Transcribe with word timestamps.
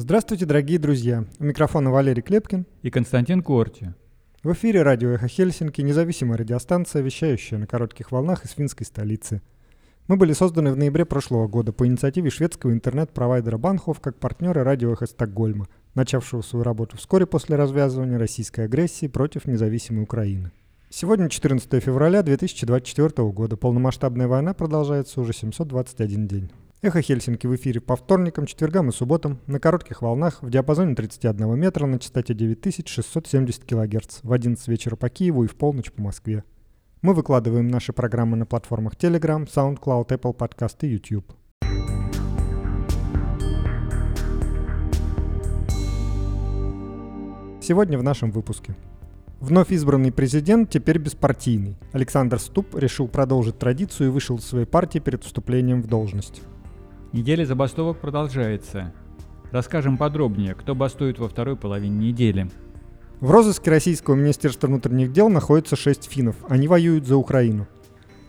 Здравствуйте, 0.00 0.46
дорогие 0.46 0.78
друзья. 0.78 1.24
У 1.40 1.44
микрофона 1.44 1.90
Валерий 1.90 2.22
Клепкин 2.22 2.66
и 2.82 2.88
Константин 2.88 3.42
Корти. 3.42 3.94
В 4.44 4.52
эфире 4.52 4.82
радио 4.82 5.08
«Эхо 5.10 5.26
Хельсинки», 5.26 5.80
независимая 5.80 6.38
радиостанция, 6.38 7.02
вещающая 7.02 7.58
на 7.58 7.66
коротких 7.66 8.12
волнах 8.12 8.44
из 8.44 8.52
финской 8.52 8.86
столицы. 8.86 9.42
Мы 10.06 10.16
были 10.16 10.34
созданы 10.34 10.70
в 10.70 10.76
ноябре 10.76 11.04
прошлого 11.04 11.48
года 11.48 11.72
по 11.72 11.84
инициативе 11.84 12.30
шведского 12.30 12.70
интернет-провайдера 12.70 13.58
Банхов 13.58 13.98
как 13.98 14.20
партнеры 14.20 14.62
радио 14.62 14.92
«Эхо 14.92 15.06
Стокгольма», 15.06 15.66
начавшего 15.96 16.42
свою 16.42 16.62
работу 16.62 16.96
вскоре 16.96 17.26
после 17.26 17.56
развязывания 17.56 18.20
российской 18.20 18.66
агрессии 18.66 19.08
против 19.08 19.46
независимой 19.46 20.04
Украины. 20.04 20.52
Сегодня 20.90 21.28
14 21.28 21.82
февраля 21.82 22.22
2024 22.22 23.28
года. 23.32 23.56
Полномасштабная 23.56 24.28
война 24.28 24.54
продолжается 24.54 25.20
уже 25.20 25.32
721 25.32 26.28
день. 26.28 26.50
Эхо 26.80 27.02
Хельсинки 27.02 27.48
в 27.48 27.56
эфире 27.56 27.80
по 27.80 27.96
вторникам, 27.96 28.46
четвергам 28.46 28.88
и 28.88 28.92
субботам 28.92 29.40
на 29.48 29.58
коротких 29.58 30.00
волнах 30.00 30.40
в 30.42 30.48
диапазоне 30.48 30.94
31 30.94 31.58
метра 31.58 31.86
на 31.86 31.98
частоте 31.98 32.34
9670 32.34 33.64
кГц 33.64 34.20
в 34.22 34.32
11 34.32 34.68
вечера 34.68 34.94
по 34.94 35.08
Киеву 35.08 35.42
и 35.42 35.48
в 35.48 35.56
полночь 35.56 35.90
по 35.90 36.00
Москве. 36.02 36.44
Мы 37.02 37.14
выкладываем 37.14 37.66
наши 37.66 37.92
программы 37.92 38.36
на 38.36 38.46
платформах 38.46 38.94
Telegram, 38.94 39.44
SoundCloud, 39.44 40.06
Apple 40.06 40.36
Podcast 40.36 40.76
и 40.82 40.86
YouTube. 40.86 41.32
Сегодня 47.60 47.98
в 47.98 48.04
нашем 48.04 48.30
выпуске. 48.30 48.76
Вновь 49.40 49.72
избранный 49.72 50.12
президент 50.12 50.70
теперь 50.70 50.98
беспартийный. 50.98 51.76
Александр 51.90 52.38
Ступ 52.38 52.76
решил 52.76 53.08
продолжить 53.08 53.58
традицию 53.58 54.10
и 54.10 54.12
вышел 54.12 54.36
из 54.36 54.44
своей 54.44 54.66
партии 54.66 55.00
перед 55.00 55.24
вступлением 55.24 55.82
в 55.82 55.88
должность. 55.88 56.40
Неделя 57.12 57.46
забастовок 57.46 57.98
продолжается. 57.98 58.92
Расскажем 59.50 59.96
подробнее, 59.96 60.54
кто 60.54 60.74
бастует 60.74 61.18
во 61.18 61.28
второй 61.28 61.56
половине 61.56 62.08
недели. 62.08 62.50
В 63.20 63.30
розыске 63.30 63.70
Российского 63.70 64.14
Министерства 64.14 64.66
внутренних 64.66 65.10
дел 65.12 65.30
находится 65.30 65.74
шесть 65.74 66.04
финнов. 66.04 66.36
Они 66.50 66.68
воюют 66.68 67.06
за 67.06 67.16
Украину. 67.16 67.66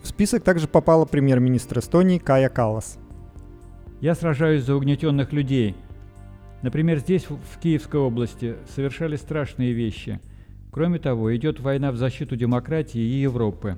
В 0.01 0.07
список 0.07 0.43
также 0.43 0.69
попала 0.69 1.03
премьер-министр 1.03 1.79
Эстонии 1.79 2.19
Кая 2.19 2.47
Калас. 2.47 2.97
Я 3.99 4.15
сражаюсь 4.15 4.63
за 4.63 4.75
угнетенных 4.75 5.33
людей. 5.33 5.75
Например, 6.61 6.99
здесь, 6.99 7.27
в 7.29 7.59
Киевской 7.59 7.97
области, 7.99 8.55
совершали 8.73 9.17
страшные 9.17 9.73
вещи. 9.73 10.21
Кроме 10.71 10.99
того, 10.99 11.35
идет 11.35 11.59
война 11.59 11.91
в 11.91 11.97
защиту 11.97 12.37
демократии 12.37 13.01
и 13.01 13.21
Европы. 13.21 13.77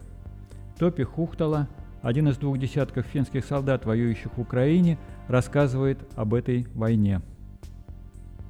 Топи 0.78 1.02
Хухтала– 1.02 1.68
один 2.02 2.28
из 2.28 2.38
двух 2.38 2.58
десятков 2.58 3.06
финских 3.06 3.46
солдат, 3.46 3.86
воюющих 3.86 4.38
в 4.38 4.42
Украине, 4.42 4.98
рассказывает 5.28 6.00
об 6.16 6.34
этой 6.34 6.68
войне. 6.74 7.22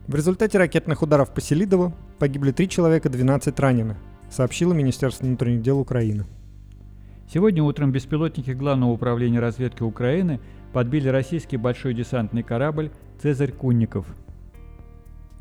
В 0.07 0.16
результате 0.16 0.57
ракетных 0.57 1.02
ударов 1.02 1.33
по 1.33 1.41
Селидову 1.41 1.94
погибли 2.19 2.52
три 2.52 2.67
человека, 2.67 3.09
12 3.09 3.59
ранены, 3.59 3.97
сообщило 4.29 4.73
Министерство 4.73 5.25
внутренних 5.25 5.61
дел 5.61 5.79
Украины. 5.79 6.25
Сегодня 7.31 7.63
утром 7.63 7.91
беспилотники 7.91 8.52
Главного 8.52 8.91
управления 8.91 9.39
разведки 9.39 9.83
Украины 9.83 10.39
подбили 10.73 11.07
российский 11.07 11.57
большой 11.57 11.94
десантный 11.94 12.44
корабль 12.44 12.91
«Цезарь 13.22 13.52
Кунников». 13.52 14.05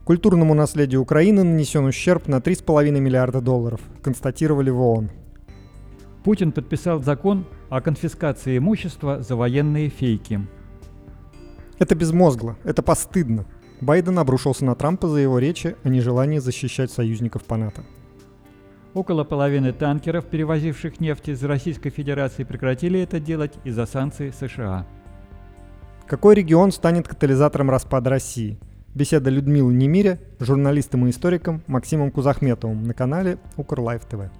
Культурному 0.04 0.54
наследию 0.54 1.02
Украины 1.02 1.42
нанесен 1.42 1.84
ущерб 1.84 2.26
на 2.26 2.36
3,5 2.36 2.90
миллиарда 2.98 3.40
долларов, 3.40 3.80
констатировали 4.02 4.70
в 4.70 4.80
ООН. 4.80 5.10
Путин 6.24 6.52
подписал 6.52 7.02
закон 7.02 7.46
о 7.70 7.80
конфискации 7.80 8.58
имущества 8.58 9.20
за 9.20 9.36
военные 9.36 9.88
фейки. 9.88 10.46
Это 11.78 11.94
безмозгло, 11.94 12.56
это 12.62 12.82
постыдно. 12.82 13.46
Байден 13.80 14.18
обрушился 14.18 14.66
на 14.66 14.74
Трампа 14.74 15.08
за 15.08 15.20
его 15.20 15.38
речи 15.38 15.76
о 15.82 15.88
нежелании 15.88 16.38
защищать 16.38 16.90
союзников 16.90 17.44
по 17.44 17.56
НАТО. 17.56 17.82
Около 18.92 19.24
половины 19.24 19.72
танкеров, 19.72 20.26
перевозивших 20.26 21.00
нефть 21.00 21.30
из 21.30 21.42
Российской 21.42 21.90
Федерации, 21.90 22.44
прекратили 22.44 23.00
это 23.00 23.18
делать 23.18 23.54
из-за 23.64 23.86
санкций 23.86 24.32
США. 24.32 24.86
Какой 26.06 26.34
регион 26.34 26.72
станет 26.72 27.08
катализатором 27.08 27.70
распада 27.70 28.10
России? 28.10 28.58
Беседа 28.94 29.30
Людмилы 29.30 29.72
Немиря, 29.72 30.18
журналистом 30.40 31.06
и 31.06 31.10
историком 31.10 31.62
Максимом 31.68 32.10
Кузахметовым 32.10 32.82
на 32.82 32.92
канале 32.92 33.38
Укрлайф 33.56 34.04
ТВ. 34.04 34.30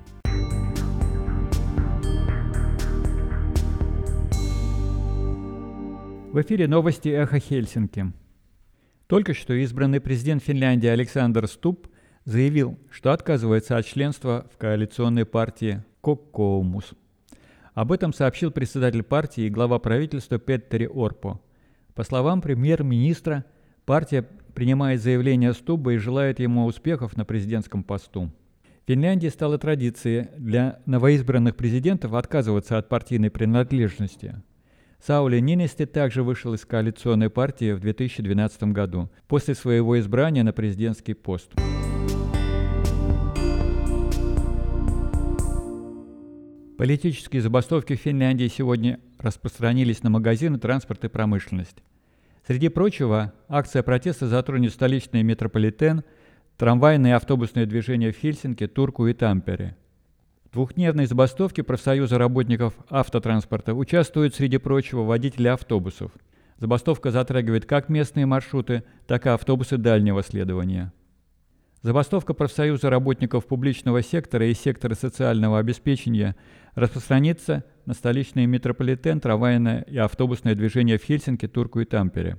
В 6.33 6.41
эфире 6.43 6.69
новости 6.69 7.09
«Эхо 7.09 7.41
Хельсинки». 7.41 8.13
Только 9.09 9.35
что 9.35 9.53
избранный 9.55 10.01
президент 10.01 10.45
Финляндии 10.45 10.87
Александр 10.87 11.49
Ступ 11.49 11.89
заявил, 12.25 12.79
что 12.89 13.11
отказывается 13.11 13.77
от 13.77 13.85
членства 13.85 14.47
в 14.55 14.57
коалиционной 14.57 15.25
партии 15.25 15.83
Коккоумус. 16.03 16.93
Об 17.75 17.91
этом 17.91 18.13
сообщил 18.13 18.53
председатель 18.53 19.03
партии 19.03 19.47
и 19.47 19.51
глава 19.51 19.81
правительства 19.81 20.39
Петтери 20.39 20.87
Орпо. 20.87 21.41
По 21.97 22.05
словам 22.05 22.43
премьер-министра, 22.43 23.45
партия 23.85 24.23
принимает 24.55 25.03
заявление 25.03 25.53
Стуба 25.53 25.95
и 25.95 25.97
желает 25.97 26.39
ему 26.39 26.67
успехов 26.67 27.17
на 27.17 27.25
президентском 27.25 27.83
посту. 27.83 28.31
В 28.85 28.87
Финляндии 28.87 29.27
стало 29.27 29.59
традицией 29.59 30.29
для 30.39 30.79
новоизбранных 30.87 31.57
президентов 31.57 32.15
отказываться 32.15 32.79
от 32.79 32.89
партийной 32.89 33.33
принадлежности– 33.33 34.41
Саули 35.03 35.41
Нинести 35.41 35.87
также 35.87 36.23
вышел 36.23 36.53
из 36.53 36.67
коалиционной 36.67 37.31
партии 37.31 37.73
в 37.73 37.81
2012 37.81 38.65
году, 38.65 39.09
после 39.29 39.55
своего 39.55 39.99
избрания 39.99 40.43
на 40.43 40.53
президентский 40.53 41.15
пост. 41.15 41.53
Политические 46.77 47.41
забастовки 47.41 47.97
в 47.97 48.01
Финляндии 48.01 48.49
сегодня 48.49 49.01
распространились 49.19 50.03
на 50.03 50.11
магазины, 50.11 50.59
транспорт 50.59 51.05
и 51.05 51.09
промышленность. 51.09 51.77
Среди 52.47 52.69
прочего, 52.69 53.33
акция 53.49 53.83
протеста 53.83 54.27
затронет 54.27 54.73
столичный 54.73 55.23
метрополитен, 55.23 56.05
трамвайное 56.59 57.13
и 57.13 57.15
автобусное 57.15 57.65
движение 57.65 58.13
в 58.13 58.17
Хельсинки, 58.17 58.67
Турку 58.67 59.07
и 59.07 59.15
Тампере– 59.15 59.77
двухдневной 60.53 61.07
забастовке 61.07 61.63
профсоюза 61.63 62.19
работников 62.19 62.75
автотранспорта 62.89 63.75
участвуют, 63.75 64.35
среди 64.35 64.59
прочего, 64.59 65.03
водители 65.03 65.49
автобусов. 65.49 66.13
Забастовка 66.59 67.11
затрагивает 67.11 67.65
как 67.67 67.89
местные 67.89 68.27
маршруты, 68.27 68.85
так 69.07 69.27
и 69.27 69.31
автобусы 69.31 69.79
дальнего 69.79 70.23
следования. 70.23 70.93
Забастовка 71.83 72.35
профсоюза 72.35 72.91
работников 72.91 73.47
публичного 73.47 74.03
сектора 74.03 74.47
и 74.47 74.55
сектора 74.55 74.95
социального 74.95 75.59
обеспечения 75.59 76.37
распространится 76.75 77.65
на 77.87 77.95
столичный 77.95 78.45
метрополитен, 78.45 79.21
трамвайное 79.21 79.83
и 79.83 79.97
автобусное 79.97 80.55
движение 80.55 80.99
в 80.99 81.05
Хельсинки, 81.05 81.49
Турку 81.49 81.81
и 81.81 81.87
Тампере. 81.87 82.39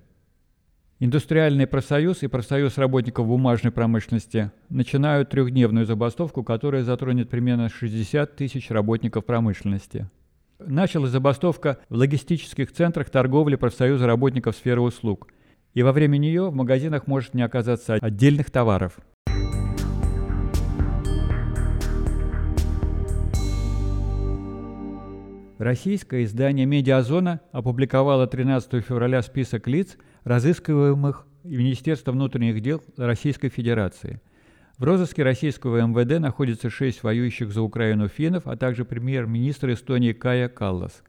Индустриальный 1.03 1.65
профсоюз 1.65 2.21
и 2.21 2.27
профсоюз 2.27 2.77
работников 2.77 3.25
бумажной 3.25 3.71
промышленности 3.71 4.51
начинают 4.69 5.31
трехдневную 5.31 5.87
забастовку, 5.87 6.43
которая 6.43 6.83
затронет 6.83 7.27
примерно 7.27 7.69
60 7.69 8.35
тысяч 8.35 8.69
работников 8.69 9.25
промышленности. 9.25 10.07
Началась 10.59 11.09
забастовка 11.09 11.79
в 11.89 11.95
логистических 11.95 12.71
центрах 12.71 13.09
торговли 13.09 13.55
профсоюза 13.55 14.05
работников 14.05 14.55
сферы 14.55 14.81
услуг. 14.81 15.29
И 15.73 15.81
во 15.81 15.91
время 15.91 16.17
нее 16.17 16.51
в 16.51 16.53
магазинах 16.53 17.07
может 17.07 17.33
не 17.33 17.41
оказаться 17.41 17.95
отдельных 17.95 18.51
товаров. 18.51 18.99
Российское 25.57 26.23
издание 26.25 26.67
«Медиазона» 26.67 27.41
опубликовало 27.51 28.27
13 28.27 28.85
февраля 28.85 29.23
список 29.23 29.67
лиц, 29.67 29.97
разыскиваемых 30.23 31.25
Министерством 31.43 32.15
внутренних 32.15 32.61
дел 32.61 32.81
Российской 32.97 33.49
Федерации. 33.49 34.21
В 34.77 34.83
розыске 34.83 35.23
российского 35.23 35.81
МВД 35.85 36.19
находится 36.19 36.69
шесть 36.69 37.03
воюющих 37.03 37.51
за 37.51 37.61
Украину 37.61 38.07
финнов, 38.07 38.47
а 38.47 38.55
также 38.57 38.85
премьер-министр 38.85 39.73
Эстонии 39.73 40.13
Кая 40.13 40.49
Каллас. 40.49 41.03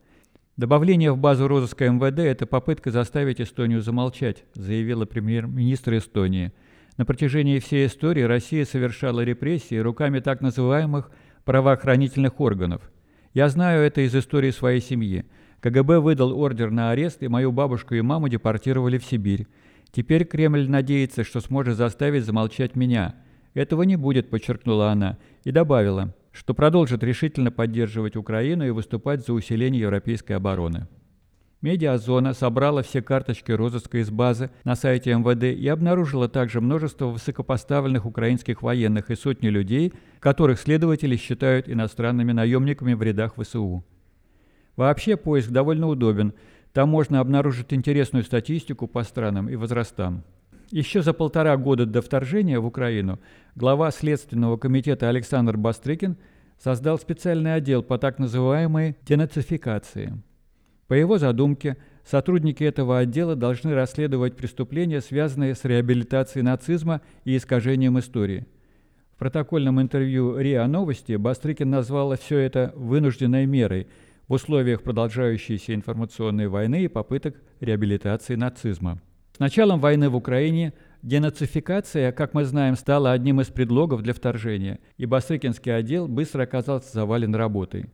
Добавление 0.57 1.13
в 1.13 1.19
базу 1.19 1.49
розыска 1.49 1.89
МВД– 1.91 2.19
это 2.21 2.47
попытка 2.47 2.91
заставить 2.91 3.41
Эстонию 3.41 3.81
замолчать, 3.81 4.45
заявила 4.55 5.07
премьер-министр 5.07 5.97
Эстонии. 5.97 6.53
На 6.99 7.07
протяжении 7.07 7.59
всей 7.59 7.87
истории 7.87 8.23
Россия 8.23 8.67
совершала 8.67 9.23
репрессии 9.23 9.79
руками 9.79 10.21
так 10.21 10.43
называемых 10.43 11.11
правоохранительных 11.45 12.41
органов– 12.41 12.91
я 13.35 13.49
знаю 13.49 13.83
это 13.83 14.03
из 14.03 14.15
истории 14.15 14.51
своей 14.51 14.81
семьи. 14.81 15.25
КГБ 15.63 16.01
выдал 16.01 16.37
ордер 16.37 16.73
на 16.73 16.91
арест, 16.91 17.23
и 17.23 17.29
мою 17.29 17.53
бабушку 17.53 17.95
и 17.95 18.01
маму 18.01 18.29
депортировали 18.29 18.99
в 18.99 19.05
Сибирь. 19.05 19.47
Теперь 19.93 20.25
Кремль 20.25 20.69
надеется, 20.69 21.23
что 21.23 21.41
сможет 21.41 21.77
заставить 21.77 22.25
замолчать 22.25 22.75
меня. 22.75 23.15
Этого 23.55 23.85
не 23.85 23.95
будет, 23.95 24.29
подчеркнула 24.29 24.91
она, 24.91 25.19
и 25.45 25.53
добавила, 25.53 26.17
что 26.33 26.53
продолжит 26.53 27.05
решительно 27.05 27.53
поддерживать 27.53 28.17
Украину 28.17 28.67
и 28.67 28.71
выступать 28.71 29.25
за 29.25 29.35
усиление 29.35 29.83
европейской 29.83 30.33
обороны. 30.33 30.89
Медиазона 31.61 32.33
собрала 32.33 32.83
все 32.83 33.01
карточки 33.01 33.53
розыска 33.53 33.99
из 33.99 34.11
базы 34.11 34.51
на 34.65 34.75
сайте 34.75 35.15
МВД 35.15 35.45
и 35.45 35.69
обнаружила 35.69 36.29
также 36.29 36.61
множество 36.61 37.07
высокопоставленных 37.07 38.05
украинских 38.05 38.63
военных 38.63 39.11
и 39.11 39.15
сотни 39.15 39.47
людей, 39.47 39.93
которых 40.19 40.59
следователи 40.59 41.15
считают 41.15 41.69
иностранными 41.69 42.33
наемниками 42.33 42.95
в 42.95 43.03
рядах 43.03 43.35
ВСУ. 43.37 43.85
Вообще 44.83 45.17
поиск 45.17 45.51
довольно 45.51 45.87
удобен. 45.87 46.33
Там 46.73 46.89
можно 46.89 47.21
обнаружить 47.21 47.73
интересную 47.73 48.25
статистику 48.25 48.89
по 48.89 49.05
странам 49.05 49.49
и 49.49 49.55
возрастам. 49.55 50.25
Еще 50.73 51.03
за 51.03 51.13
полтора 51.13 51.57
года 51.57 51.87
до 51.87 52.03
вторжения 52.03 52.59
в 52.59 52.67
Украину 52.67 53.21
глава 53.55 53.93
Следственного 53.93 54.57
комитета 54.57 55.09
Александр 55.09 55.57
Бастрыкин 55.57 56.17
создал 56.59 56.99
специальный 56.99 57.55
отдел 57.55 57.85
по 57.85 57.97
так 57.97 58.19
называемой 58.19 58.97
денацификации. 59.07 60.21
По 60.89 60.95
его 60.95 61.17
задумке, 61.17 61.77
сотрудники 62.05 62.65
этого 62.65 62.99
отдела 62.99 63.37
должны 63.37 63.75
расследовать 63.75 64.35
преступления, 64.35 65.01
связанные 65.01 65.55
с 65.55 65.65
реабилитацией 65.65 66.43
нацизма 66.43 67.03
и 67.25 67.37
искажением 67.37 68.01
истории. 68.01 68.49
В 69.15 69.19
протокольном 69.21 69.81
интервью 69.81 70.37
РИА 70.37 70.67
Новости 70.67 71.15
Бастрыкин 71.15 71.71
назвал 71.71 72.17
все 72.17 72.39
это 72.39 72.73
вынужденной 72.75 73.47
мерой 73.47 73.87
в 74.33 74.35
условиях 74.35 74.83
продолжающейся 74.83 75.75
информационной 75.75 76.49
войны 76.49 76.85
и 76.85 76.89
попыток 76.89 77.37
реабилитации 77.61 78.35
нацизма. 78.35 78.99
С 79.37 79.39
началом 79.39 79.79
войны 79.79 80.09
в 80.09 80.17
Украине 80.17 80.73
денацификация, 81.03 82.13
как 82.13 82.33
мы 82.33 82.45
знаем, 82.45 82.77
стала 82.77 83.13
одним 83.13 83.43
из 83.43 83.49
предлогов 83.49 84.01
для 84.01 84.15
вторжения, 84.15 84.79
и 84.97 85.05
Бастрыкинский 85.05 85.77
отдел 85.77 86.09
быстро 86.09 86.45
оказался 86.45 86.95
завален 86.95 87.35
работой. 87.35 87.91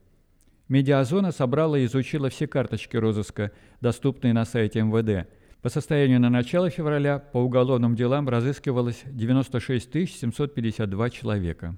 Медиазона 0.69 1.32
собрала 1.32 1.76
и 1.76 1.87
изучила 1.87 2.31
все 2.31 2.46
карточки 2.46 2.96
розыска, 2.96 3.50
доступные 3.81 4.32
на 4.32 4.44
сайте 4.44 4.81
МВД. 4.82 5.29
По 5.61 5.70
состоянию 5.70 6.20
на 6.20 6.31
начало 6.31 6.70
февраля 6.70 7.19
по 7.19 7.38
уголовным 7.38 7.96
делам 7.96 8.29
разыскивалось 8.29 9.02
96 9.06 10.08
752 10.08 11.11
человека. 11.11 11.76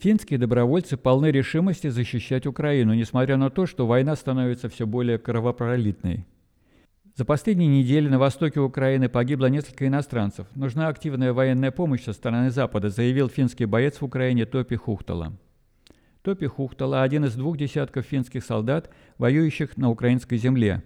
Финские 0.00 0.38
добровольцы 0.38 0.96
полны 0.96 1.30
решимости 1.30 1.88
защищать 1.88 2.46
Украину, 2.46 2.94
несмотря 2.94 3.36
на 3.36 3.50
то, 3.50 3.66
что 3.66 3.86
война 3.86 4.16
становится 4.16 4.70
все 4.70 4.86
более 4.86 5.18
кровопролитной. 5.18 6.26
За 7.16 7.26
последние 7.26 7.68
недели 7.68 8.08
на 8.08 8.18
востоке 8.18 8.60
Украины 8.60 9.10
погибло 9.10 9.44
несколько 9.50 9.86
иностранцев. 9.86 10.46
Нужна 10.54 10.88
активная 10.88 11.34
военная 11.34 11.70
помощь 11.70 12.04
со 12.04 12.14
стороны 12.14 12.50
Запада, 12.50 12.88
заявил 12.88 13.28
финский 13.28 13.66
боец 13.66 14.00
в 14.00 14.04
Украине 14.06 14.46
Топи 14.46 14.74
Хухтала. 14.76 15.36
Топи 16.22 16.46
Хухтала– 16.46 17.02
один 17.02 17.26
из 17.26 17.34
двух 17.34 17.58
десятков 17.58 18.06
финских 18.06 18.42
солдат, 18.42 18.88
воюющих 19.18 19.76
на 19.76 19.90
украинской 19.90 20.38
земле. 20.38 20.82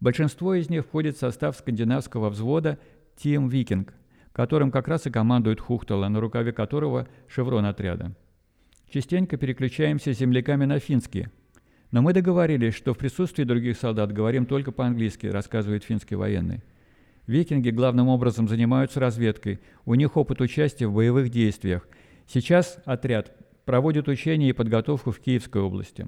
Большинство 0.00 0.54
из 0.54 0.70
них 0.70 0.86
входит 0.86 1.16
в 1.16 1.20
состав 1.20 1.54
скандинавского 1.54 2.30
взвода 2.30 2.78
«Тим 3.14 3.50
Викинг», 3.50 3.92
которым 4.32 4.70
как 4.70 4.88
раз 4.88 5.06
и 5.06 5.10
командует 5.10 5.60
Хухтала, 5.60 6.08
на 6.08 6.18
рукаве 6.18 6.52
которого 6.52 7.08
шеврон 7.28 7.66
отряда. 7.66 8.16
Частенько 8.92 9.38
переключаемся 9.38 10.12
с 10.12 10.18
земляками 10.18 10.66
на 10.66 10.78
финский. 10.78 11.28
Но 11.92 12.02
мы 12.02 12.12
договорились, 12.12 12.74
что 12.74 12.92
в 12.92 12.98
присутствии 12.98 13.42
других 13.42 13.78
солдат 13.78 14.12
говорим 14.12 14.44
только 14.44 14.70
по-английски, 14.70 15.28
рассказывает 15.28 15.82
финский 15.82 16.14
военный. 16.14 16.62
Викинги 17.26 17.70
главным 17.70 18.08
образом 18.08 18.48
занимаются 18.48 19.00
разведкой, 19.00 19.60
у 19.86 19.94
них 19.94 20.18
опыт 20.18 20.42
участия 20.42 20.88
в 20.88 20.94
боевых 20.94 21.30
действиях. 21.30 21.88
Сейчас 22.26 22.82
отряд 22.84 23.34
проводит 23.64 24.08
учения 24.08 24.50
и 24.50 24.52
подготовку 24.52 25.10
в 25.10 25.20
Киевской 25.20 25.62
области. 25.62 26.06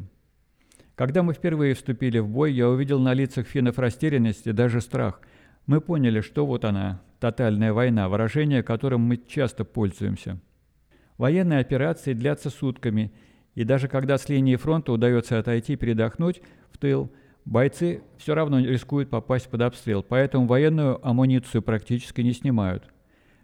Когда 0.94 1.22
мы 1.22 1.32
впервые 1.32 1.72
вступили 1.72 2.18
в 2.18 2.28
бой, 2.28 2.52
я 2.52 2.68
увидел 2.68 3.00
на 3.00 3.14
лицах 3.14 3.46
финнов 3.46 3.78
растерянность 3.78 4.46
и 4.46 4.52
даже 4.52 4.82
страх. 4.82 5.22
Мы 5.64 5.80
поняли, 5.80 6.20
что 6.20 6.44
вот 6.44 6.66
она, 6.66 7.00
тотальная 7.18 7.72
война, 7.72 8.10
выражение 8.10 8.62
которым 8.62 9.00
мы 9.00 9.16
часто 9.16 9.64
пользуемся. 9.64 10.38
Военные 11.18 11.60
операции 11.60 12.12
длятся 12.12 12.50
сутками, 12.50 13.12
и 13.54 13.64
даже 13.64 13.86
когда 13.86 14.18
с 14.18 14.28
линии 14.28 14.56
фронта 14.56 14.92
удается 14.92 15.38
отойти 15.38 15.76
передохнуть 15.76 16.42
в 16.72 16.78
тыл, 16.78 17.12
бойцы 17.44 18.02
все 18.16 18.34
равно 18.34 18.58
рискуют 18.58 19.10
попасть 19.10 19.48
под 19.48 19.62
обстрел, 19.62 20.02
поэтому 20.02 20.46
военную 20.46 21.06
амуницию 21.06 21.62
практически 21.62 22.20
не 22.20 22.32
снимают. 22.32 22.90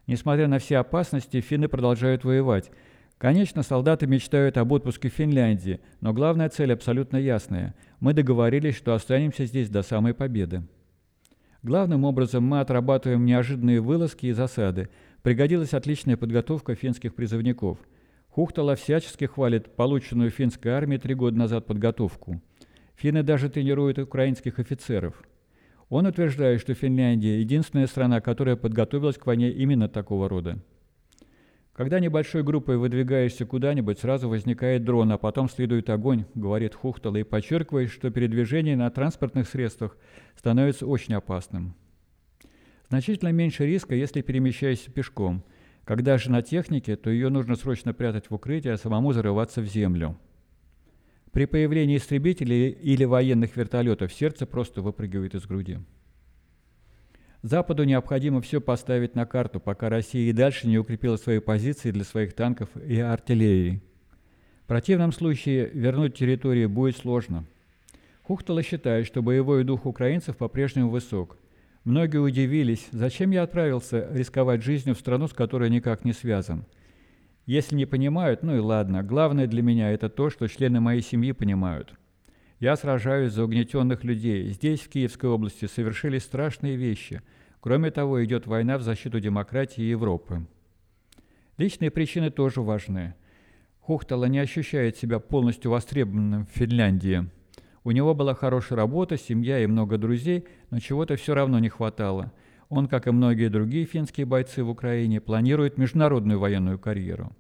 Несмотря 0.09 0.49
на 0.49 0.59
все 0.59 0.79
опасности, 0.79 1.41
финны 1.41 1.69
продолжают 1.69 2.25
воевать. 2.25 2.73
Конечно, 3.19 3.63
солдаты 3.63 4.09
мечтают 4.09 4.57
об 4.57 4.73
отпуске 4.73 5.09
в 5.09 5.13
Финляндии, 5.13 5.81
но 6.01 6.13
главная 6.13 6.49
цель 6.49 6.73
абсолютно 6.73 7.19
ясная. 7.19 7.77
Мы 8.01 8.15
договорились, 8.15 8.77
что 8.77 8.95
останемся 8.95 9.45
здесь 9.45 9.69
до 9.69 9.83
самой 9.83 10.15
победы. 10.15 10.63
Главным 11.63 12.05
образом 12.05 12.43
мы 12.43 12.61
отрабатываем 12.61 13.27
неожиданные 13.27 13.81
вылазки 13.81 14.27
и 14.27 14.33
засады– 14.33 14.89
пригодилась 15.23 15.75
отличная 15.75 16.17
подготовка 16.17 16.75
финских 16.75 17.15
призывников. 17.15 17.79
Хухтала 18.29 18.77
всячески 18.77 19.25
хвалит 19.25 19.75
полученную 19.75 20.31
финской 20.31 20.73
армией 20.73 21.01
три 21.01 21.15
года 21.15 21.37
назад 21.37 21.67
подготовку. 21.67 22.41
Финны 22.97 23.23
даже 23.23 23.49
тренируют 23.49 23.99
украинских 23.99 24.59
офицеров. 24.59 25.23
Он 25.89 26.07
утверждает, 26.07 26.61
что 26.61 26.75
Финляндия– 26.75 27.39
единственная 27.41 27.89
страна, 27.89 28.21
которая 28.21 28.55
подготовилась 28.55 29.19
к 29.19 29.27
войне 29.27 29.51
именно 29.51 29.89
такого 29.89 30.29
рода. 30.29 30.63
Когда 31.73 31.99
небольшой 31.99 32.43
группой 32.43 32.77
выдвигаешься 32.77 33.47
куда-нибудь, 33.47 33.99
сразу 33.99 34.29
возникает 34.29 34.85
дрон, 34.85 35.11
а 35.13 35.19
потом 35.19 35.49
следует 35.49 35.89
огонь, 35.89 36.27
говорит 36.35 36.75
Хухтала 36.75 37.17
и 37.17 37.23
подчеркивает, 37.23 37.91
что 37.91 38.11
передвижение 38.11 38.77
на 38.77 38.91
транспортных 38.91 39.49
средствах 39.49 39.97
становится 40.37 40.87
очень 40.87 41.15
опасным. 41.15 41.75
Значительно 42.91 43.31
меньше 43.31 43.67
риска, 43.67 43.95
если 43.95 44.21
перемещаешься 44.21 44.91
пешком. 44.91 45.45
Когда 45.85 46.19
же 46.19 46.29
на 46.31 46.43
технике, 46.43 46.97
то 46.97 47.09
ее 47.09 47.29
нужно 47.29 47.55
срочно 47.55 47.95
прятать 47.95 48.29
в 48.29 48.35
укрытие, 48.35 48.73
а 48.73 48.79
самому 48.79 49.13
зарываться 49.13 49.61
в 49.61 49.67
землю. 49.67 50.19
При 51.31 51.47
появлении 51.47 51.97
истребителей 51.97 52.71
или 52.71 53.05
военных 53.05 53.57
вертолетов 53.57 54.13
сердце 54.13 54.45
просто 54.45 54.83
выпрыгивает 54.83 55.37
из 55.37 55.47
груди. 55.47 55.79
Западу 57.43 57.85
необходимо 57.85 58.41
все 58.41 58.61
поставить 58.61 59.15
на 59.15 59.25
карту, 59.25 59.61
пока 59.61 59.89
Россия 59.89 60.29
и 60.29 60.33
дальше 60.33 60.67
не 60.67 60.77
укрепила 60.77 61.17
свои 61.17 61.39
позиции 61.39 61.93
для 61.93 62.03
своих 62.03 62.35
танков 62.35 62.71
и 62.77 62.99
артиллерии. 62.99 63.81
В 64.65 64.67
противном 64.67 65.13
случае 65.13 65.71
вернуть 65.73 66.17
территорию 66.17 66.69
будет 66.69 66.97
сложно. 66.97 67.45
Хухтала 68.23 68.65
считает, 68.65 69.07
что 69.07 69.23
боевой 69.23 69.63
дух 69.63 69.87
украинцев 69.87 70.37
по-прежнему 70.37 70.91
высок– 70.91 71.39
Многие 71.85 72.19
удивились, 72.19 72.89
зачем 72.93 73.31
я 73.31 73.43
отправился 73.43 74.07
рисковать 74.13 74.63
жизнью 74.63 74.95
в 74.95 74.99
страну, 74.99 75.29
с 75.29 75.33
которой 75.33 75.71
никак 75.71 76.05
не 76.05 76.13
связан. 76.13 76.67
Если 77.47 77.75
не 77.75 77.87
понимают, 77.87 78.43
ну 78.43 78.55
и 78.55 78.59
ладно. 78.59 79.03
Главное 79.03 79.47
для 79.47 79.63
меня 79.63 79.91
это 79.91 80.11
то, 80.11 80.29
что 80.29 80.47
члены 80.47 80.81
моей 80.81 81.01
семьи 81.01 81.33
понимают. 81.33 81.95
Я 82.59 82.77
сражаюсь 82.77 83.33
за 83.33 83.45
угнетенных 83.45 84.05
людей. 84.05 84.51
Здесь, 84.51 84.81
в 84.81 84.91
Киевской 84.91 85.31
области, 85.31 85.65
совершили 85.65 86.19
страшные 86.19 86.77
вещи. 86.77 87.23
Кроме 87.61 87.91
того, 87.91 88.23
идет 88.23 88.47
война 88.47 88.77
в 88.77 88.83
защиту 88.83 89.19
демократии 89.19 89.83
и 89.83 89.89
Европы. 89.89 90.47
Личные 91.57 91.91
причины 91.91 92.31
тоже 92.31 92.61
важны. 92.61 93.15
Хухтала 93.81 94.27
не 94.27 94.39
ощущает 94.39 94.99
себя 94.99 95.19
полностью 95.19 95.71
востребованным 95.71 96.45
в 96.45 96.51
Финляндии– 96.51 97.31
у 97.83 97.93
него 97.93 98.15
была 98.15 98.35
хорошая 98.35 98.77
работа, 98.77 99.17
семья 99.17 99.63
и 99.63 99.67
много 99.67 99.97
друзей, 99.97 100.45
но 100.71 100.79
чего-то 100.79 101.17
все 101.17 101.35
равно 101.35 101.59
не 101.59 101.69
хватало. 101.69 102.33
Он, 102.69 102.89
как 102.89 103.07
и 103.07 103.11
многие 103.11 103.49
другие 103.49 103.87
финские 103.87 104.27
бойцы 104.27 104.63
в 104.63 104.69
Украине, 104.69 105.21
планирует 105.21 105.79
международную 105.79 106.39
военную 106.39 106.79
карьеру. 106.79 107.35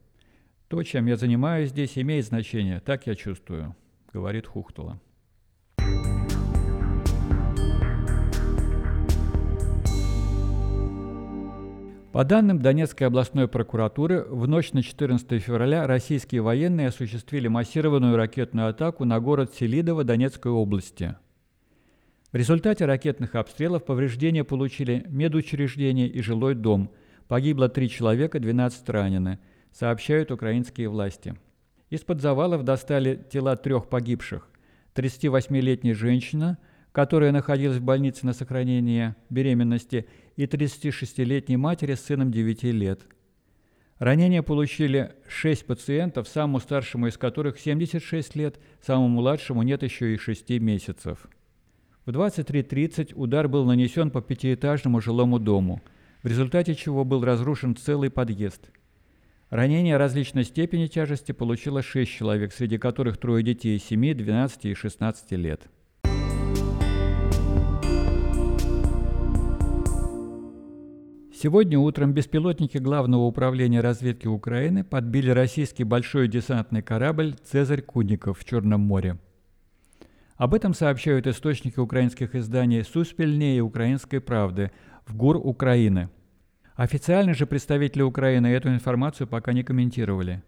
«То, 0.69 0.83
чем 0.83 1.07
я 1.07 1.17
занимаюсь 1.17 1.71
здесь, 1.71 1.99
имеет 1.99 2.25
значение, 2.25 2.81
так 2.81 3.07
я 3.07 3.15
чувствую»,— 3.15 3.77
говорит 4.13 4.47
Хухтула. 4.47 5.01
По 12.13 12.25
данным 12.25 12.59
Донецкой 12.59 13.07
областной 13.07 13.47
прокуратуры, 13.47 14.25
в 14.25 14.49
ночь 14.49 14.73
на 14.73 14.83
14 14.83 15.41
февраля 15.41 15.87
российские 15.87 16.41
военные 16.41 16.89
осуществили 16.89 17.47
массированную 17.47 18.17
ракетную 18.17 18.71
атаку 18.71 19.05
на 19.05 19.21
город 19.21 19.55
Селидово 19.55 20.03
Донецкой 20.03 20.51
области. 20.51 21.15
В 22.33 22.37
результате 22.37 22.85
ракетных 22.85 23.37
обстрелов 23.37 23.85
повреждения 23.85 24.43
получили 24.43 25.07
медучреждение 25.09 26.09
и 26.09 26.21
жилой 26.21 26.57
дом. 26.57 26.91
Погибло 27.29 27.69
три 27.69 27.89
человека, 27.89 28.41
12 28.41 28.89
ранены, 28.89 29.39
сообщают 29.71 30.33
украинские 30.33 30.89
власти. 30.89 31.37
Из-под 31.91 32.21
завалов 32.21 32.65
достали 32.65 33.25
тела 33.31 33.55
трех 33.55 33.89
погибших. 33.89 34.49
38-летняя 34.97 35.95
женщина– 35.95 36.59
которая 36.93 37.31
находилась 37.33 37.79
в 37.79 37.85
больнице 37.85 38.27
на 38.27 38.33
сохранение 38.33 39.17
беременности, 39.29 40.07
и 40.41 40.47
36-летней 40.47 41.59
матери 41.59 41.95
с 41.95 42.01
сыном 42.01 42.33
9 42.33 42.63
лет. 42.63 43.03
Ранения 43.99 44.43
получили 44.43 45.13
6 45.29 45.67
пациентов, 45.67 46.29
самому 46.29 46.61
старшему 46.61 47.09
из 47.09 47.19
которых 47.19 47.61
76 47.61 48.37
лет, 48.37 48.59
самому 48.81 49.09
младшему 49.09 49.63
нет 49.63 49.83
еще 49.83 50.15
и 50.15 50.17
6 50.17 50.49
месяцев. 50.61 51.29
В 52.07 52.11
23.30 52.11 53.13
удар 53.15 53.49
был 53.49 53.67
нанесен 53.67 54.11
по 54.11 54.23
пятиэтажному 54.23 55.03
жилому 55.03 55.39
дому, 55.39 55.83
в 56.23 56.27
результате 56.27 56.75
чего 56.75 57.05
был 57.05 57.23
разрушен 57.23 57.77
целый 57.77 58.09
подъезд. 58.09 58.71
Ранения 59.51 59.99
различной 59.99 60.45
степени 60.45 60.87
тяжести 60.87 61.33
получило 61.33 61.83
6 61.83 62.11
человек, 62.11 62.55
среди 62.55 62.79
которых 62.79 63.19
трое 63.19 63.45
детей 63.45 63.79
7, 63.79 64.15
12 64.15 64.65
и 64.65 64.75
16 64.75 65.33
лет. 65.33 65.69
Сегодня 71.43 71.79
утром 71.79 72.13
беспилотники 72.13 72.77
Главного 72.77 73.23
управления 73.23 73.81
разведки 73.81 74.27
Украины 74.27 74.85
подбили 74.85 75.31
российский 75.31 75.85
большой 75.85 76.29
десантный 76.29 76.83
корабль 76.83 77.35
«Цезарь 77.51 77.81
Кудников» 77.81 78.39
в 78.39 78.45
Черном 78.45 78.83
море. 78.83 79.17
Об 80.37 80.53
этом 80.53 80.75
сообщают 80.75 81.27
источники 81.27 81.79
украинских 81.79 82.35
изданий 82.35 82.85
«Суспельнее» 82.85 83.57
и 83.57 83.61
«Украинской 83.63 84.21
правды» 84.21 84.71
в 85.07 85.17
ГУР 85.17 85.39
Украины. 85.39 86.11
Официально 86.75 87.33
же 87.33 87.47
представители 87.47 88.03
Украины 88.03 88.49
эту 88.49 88.69
информацию 88.69 89.27
пока 89.27 89.55
не 89.55 89.63
комментировали. 89.63 90.43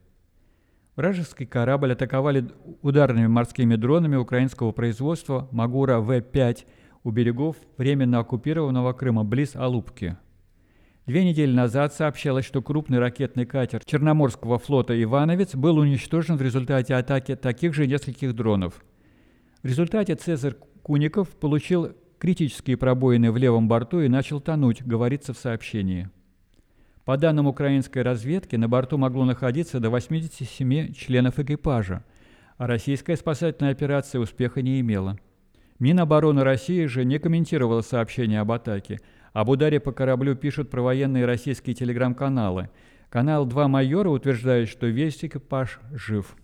Вражеский 0.94 1.46
корабль 1.46 1.92
атаковали 1.92 2.50
ударными 2.82 3.28
морскими 3.28 3.76
дронами 3.76 4.16
украинского 4.16 4.72
производства 4.72 5.49
«Магура 5.52 6.00
В-5» 6.00 6.66
у 7.02 7.11
берегов 7.11 7.56
временно 7.78 8.18
оккупированного 8.18 8.92
Крыма 8.92 9.25
близ 9.25 9.56
Алупки– 9.56 10.18
Две 11.04 11.25
недели 11.25 11.50
назад 11.50 11.92
сообщалось, 11.92 12.44
что 12.44 12.62
крупный 12.62 13.00
ракетный 13.00 13.44
катер 13.44 13.82
Черноморского 13.85 14.61
флота 14.61 15.00
«Ивановец» 15.02 15.56
был 15.56 15.78
уничтожен 15.78 16.37
в 16.37 16.42
результате 16.42 16.94
атаки 16.94 17.35
таких 17.35 17.75
же 17.75 17.88
нескольких 17.88 18.37
дронов. 18.37 18.85
В 19.64 19.66
результате 19.66 20.14
Цезарь 20.14 20.54
Куников 20.82 21.28
получил 21.30 21.97
критические 22.21 22.76
пробоины 22.76 23.32
в 23.32 23.37
левом 23.37 23.66
борту 23.66 24.00
и 24.00 24.09
начал 24.09 24.40
тонуть, 24.40 24.85
говорится 24.85 25.32
в 25.32 25.38
сообщении. 25.38 26.09
По 27.04 27.16
данным 27.16 27.49
украинской 27.49 28.02
разведки, 28.02 28.54
на 28.54 28.68
борту 28.68 28.97
могло 28.97 29.25
находиться 29.25 29.80
до 29.80 29.90
87 29.90 30.92
членов 30.92 31.40
экипажа, 31.40 32.04
а 32.59 32.68
российская 32.68 33.16
спасательная 33.16 33.73
операция 33.73 34.21
успеха 34.21 34.62
не 34.62 34.78
имела. 34.78 35.18
Минобороны 35.80 36.44
России 36.44 36.87
же 36.87 37.04
не 37.04 37.18
комментировала 37.18 37.80
сообщение 37.80 38.38
об 38.38 38.52
атаке, 38.52 39.00
об 39.32 39.48
ударе 39.48 39.80
по 39.80 39.92
кораблю 39.92 40.34
пишут 40.34 40.70
про 40.70 40.82
военные 40.82 41.24
российские 41.24 41.74
телеграм-каналы. 41.74 42.70
Канал 43.08 43.46
«Два 43.46 43.68
майора» 43.68 44.08
утверждает, 44.08 44.68
что 44.68 44.86
весь 44.86 45.24
экипаж 45.24 45.80
жив. 45.92 46.36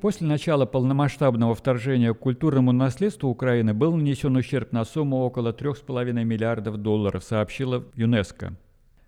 После 0.00 0.26
начала 0.26 0.66
полномасштабного 0.66 1.54
вторжения 1.54 2.14
к 2.14 2.18
культурному 2.18 2.70
наследству 2.70 3.28
Украины 3.28 3.74
был 3.74 3.96
нанесен 3.96 4.36
ущерб 4.36 4.70
на 4.70 4.84
сумму 4.84 5.18
около 5.24 5.52
3,5 5.52 6.12
миллиардов 6.22 6.76
долларов, 6.76 7.24
сообщила 7.24 7.84
ЮНЕСКО. 7.96 8.56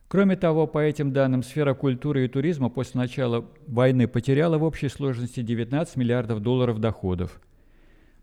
Кроме 0.08 0.36
того, 0.36 0.66
по 0.66 0.78
этим 0.78 1.12
данным, 1.12 1.42
сфера 1.42 1.74
культуры 1.74 2.24
и 2.24 2.28
туризма 2.28 2.70
после 2.70 2.98
начала 2.98 3.44
войны 3.66 4.08
потеряла 4.08 4.56
в 4.56 4.64
общей 4.64 4.88
сложности 4.88 5.42
19 5.42 5.96
миллиардов 5.96 6.40
долларов 6.40 6.80
доходов. 6.80 7.38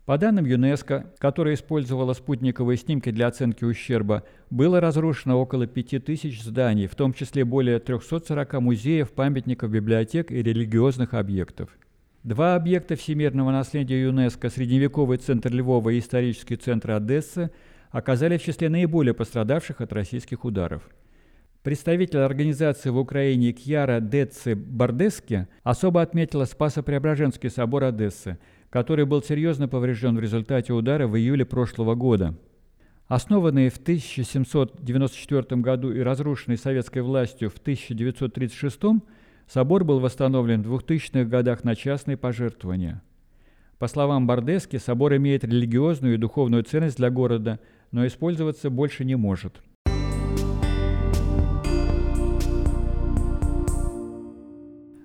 По 0.04 0.18
данным 0.18 0.46
ЮНЕСКО, 0.46 1.12
которая 1.18 1.54
использовала 1.54 2.12
спутниковые 2.12 2.76
снимки 2.76 3.10
для 3.10 3.28
оценки 3.28 3.64
ущерба, 3.64 4.24
было 4.50 4.80
разрушено 4.80 5.40
около 5.40 5.68
5000 5.68 6.42
зданий, 6.42 6.88
в 6.88 6.96
том 6.96 7.12
числе 7.12 7.44
более 7.44 7.78
340 7.78 8.54
музеев, 8.54 9.12
памятников, 9.12 9.70
библиотек 9.70 10.32
и 10.32 10.42
религиозных 10.42 11.14
объектов. 11.14 11.70
Два 12.24 12.56
объекта 12.56 12.96
всемирного 12.96 13.52
наследия 13.52 14.02
ЮНЕСКО, 14.02 14.50
средневековый 14.50 15.18
центр 15.18 15.52
Львова 15.52 15.90
и 15.90 16.00
исторический 16.00 16.56
центр 16.56 16.92
Одессы, 16.92 17.50
оказались 17.90 18.40
в 18.40 18.44
числе 18.44 18.68
наиболее 18.68 19.14
пострадавших 19.14 19.80
от 19.80 19.92
российских 19.92 20.44
ударов– 20.44 20.82
Представитель 21.66 22.20
организации 22.20 22.90
в 22.90 22.96
Украине 22.96 23.50
Кьяра 23.50 23.98
Деци 23.98 24.54
Бардески 24.54 25.48
особо 25.64 26.00
отметила 26.00 26.44
Спасо-Преображенский 26.44 27.50
собор 27.50 27.82
Одессы, 27.82 28.38
который 28.70 29.04
был 29.04 29.20
серьезно 29.20 29.66
поврежден 29.66 30.14
в 30.14 30.20
результате 30.20 30.72
удара 30.72 31.08
в 31.08 31.16
июле 31.16 31.44
прошлого 31.44 31.96
года. 31.96 32.36
Основанный 33.08 33.68
в 33.70 33.78
1794 33.78 35.60
году 35.60 35.92
и 35.92 35.98
разрушенный 35.98 36.56
советской 36.56 37.02
властью 37.02 37.50
в 37.50 37.56
1936, 37.56 39.02
собор 39.48 39.82
был 39.82 39.98
восстановлен 39.98 40.62
в 40.62 40.72
2000-х 40.72 41.24
годах 41.24 41.64
на 41.64 41.74
частные 41.74 42.16
пожертвования. 42.16 43.02
По 43.80 43.88
словам 43.88 44.28
Бардески, 44.28 44.76
собор 44.76 45.16
имеет 45.16 45.42
религиозную 45.42 46.14
и 46.14 46.18
духовную 46.18 46.62
ценность 46.62 46.98
для 46.98 47.10
города, 47.10 47.58
но 47.90 48.06
использоваться 48.06 48.70
больше 48.70 49.04
не 49.04 49.16
может. 49.16 49.60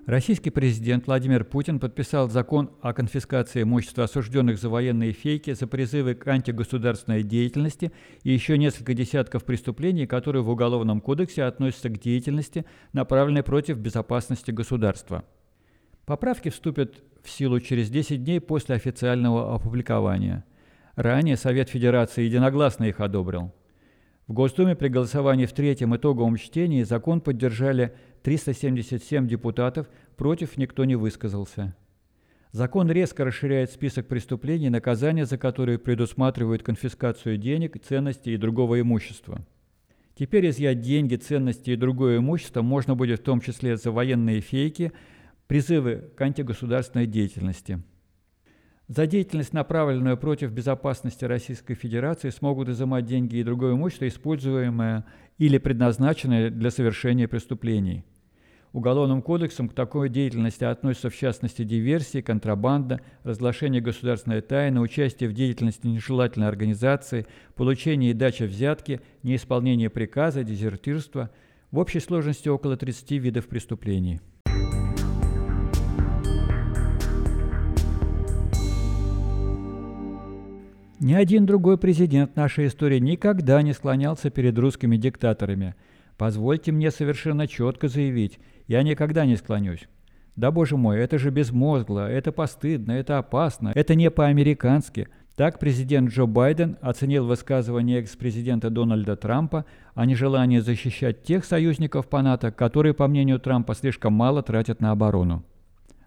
Российский 0.06 0.50
президент 0.50 1.06
Владимир 1.06 1.44
Путин 1.44 1.78
подписал 1.78 2.28
закон 2.28 2.72
о 2.80 2.92
конфискации 2.92 3.62
имущества 3.62 4.04
осужденных 4.04 4.58
за 4.58 4.68
военные 4.68 5.12
фейки, 5.12 5.52
за 5.52 5.68
призывы 5.68 6.16
к 6.16 6.26
антигосударственной 6.26 7.22
деятельности 7.22 7.92
и 8.24 8.32
еще 8.32 8.58
несколько 8.58 8.94
десятков 8.94 9.44
преступлений, 9.44 10.08
которые 10.08 10.42
в 10.42 10.50
Уголовном 10.50 11.00
кодексе 11.00 11.44
относятся 11.44 11.88
к 11.88 12.00
деятельности, 12.00 12.64
направленной 12.92 13.44
против 13.44 13.78
безопасности 13.78 14.50
государства. 14.50 15.24
Поправки 16.04 16.48
вступят 16.48 17.00
в 17.22 17.30
силу 17.30 17.60
через 17.60 17.88
10 17.88 18.24
дней 18.24 18.40
после 18.40 18.74
официального 18.74 19.54
опубликования. 19.54 20.44
Ранее 20.96 21.36
Совет 21.36 21.68
Федерации 21.68 22.24
единогласно 22.24 22.84
их 22.84 22.98
одобрил. 22.98 23.54
В 24.26 24.32
Госдуме 24.32 24.74
при 24.74 24.88
голосовании 24.88 25.46
в 25.46 25.52
третьем 25.52 25.94
итоговом 25.94 26.36
чтении 26.36 26.82
закон 26.84 27.20
поддержали 27.20 27.94
377 28.22 29.26
депутатов, 29.26 29.88
против 30.16 30.56
никто 30.56 30.84
не 30.84 30.96
высказался. 30.96 31.74
Закон 32.52 32.90
резко 32.90 33.24
расширяет 33.24 33.70
список 33.70 34.08
преступлений, 34.08 34.68
наказания 34.68 35.24
за 35.24 35.38
которые 35.38 35.78
предусматривают 35.78 36.62
конфискацию 36.62 37.38
денег, 37.38 37.82
ценностей 37.82 38.34
и 38.34 38.36
другого 38.36 38.80
имущества. 38.80 39.44
Теперь 40.14 40.50
изъять 40.50 40.80
деньги, 40.80 41.16
ценности 41.16 41.70
и 41.70 41.76
другое 41.76 42.18
имущество 42.18 42.60
можно 42.60 42.94
будет 42.94 43.20
в 43.20 43.24
том 43.24 43.40
числе 43.40 43.78
за 43.78 43.90
военные 43.90 44.40
фейки, 44.40 44.92
призывы 45.46 46.10
к 46.14 46.20
антигосударственной 46.20 47.06
деятельности. 47.06 47.82
За 48.88 49.06
деятельность, 49.06 49.52
направленную 49.52 50.16
против 50.16 50.50
безопасности 50.52 51.24
Российской 51.24 51.74
Федерации, 51.74 52.30
смогут 52.30 52.68
изымать 52.68 53.06
деньги 53.06 53.36
и 53.36 53.44
другое 53.44 53.74
имущество, 53.74 54.08
используемое 54.08 55.04
или 55.38 55.58
предназначенное 55.58 56.50
для 56.50 56.70
совершения 56.70 57.28
преступлений– 57.28 58.04
Уголовным 58.72 59.20
кодексом 59.20 59.68
к 59.68 59.74
такой 59.74 60.08
деятельности 60.08 60.64
относятся 60.64 61.10
в 61.10 61.16
частности 61.16 61.62
диверсии, 61.62 62.22
контрабанда, 62.22 63.02
разглашение 63.22 63.82
государственной 63.82 64.40
тайны, 64.40 64.80
участие 64.80 65.28
в 65.28 65.34
деятельности 65.34 65.86
нежелательной 65.86 66.48
организации, 66.48 67.26
получение 67.54 68.12
и 68.12 68.14
дача 68.14 68.44
взятки, 68.44 69.02
неисполнение 69.22 69.90
приказа, 69.90 70.42
дезертирство. 70.42 71.30
В 71.70 71.78
общей 71.78 72.00
сложности 72.00 72.48
около 72.48 72.78
30 72.78 73.10
видов 73.12 73.46
преступлений. 73.46 74.20
Ни 81.02 81.14
один 81.14 81.46
другой 81.46 81.78
президент 81.78 82.36
нашей 82.36 82.68
истории 82.68 83.00
никогда 83.00 83.60
не 83.62 83.72
склонялся 83.72 84.30
перед 84.30 84.56
русскими 84.56 84.96
диктаторами. 84.96 85.74
Позвольте 86.16 86.70
мне 86.70 86.92
совершенно 86.92 87.48
четко 87.48 87.88
заявить, 87.88 88.38
я 88.68 88.84
никогда 88.84 89.26
не 89.26 89.34
склонюсь. 89.34 89.88
Да, 90.36 90.52
боже 90.52 90.76
мой, 90.76 91.00
это 91.00 91.18
же 91.18 91.30
безмозгло, 91.30 92.08
это 92.08 92.30
постыдно, 92.30 92.92
это 92.92 93.18
опасно, 93.18 93.72
это 93.74 93.96
не 93.96 94.12
по-американски. 94.12 95.08
Так 95.34 95.58
президент 95.58 96.10
Джо 96.10 96.26
Байден 96.26 96.78
оценил 96.80 97.26
высказывание 97.26 97.98
экс-президента 97.98 98.70
Дональда 98.70 99.16
Трампа 99.16 99.64
о 99.96 100.06
нежелании 100.06 100.60
защищать 100.60 101.24
тех 101.24 101.44
союзников 101.44 102.08
по 102.08 102.22
НАТО, 102.22 102.52
которые, 102.52 102.94
по 102.94 103.08
мнению 103.08 103.40
Трампа, 103.40 103.74
слишком 103.74 104.12
мало 104.12 104.44
тратят 104.44 104.80
на 104.80 104.92
оборону. 104.92 105.44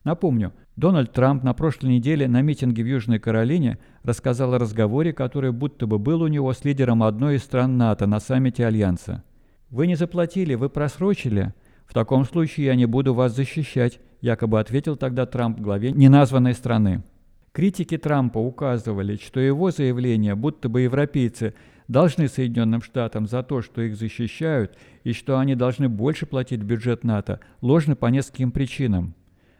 Напомню, 0.05 0.53
Дональд 0.77 1.11
Трамп 1.11 1.43
на 1.43 1.53
прошлой 1.53 1.95
неделе 1.95 2.29
на 2.29 2.41
митинге 2.41 2.83
в 2.83 2.87
Южной 2.87 3.19
Каролине 3.19 3.79
рассказал 4.03 4.53
о 4.53 4.59
разговоре, 4.59 5.11
который 5.11 5.51
будто 5.51 5.87
бы 5.87 5.99
был 5.99 6.21
у 6.21 6.27
него 6.27 6.53
с 6.53 6.63
лидером 6.63 7.03
одной 7.03 7.35
из 7.35 7.43
стран 7.43 7.77
НАТО 7.77 8.07
на 8.07 8.21
саммите 8.21 8.65
Альянса. 8.65 9.23
«Вы 9.69 9.87
не 9.87 9.95
заплатили, 9.95 10.55
вы 10.55 10.69
просрочили», 10.69 11.53
«В 11.85 11.93
таком 11.93 12.25
случае 12.25 12.67
я 12.67 12.75
не 12.75 12.85
буду 12.85 13.13
вас 13.13 13.35
защищать», 13.35 13.99
якобы 14.21 14.59
ответил 14.59 14.95
тогда 14.95 15.25
Трамп 15.25 15.59
главе 15.59 15.91
неназванной 15.91 16.53
страны. 16.53 17.03
Критики 17.51 17.97
Трампа 17.97 18.39
указывали, 18.39 19.17
что 19.17 19.39
его 19.39 19.71
заявление, 19.71 20.35
будто 20.35 20.67
бы 20.67 20.81
европейцы 20.81 21.53
должны 21.87 22.27
Соединенным 22.27 22.81
Штатам 22.81 23.27
за 23.27 23.43
то, 23.43 23.61
что 23.61 23.81
их 23.81 23.95
защищают, 23.95 24.77
и 25.03 25.13
что 25.13 25.37
они 25.39 25.55
должны 25.55 25.87
больше 25.87 26.25
платить 26.25 26.61
в 26.61 26.65
бюджет 26.65 27.03
НАТО, 27.03 27.39
ложны 27.61 27.95
по 27.95 28.07
нескольким 28.07 28.51
причинам. 28.51 29.13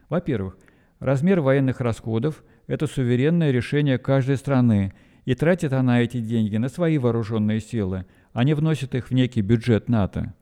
Во-первых, 0.08 0.56
размер 0.98 1.40
военных 1.40 1.80
расходов– 1.80 2.44
это 2.66 2.86
суверенное 2.86 3.50
решение 3.50 3.98
каждой 3.98 4.36
страны, 4.36 4.92
и 5.24 5.34
тратит 5.34 5.72
она 5.72 6.02
эти 6.02 6.20
деньги 6.20 6.56
на 6.56 6.68
свои 6.68 6.98
вооруженные 6.98 7.60
силы, 7.60 8.06
а 8.32 8.44
не 8.44 8.54
вносит 8.54 8.94
их 8.94 9.10
в 9.10 9.14
некий 9.14 9.40
бюджет 9.40 9.88
НАТО. 9.88 10.34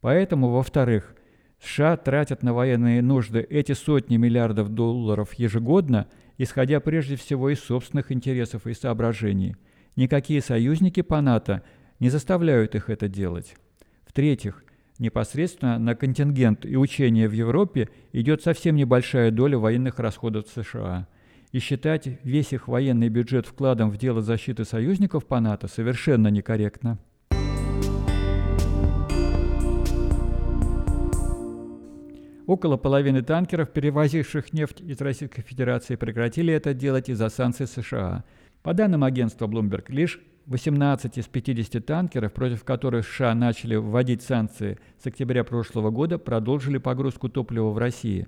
Поэтому, 0.00 0.50
во-вторых, 0.50 1.14
США 1.60 1.96
тратят 1.96 2.42
на 2.42 2.52
военные 2.52 3.02
нужды 3.02 3.40
эти 3.40 3.72
сотни 3.72 4.16
миллиардов 4.16 4.68
долларов 4.68 5.34
ежегодно, 5.34 6.08
исходя 6.36 6.80
прежде 6.80 7.16
всего 7.16 7.50
из 7.50 7.60
собственных 7.60 8.12
интересов 8.12 8.66
и 8.66 8.74
соображений. 8.74 9.56
Никакие 9.96 10.40
союзники 10.40 11.02
по 11.02 11.20
НАТО 11.20 11.62
не 11.98 12.10
заставляют 12.10 12.74
их 12.76 12.90
это 12.90 13.08
делать. 13.08 13.56
В-третьих, 14.06 14.64
непосредственно 14.98 15.78
на 15.78 15.94
контингент 15.94 16.66
и 16.66 16.76
учения 16.76 17.28
в 17.28 17.32
Европе 17.32 17.88
идет 18.12 18.42
совсем 18.42 18.76
небольшая 18.76 19.30
доля 19.30 19.58
военных 19.58 19.98
расходов 19.98 20.46
США. 20.48 21.08
И 21.52 21.60
считать 21.60 22.18
весь 22.24 22.52
их 22.52 22.68
военный 22.68 23.08
бюджет 23.08 23.46
вкладом 23.46 23.90
в 23.90 23.96
дело 23.96 24.20
защиты 24.20 24.64
союзников 24.64 25.26
по 25.26 25.40
НАТО 25.40 25.66
совершенно 25.66 26.28
некорректно. 26.28 26.98
Около 32.46 32.78
половины 32.78 33.20
танкеров, 33.20 33.70
перевозивших 33.70 34.54
нефть 34.54 34.80
из 34.80 34.98
Российской 35.02 35.42
Федерации, 35.42 35.96
прекратили 35.96 36.52
это 36.52 36.72
делать 36.72 37.10
из-за 37.10 37.28
санкций 37.28 37.66
США. 37.66 38.24
По 38.62 38.72
данным 38.72 39.04
агентства 39.04 39.46
Bloomberg, 39.46 39.84
лишь 39.88 40.18
18 40.48 41.18
из 41.18 41.26
50 41.26 41.84
танкеров, 41.84 42.32
против 42.32 42.64
которых 42.64 43.06
США 43.06 43.34
начали 43.34 43.76
вводить 43.76 44.22
санкции 44.22 44.78
с 44.98 45.06
октября 45.06 45.44
прошлого 45.44 45.90
года, 45.90 46.18
продолжили 46.18 46.78
погрузку 46.78 47.28
топлива 47.28 47.68
в 47.68 47.76
России. 47.76 48.26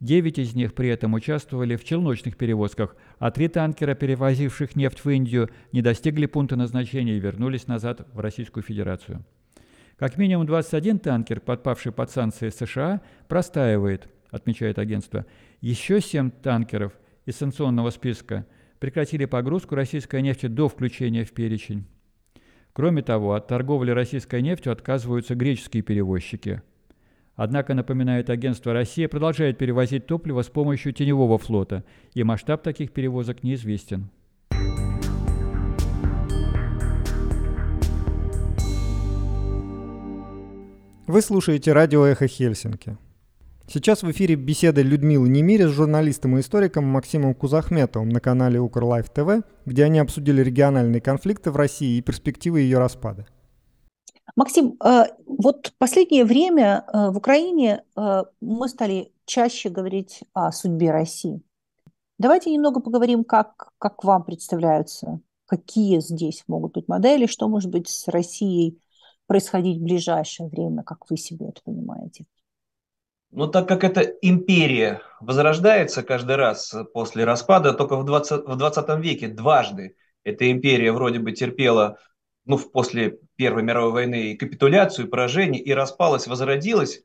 Девять 0.00 0.40
из 0.40 0.56
них 0.56 0.74
при 0.74 0.88
этом 0.88 1.14
участвовали 1.14 1.76
в 1.76 1.84
челночных 1.84 2.36
перевозках, 2.36 2.96
а 3.20 3.30
три 3.30 3.46
танкера, 3.46 3.94
перевозивших 3.94 4.74
нефть 4.74 5.04
в 5.04 5.10
Индию, 5.10 5.50
не 5.70 5.82
достигли 5.82 6.26
пункта 6.26 6.56
назначения 6.56 7.16
и 7.16 7.20
вернулись 7.20 7.68
назад 7.68 8.08
в 8.12 8.18
Российскую 8.18 8.64
Федерацию. 8.64 9.24
Как 9.96 10.18
минимум 10.18 10.46
21 10.46 10.98
танкер, 10.98 11.38
подпавший 11.38 11.92
под 11.92 12.10
санкции 12.10 12.48
США, 12.48 13.00
простаивает, 13.28 14.08
отмечает 14.32 14.80
агентство. 14.80 15.26
Еще 15.60 16.00
7 16.00 16.32
танкеров 16.42 16.92
из 17.24 17.36
санкционного 17.36 17.90
списка 17.90 18.46
прекратили 18.82 19.26
погрузку 19.26 19.76
российской 19.76 20.22
нефти 20.22 20.46
до 20.46 20.68
включения 20.68 21.24
в 21.24 21.30
перечень. 21.30 21.86
Кроме 22.72 23.02
того, 23.02 23.34
от 23.34 23.46
торговли 23.46 23.92
российской 23.92 24.42
нефтью 24.42 24.72
отказываются 24.72 25.36
греческие 25.36 25.84
перевозчики. 25.84 26.62
Однако, 27.36 27.74
напоминает 27.74 28.28
агентство 28.28 28.72
«Россия», 28.72 29.06
продолжает 29.08 29.56
перевозить 29.56 30.06
топливо 30.06 30.42
с 30.42 30.48
помощью 30.48 30.92
теневого 30.92 31.38
флота, 31.38 31.84
и 32.12 32.24
масштаб 32.24 32.64
таких 32.64 32.90
перевозок 32.90 33.44
неизвестен. 33.44 34.10
Вы 41.06 41.22
слушаете 41.22 41.72
радио 41.72 42.04
«Эхо 42.04 42.26
Хельсинки». 42.26 42.98
Сейчас 43.68 44.02
в 44.02 44.10
эфире 44.10 44.34
беседа 44.34 44.82
Людмилы 44.82 45.28
Немири 45.28 45.64
с 45.64 45.70
журналистом 45.70 46.36
и 46.36 46.40
историком 46.40 46.84
Максимом 46.84 47.34
Кузахметовым 47.34 48.08
на 48.08 48.20
канале 48.20 48.60
Укрлайф 48.60 49.08
ТВ, 49.08 49.44
где 49.64 49.84
они 49.84 49.98
обсудили 49.98 50.42
региональные 50.42 51.00
конфликты 51.00 51.50
в 51.50 51.56
России 51.56 51.96
и 51.96 52.02
перспективы 52.02 52.60
ее 52.60 52.78
распада. 52.78 53.26
Максим, 54.36 54.76
э, 54.84 55.04
вот 55.26 55.72
последнее 55.78 56.24
время 56.24 56.84
э, 56.86 57.10
в 57.10 57.16
Украине 57.16 57.84
э, 57.96 58.22
мы 58.40 58.68
стали 58.68 59.12
чаще 59.26 59.68
говорить 59.68 60.20
о 60.32 60.52
судьбе 60.52 60.90
России. 60.90 61.40
Давайте 62.18 62.50
немного 62.50 62.80
поговорим, 62.80 63.24
как, 63.24 63.72
как 63.78 64.04
вам 64.04 64.24
представляются, 64.24 65.20
какие 65.46 66.00
здесь 66.00 66.44
могут 66.46 66.72
быть 66.74 66.88
модели, 66.88 67.26
что 67.26 67.48
может 67.48 67.70
быть 67.70 67.88
с 67.88 68.08
Россией 68.08 68.80
происходить 69.26 69.78
в 69.78 69.84
ближайшее 69.84 70.48
время, 70.48 70.82
как 70.82 71.08
вы 71.10 71.16
себе 71.16 71.48
это 71.48 71.60
понимаете? 71.64 72.26
Ну, 73.34 73.46
так 73.46 73.66
как 73.66 73.82
эта 73.82 74.02
империя 74.02 75.00
возрождается 75.20 76.02
каждый 76.02 76.36
раз 76.36 76.74
после 76.92 77.24
распада, 77.24 77.72
только 77.72 77.96
в 77.96 78.04
20, 78.04 78.44
в 78.44 78.56
20 78.56 78.98
веке 79.02 79.28
дважды 79.28 79.96
эта 80.22 80.50
империя 80.50 80.92
вроде 80.92 81.18
бы 81.18 81.32
терпела, 81.32 81.98
ну, 82.44 82.58
после 82.58 83.20
Первой 83.36 83.62
мировой 83.62 83.92
войны 83.92 84.32
и 84.32 84.36
капитуляцию, 84.36 85.06
и 85.06 85.08
поражение, 85.08 85.62
и 85.62 85.72
распалась, 85.72 86.26
возродилась 86.26 87.00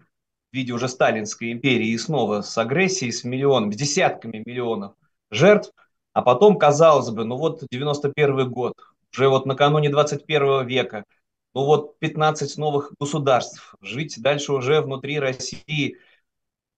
в 0.51 0.55
виде 0.55 0.73
уже 0.73 0.89
сталинской 0.89 1.53
империи 1.53 1.87
и 1.87 1.97
снова 1.97 2.41
с 2.41 2.57
агрессией, 2.57 3.13
с 3.13 3.23
миллионами, 3.23 3.71
с 3.71 3.77
десятками 3.77 4.43
миллионов 4.45 4.95
жертв, 5.31 5.71
а 6.11 6.21
потом, 6.21 6.57
казалось 6.57 7.09
бы, 7.09 7.23
ну 7.23 7.37
вот 7.37 7.63
91 7.71 8.51
год, 8.51 8.73
уже 9.13 9.29
вот 9.29 9.45
накануне 9.45 9.89
21 9.89 10.67
века– 10.67 11.05
ну 11.57 11.65
вот 11.65 11.97
15 11.97 12.55
новых 12.59 12.93
государств, 12.99 13.73
жить 13.81 14.21
дальше 14.21 14.53
уже 14.53 14.79
внутри 14.79 15.17
России, 15.19 15.97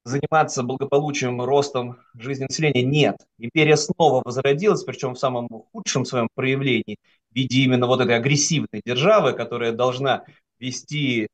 заниматься 0.03 0.63
благополучием, 0.63 1.41
ростом 1.41 1.97
жизни 2.15 2.45
населения 2.45 2.83
нет. 2.83 3.17
Империя 3.37 3.77
снова 3.77 4.21
возродилась, 4.23 4.83
причем 4.83 5.13
в 5.13 5.19
самом 5.19 5.47
худшем 5.71 6.05
своем 6.05 6.29
проявлении, 6.33 6.97
в 7.31 7.35
виде 7.35 7.61
именно 7.61 7.87
вот 7.87 8.01
этой 8.01 8.15
агрессивной 8.15 8.81
державы, 8.85 9.33
которая 9.33 9.71
должна 9.71 10.23
вести 10.57 11.27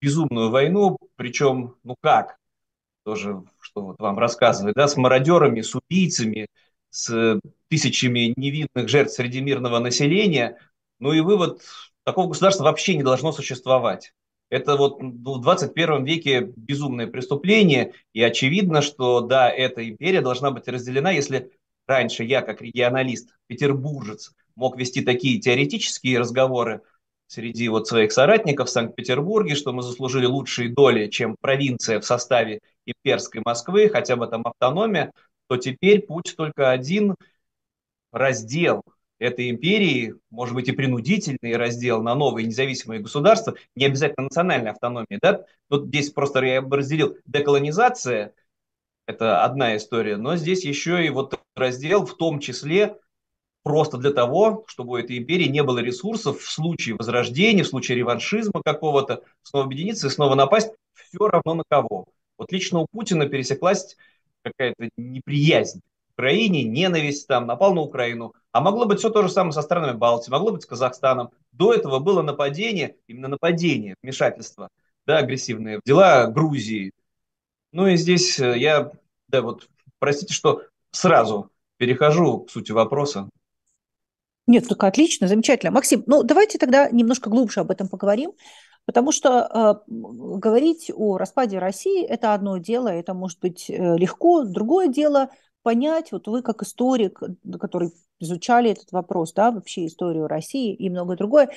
безумную 0.00 0.50
войну, 0.50 0.98
причем, 1.16 1.76
ну 1.82 1.96
как, 2.00 2.36
тоже, 3.04 3.42
что 3.60 3.82
вот 3.82 3.98
вам 3.98 4.18
рассказывают, 4.18 4.76
да, 4.76 4.88
с 4.88 4.96
мародерами, 4.96 5.60
с 5.60 5.74
убийцами, 5.74 6.48
с 6.90 7.40
тысячами 7.68 8.32
невинных 8.36 8.88
жертв 8.88 9.14
среди 9.14 9.40
мирного 9.40 9.78
населения. 9.78 10.58
Ну 11.00 11.12
и 11.12 11.20
вывод 11.20 11.62
такого 12.04 12.28
государства 12.28 12.64
вообще 12.64 12.96
не 12.96 13.02
должно 13.02 13.32
существовать. 13.32 14.14
Это 14.50 14.76
вот 14.76 15.00
в 15.00 15.40
21 15.40 16.04
веке 16.04 16.52
безумное 16.56 17.06
преступление, 17.06 17.94
и 18.12 18.22
очевидно, 18.22 18.82
что 18.82 19.20
да, 19.20 19.50
эта 19.50 19.88
империя 19.88 20.20
должна 20.20 20.50
быть 20.50 20.68
разделена, 20.68 21.10
если 21.10 21.50
раньше 21.86 22.24
я, 22.24 22.42
как 22.42 22.62
регионалист, 22.62 23.34
петербуржец, 23.46 24.32
мог 24.54 24.76
вести 24.76 25.02
такие 25.02 25.40
теоретические 25.40 26.18
разговоры 26.20 26.82
среди 27.26 27.68
вот 27.68 27.88
своих 27.88 28.12
соратников 28.12 28.68
в 28.68 28.72
Санкт-Петербурге, 28.72 29.54
что 29.54 29.72
мы 29.72 29.82
заслужили 29.82 30.26
лучшие 30.26 30.68
доли, 30.68 31.08
чем 31.08 31.36
провинция 31.40 31.98
в 32.00 32.04
составе 32.04 32.60
имперской 32.86 33.42
Москвы, 33.44 33.88
хотя 33.88 34.14
бы 34.16 34.26
там 34.26 34.46
автономия, 34.46 35.12
то 35.48 35.56
теперь 35.56 36.02
путь 36.02 36.34
только 36.36 36.70
один– 36.70 37.14
раздел 38.14 38.82
этой 39.18 39.50
империи, 39.50 40.14
может 40.30 40.54
быть, 40.54 40.68
и 40.68 40.72
принудительный 40.72 41.56
раздел 41.56 42.02
на 42.02 42.14
новые 42.14 42.46
независимые 42.46 43.00
государства, 43.00 43.54
не 43.74 43.86
обязательно 43.86 44.24
национальная 44.24 44.72
автономия. 44.72 45.18
Да? 45.22 45.44
Тут 45.68 45.86
здесь 45.86 46.10
просто 46.10 46.44
я 46.44 46.62
бы 46.62 46.76
разделил 46.76 47.16
деколонизация, 47.26 48.34
это 49.06 49.44
одна 49.44 49.76
история, 49.76 50.16
но 50.16 50.36
здесь 50.36 50.64
еще 50.64 51.04
и 51.04 51.10
вот 51.10 51.38
раздел 51.54 52.06
в 52.06 52.16
том 52.16 52.40
числе 52.40 52.96
просто 53.62 53.98
для 53.98 54.12
того, 54.12 54.64
чтобы 54.66 54.92
у 54.92 54.96
этой 54.96 55.18
империи 55.18 55.48
не 55.48 55.62
было 55.62 55.78
ресурсов 55.78 56.40
в 56.40 56.50
случае 56.50 56.96
возрождения, 56.96 57.62
в 57.62 57.68
случае 57.68 57.98
реваншизма 57.98 58.62
какого-то, 58.64 59.22
снова 59.42 59.66
объединиться 59.66 60.06
и 60.06 60.10
снова 60.10 60.34
напасть, 60.34 60.72
все 60.94 61.28
равно 61.28 61.54
на 61.54 61.64
кого. 61.68 62.06
Вот 62.38 62.50
лично 62.50 62.80
у 62.80 62.86
Путина 62.90 63.26
пересеклась 63.26 63.96
какая-то 64.42 64.88
неприязнь 64.96 65.80
Украине, 66.14 66.62
ненависть 66.62 67.26
там, 67.26 67.46
напал 67.46 67.74
на 67.74 67.82
Украину. 67.82 68.34
А 68.52 68.60
могло 68.60 68.86
быть 68.86 69.00
все 69.00 69.10
то 69.10 69.22
же 69.22 69.28
самое 69.28 69.52
со 69.52 69.62
странами 69.62 69.96
Балтии, 69.96 70.30
могло 70.30 70.52
быть 70.52 70.62
с 70.62 70.66
Казахстаном. 70.66 71.30
До 71.52 71.72
этого 71.74 71.98
было 71.98 72.22
нападение, 72.22 72.96
именно 73.08 73.28
нападение, 73.28 73.96
вмешательство, 74.02 74.68
да, 75.06 75.18
агрессивные, 75.18 75.80
дела 75.84 76.26
Грузии. 76.28 76.92
Ну 77.72 77.88
и 77.88 77.96
здесь 77.96 78.38
э, 78.38 78.56
я, 78.56 78.92
да, 79.28 79.42
вот, 79.42 79.68
простите, 79.98 80.32
что 80.32 80.62
сразу 80.92 81.50
перехожу 81.78 82.40
к 82.40 82.50
сути 82.50 82.70
вопроса. 82.70 83.28
Нет, 84.46 84.68
только 84.68 84.86
отлично, 84.86 85.26
замечательно. 85.26 85.72
Максим, 85.72 86.04
ну 86.06 86.22
давайте 86.22 86.58
тогда 86.58 86.88
немножко 86.90 87.28
глубже 87.28 87.60
об 87.60 87.72
этом 87.72 87.88
поговорим, 87.88 88.34
потому 88.84 89.10
что 89.10 89.82
э, 89.88 89.90
говорить 89.90 90.92
о 90.94 91.18
распаде 91.18 91.58
России– 91.58 92.04
это 92.06 92.34
одно 92.34 92.58
дело, 92.58 92.86
это 92.88 93.14
может 93.14 93.40
быть 93.40 93.68
э, 93.68 93.96
легко, 93.96 94.44
другое 94.44 94.86
дело– 94.86 95.30
понять, 95.64 96.12
вот 96.12 96.28
вы 96.28 96.42
как 96.42 96.62
историк, 96.62 97.20
который 97.58 97.90
изучали 98.20 98.70
этот 98.70 98.92
вопрос, 98.92 99.32
да, 99.32 99.50
вообще 99.50 99.86
историю 99.86 100.28
России 100.28 100.72
и 100.72 100.88
многое 100.88 101.16
другое, 101.16 101.50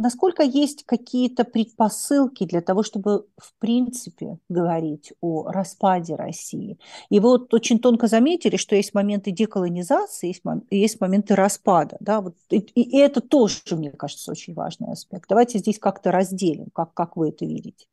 насколько 0.00 0.42
есть 0.42 0.84
какие-то 0.84 1.44
предпосылки 1.44 2.44
для 2.44 2.62
того, 2.62 2.82
чтобы 2.82 3.26
в 3.36 3.52
принципе 3.58 4.38
говорить 4.48 5.12
о 5.20 5.50
распаде 5.50 6.14
России? 6.14 6.78
И 7.10 7.20
вы 7.20 7.30
вот 7.30 7.52
очень 7.54 7.78
тонко 7.78 8.06
заметили, 8.06 8.56
что 8.56 8.74
есть 8.74 8.94
моменты 8.94 9.30
деколонизации, 9.30 10.28
есть, 10.28 10.42
есть 10.70 11.00
моменты 11.00 11.34
распада. 11.34 11.96
Да? 12.00 12.22
Вот, 12.22 12.36
и, 12.48 12.58
и 12.58 12.96
это 12.96 13.20
тоже, 13.20 13.60
мне 13.72 13.90
кажется, 13.90 14.30
очень 14.30 14.54
важный 14.54 14.90
аспект. 14.90 15.28
Давайте 15.28 15.58
здесь 15.58 15.78
как-то 15.78 16.10
разделим, 16.10 16.70
как, 16.72 16.94
как 16.94 17.16
вы 17.16 17.28
это 17.28 17.44
видите. 17.44 17.86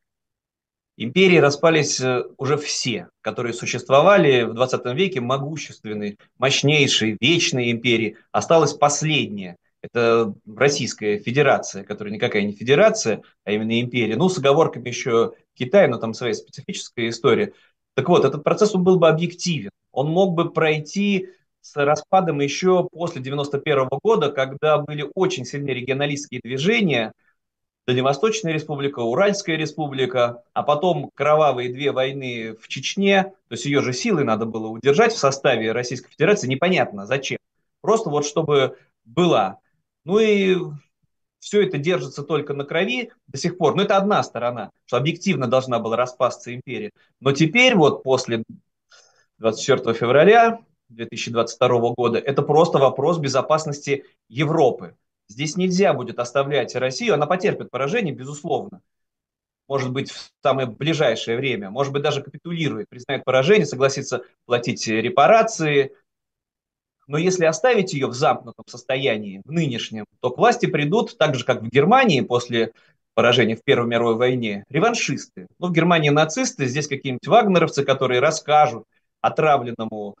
Империи 1.00 1.36
распались 1.36 2.00
э, 2.00 2.24
уже 2.38 2.56
все, 2.56 3.08
которые 3.20 3.52
существовали 3.52 4.42
в 4.42 4.54
20 4.54 4.84
веке, 4.96 5.20
могущественные, 5.20 6.16
мощнейшие, 6.38 7.16
вечные 7.20 7.70
империи. 7.70 8.16
Осталась 8.32 8.74
последняя– 8.74 9.56
это 9.80 10.34
Российская 10.56 11.18
Федерация, 11.18 11.84
которая 11.84 12.12
никакая 12.12 12.42
не 12.42 12.52
федерация, 12.52 13.22
а 13.44 13.52
именно 13.52 13.80
империя. 13.80 14.16
Ну, 14.16 14.28
с 14.28 14.38
оговорками 14.38 14.88
еще 14.88 15.34
Китай, 15.54 15.86
но 15.86 15.98
там 15.98 16.14
своя 16.14 16.34
специфическая 16.34 17.10
история. 17.10 17.52
Так 17.94 18.08
вот, 18.08 18.24
этот 18.24 18.42
процесс 18.42 18.74
он 18.74 18.82
был 18.82 18.98
бы 18.98 19.08
объективен. 19.08 19.70
Он 19.92 20.08
мог 20.08 20.34
бы 20.34 20.50
пройти 20.50 21.28
с 21.60 21.76
распадом 21.76 22.40
еще 22.40 22.88
после 22.90 23.22
91 23.22 23.88
года, 24.02 24.32
когда 24.32 24.78
были 24.78 25.08
очень 25.14 25.44
сильные 25.44 25.74
регионалистские 25.74 26.40
движения, 26.42 27.12
Дальневосточная 27.88 28.52
республика, 28.52 28.98
Уральская 28.98 29.56
республика, 29.56 30.42
а 30.52 30.62
потом 30.62 31.10
кровавые 31.14 31.72
две 31.72 31.90
войны 31.90 32.54
в 32.60 32.68
Чечне, 32.68 33.22
то 33.22 33.52
есть 33.52 33.64
ее 33.64 33.80
же 33.80 33.94
силы 33.94 34.24
надо 34.24 34.44
было 34.44 34.66
удержать 34.66 35.14
в 35.14 35.18
составе 35.18 35.72
Российской 35.72 36.10
Федерации, 36.10 36.48
непонятно 36.48 37.06
зачем. 37.06 37.38
Просто 37.80 38.10
вот 38.10 38.26
чтобы 38.26 38.76
была. 39.06 39.60
Ну 40.04 40.18
и 40.18 40.58
все 41.38 41.66
это 41.66 41.78
держится 41.78 42.22
только 42.24 42.52
на 42.52 42.64
крови 42.64 43.10
до 43.26 43.38
сих 43.38 43.56
пор. 43.56 43.74
Но 43.74 43.80
это 43.80 43.96
одна 43.96 44.22
сторона, 44.22 44.70
что 44.84 44.98
объективно 44.98 45.46
должна 45.46 45.78
была 45.78 45.96
распасться 45.96 46.54
империя. 46.54 46.90
Но 47.20 47.32
теперь 47.32 47.74
вот 47.74 48.02
после 48.02 48.42
24 49.38 49.94
февраля 49.94 50.60
2022 50.90 51.94
года 51.94 52.18
это 52.18 52.42
просто 52.42 52.76
вопрос 52.76 53.16
безопасности 53.16 54.04
Европы. 54.28 54.94
Здесь 55.28 55.56
нельзя 55.56 55.92
будет 55.92 56.18
оставлять 56.18 56.74
Россию, 56.74 57.14
она 57.14 57.26
потерпит 57.26 57.70
поражение, 57.70 58.14
безусловно. 58.14 58.80
Может 59.68 59.92
быть, 59.92 60.10
в 60.10 60.30
самое 60.42 60.66
ближайшее 60.66 61.36
время, 61.36 61.70
может 61.70 61.92
быть, 61.92 62.02
даже 62.02 62.22
капитулирует, 62.22 62.88
признает 62.88 63.24
поражение, 63.24 63.66
согласится 63.66 64.22
платить 64.46 64.86
репарации, 64.86 65.92
но 67.06 67.18
если 67.18 67.46
оставить 67.46 67.94
ее 67.94 68.06
в 68.06 68.14
замкнутом 68.14 68.64
состоянии, 68.66 69.42
в 69.44 69.50
нынешнем, 69.50 70.04
то 70.20 70.30
к 70.30 70.38
власти 70.38 70.66
придут, 70.66 71.16
так 71.18 71.34
же 71.34 71.44
как 71.44 71.62
в 71.62 71.68
Германии 71.68 72.20
после 72.20 72.72
поражения 73.14 73.56
в 73.56 73.64
Первой 73.64 73.88
мировой 73.88 74.14
войне, 74.14 74.64
реваншисты. 74.68 75.48
Ну, 75.58 75.68
в 75.68 75.72
Германии 75.72 76.10
нацисты, 76.10 76.66
здесь 76.66 76.86
какие-нибудь 76.86 77.26
вагнеровцы, 77.26 77.84
которые 77.84 78.20
расскажут 78.20 78.84
отравленному 79.20 80.16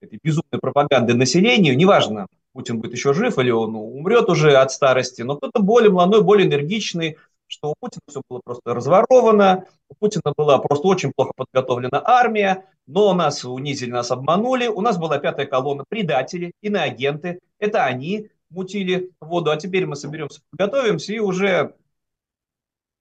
этой 0.00 0.18
безумной 0.22 0.58
пропаганды 0.60 1.14
населению, 1.14 1.76
неважно, 1.76 2.26
Путин 2.52 2.80
будет 2.80 2.92
еще 2.92 3.14
жив 3.14 3.38
или 3.38 3.50
он 3.50 3.74
умрет 3.74 4.28
уже 4.28 4.56
от 4.56 4.70
старости, 4.72 5.22
но 5.22 5.36
кто-то 5.36 5.62
более 5.62 5.90
молодой, 5.90 6.22
более 6.22 6.46
энергичный, 6.46 7.16
что 7.46 7.70
у 7.70 7.74
Путина 7.78 8.02
все 8.08 8.22
было 8.28 8.40
просто 8.44 8.74
разворовано, 8.74 9.66
у 9.88 9.94
Путина 9.94 10.32
была 10.36 10.58
просто 10.58 10.88
очень 10.88 11.12
плохо 11.14 11.32
подготовлена 11.36 12.02
армия, 12.04 12.66
но 12.86 13.12
нас 13.14 13.44
унизили, 13.44 13.90
нас 13.90 14.10
обманули, 14.10 14.66
у 14.66 14.80
нас 14.80 14.98
была 14.98 15.18
пятая 15.18 15.46
колонна 15.46 15.84
предатели, 15.88 16.52
иноагенты, 16.62 17.40
это 17.58 17.84
они 17.84 18.30
мутили 18.50 19.10
воду, 19.20 19.50
а 19.50 19.56
теперь 19.56 19.86
мы 19.86 19.96
соберемся, 19.96 20.40
подготовимся 20.50 21.12
и 21.12 21.18
уже 21.18 21.74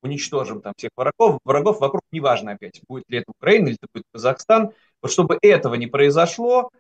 уничтожим 0.02 0.62
там 0.62 0.74
всех 0.76 0.92
врагов, 0.96 1.40
врагов 1.44 1.80
вокруг, 1.80 2.02
неважно 2.12 2.54
опять, 2.54 2.82
будет 2.88 3.06
ли 3.10 3.20
это 3.20 3.32
Украина 3.32 3.68
или 3.68 3.78
это 3.80 3.88
будет 3.94 4.06
Казахстан, 4.12 4.72
вот 5.02 5.12
чтобы 5.12 5.38
этого 5.42 5.76
не 5.76 5.88
произошло, 5.88 6.72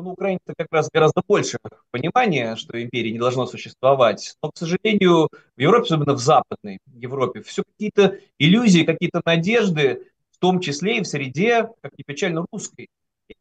ну, 0.00 0.08
на 0.08 0.12
Украине 0.12 0.40
как 0.44 0.68
раз 0.70 0.88
гораздо 0.92 1.22
больше 1.26 1.58
понимания, 1.90 2.56
что 2.56 2.82
империи 2.82 3.10
не 3.10 3.18
должно 3.18 3.46
существовать. 3.46 4.36
Но, 4.42 4.50
к 4.50 4.56
сожалению, 4.56 5.28
в 5.56 5.60
Европе, 5.60 5.84
особенно 5.84 6.14
в 6.14 6.18
Западной 6.18 6.78
Европе, 6.94 7.42
все 7.42 7.62
какие-то 7.62 8.18
иллюзии, 8.38 8.84
какие-то 8.84 9.20
надежды, 9.24 10.06
в 10.30 10.38
том 10.38 10.60
числе 10.60 10.98
и 10.98 11.02
в 11.02 11.06
среде, 11.06 11.68
как 11.82 11.92
ни 11.98 12.02
печально, 12.02 12.46
русской 12.50 12.88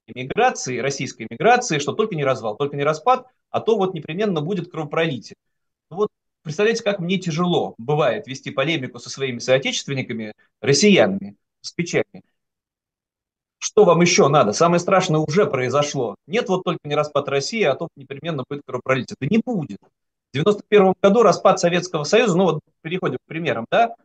эмиграции, 0.06 0.80
российской 0.80 1.28
эмиграции, 1.30 1.80
что 1.80 1.94
только 1.94 2.16
не 2.16 2.24
развал, 2.24 2.56
только 2.58 2.76
не 2.76 2.84
распад, 2.84 3.26
а 3.50 3.62
то 3.62 3.78
вот 3.78 3.94
непременно 3.94 4.42
будет 4.42 4.72
кровопролитие. 4.72 5.36
Ну 5.90 5.98
вот 5.98 6.10
представляете, 6.44 6.84
как 6.84 7.00
мне 7.00 7.18
тяжело 7.18 7.76
бывает 7.78 8.28
вести 8.28 8.52
полемику 8.52 9.00
со 9.00 9.10
своими 9.10 9.40
соотечественниками, 9.40 10.34
россиянами, 10.62 11.36
с 11.62 11.72
печатями. 11.72 12.24
Что 13.80 13.86
вам 13.86 14.02
еще 14.02 14.28
надо? 14.28 14.52
Самое 14.52 14.82
страшное 14.82 15.22
уже 15.22 15.46
произошло. 15.46 16.16
Нет 16.28 16.50
вот 16.50 16.66
только 16.66 16.82
не 16.84 16.96
распад 16.96 17.30
России, 17.30 17.64
а 17.64 17.76
то 17.76 17.88
непременно 17.96 18.44
будет 18.50 18.62
кровопролитие. 18.66 19.16
Да 19.22 19.28
не 19.32 19.38
будет. 19.38 19.78
В 19.80 20.34
91 20.34 20.96
году 21.02 21.24
распад 21.24 21.62
Советского 21.62 22.04
Союза, 22.04 22.36
ну 22.38 22.44
вот 22.44 22.60
переходим 22.82 23.20
к 23.24 23.30
примерам, 23.30 23.66
да, 23.72 23.96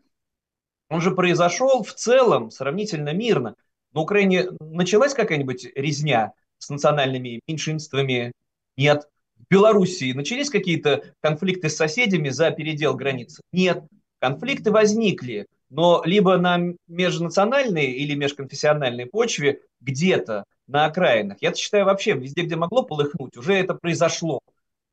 он 0.88 1.00
же 1.00 1.10
произошел 1.10 1.82
в 1.82 1.92
целом 1.92 2.52
сравнительно 2.52 3.12
мирно. 3.12 3.56
На 3.92 4.02
Украине 4.02 4.46
началась 4.60 5.12
какая-нибудь 5.12 5.66
резня 5.74 6.34
с 6.58 6.70
национальными 6.70 7.40
меньшинствами? 7.48 8.30
Нет. 8.76 9.08
В 9.34 9.50
Белоруссии 9.50 10.12
начались 10.12 10.50
какие-то 10.50 11.02
конфликты 11.20 11.68
с 11.68 11.74
соседями 11.74 12.28
за 12.28 12.52
передел 12.52 12.94
границы? 12.94 13.42
Нет. 13.50 13.82
Конфликты 14.20 14.70
возникли 14.70 15.48
но 15.74 16.02
либо 16.04 16.38
на 16.38 16.60
межнациональной 16.86 17.86
или 17.86 18.14
межконфессиональной 18.14 19.06
почве 19.06 19.60
где-то 19.80 20.44
на 20.68 20.84
окраинах. 20.84 21.38
Я 21.40 21.52
считаю 21.52 21.84
вообще, 21.84 22.12
везде, 22.12 22.42
где 22.42 22.54
могло 22.54 22.84
полыхнуть, 22.84 23.36
уже 23.36 23.54
это 23.54 23.74
произошло. 23.74 24.38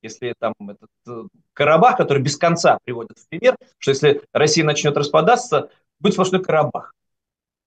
Если 0.02 0.34
там 0.40 0.56
этот 0.60 0.90
э, 1.08 1.28
Карабах, 1.54 1.98
который 1.98 2.24
без 2.24 2.36
конца 2.36 2.80
приводит 2.84 3.20
в 3.20 3.30
пример, 3.30 3.56
что 3.78 3.92
если 3.92 4.24
Россия 4.34 4.66
начнет 4.66 4.98
распадаться, 4.98 5.70
будет 6.00 6.14
сплошной 6.14 6.44
Карабах. 6.44 6.96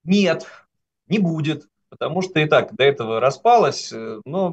Нет, 0.02 0.48
не 1.06 1.20
будет, 1.20 1.68
потому 1.90 2.20
что 2.20 2.40
и 2.40 2.46
так 2.46 2.74
до 2.74 2.82
этого 2.82 3.20
распалось. 3.20 3.92
Э, 3.92 4.20
но 4.24 4.52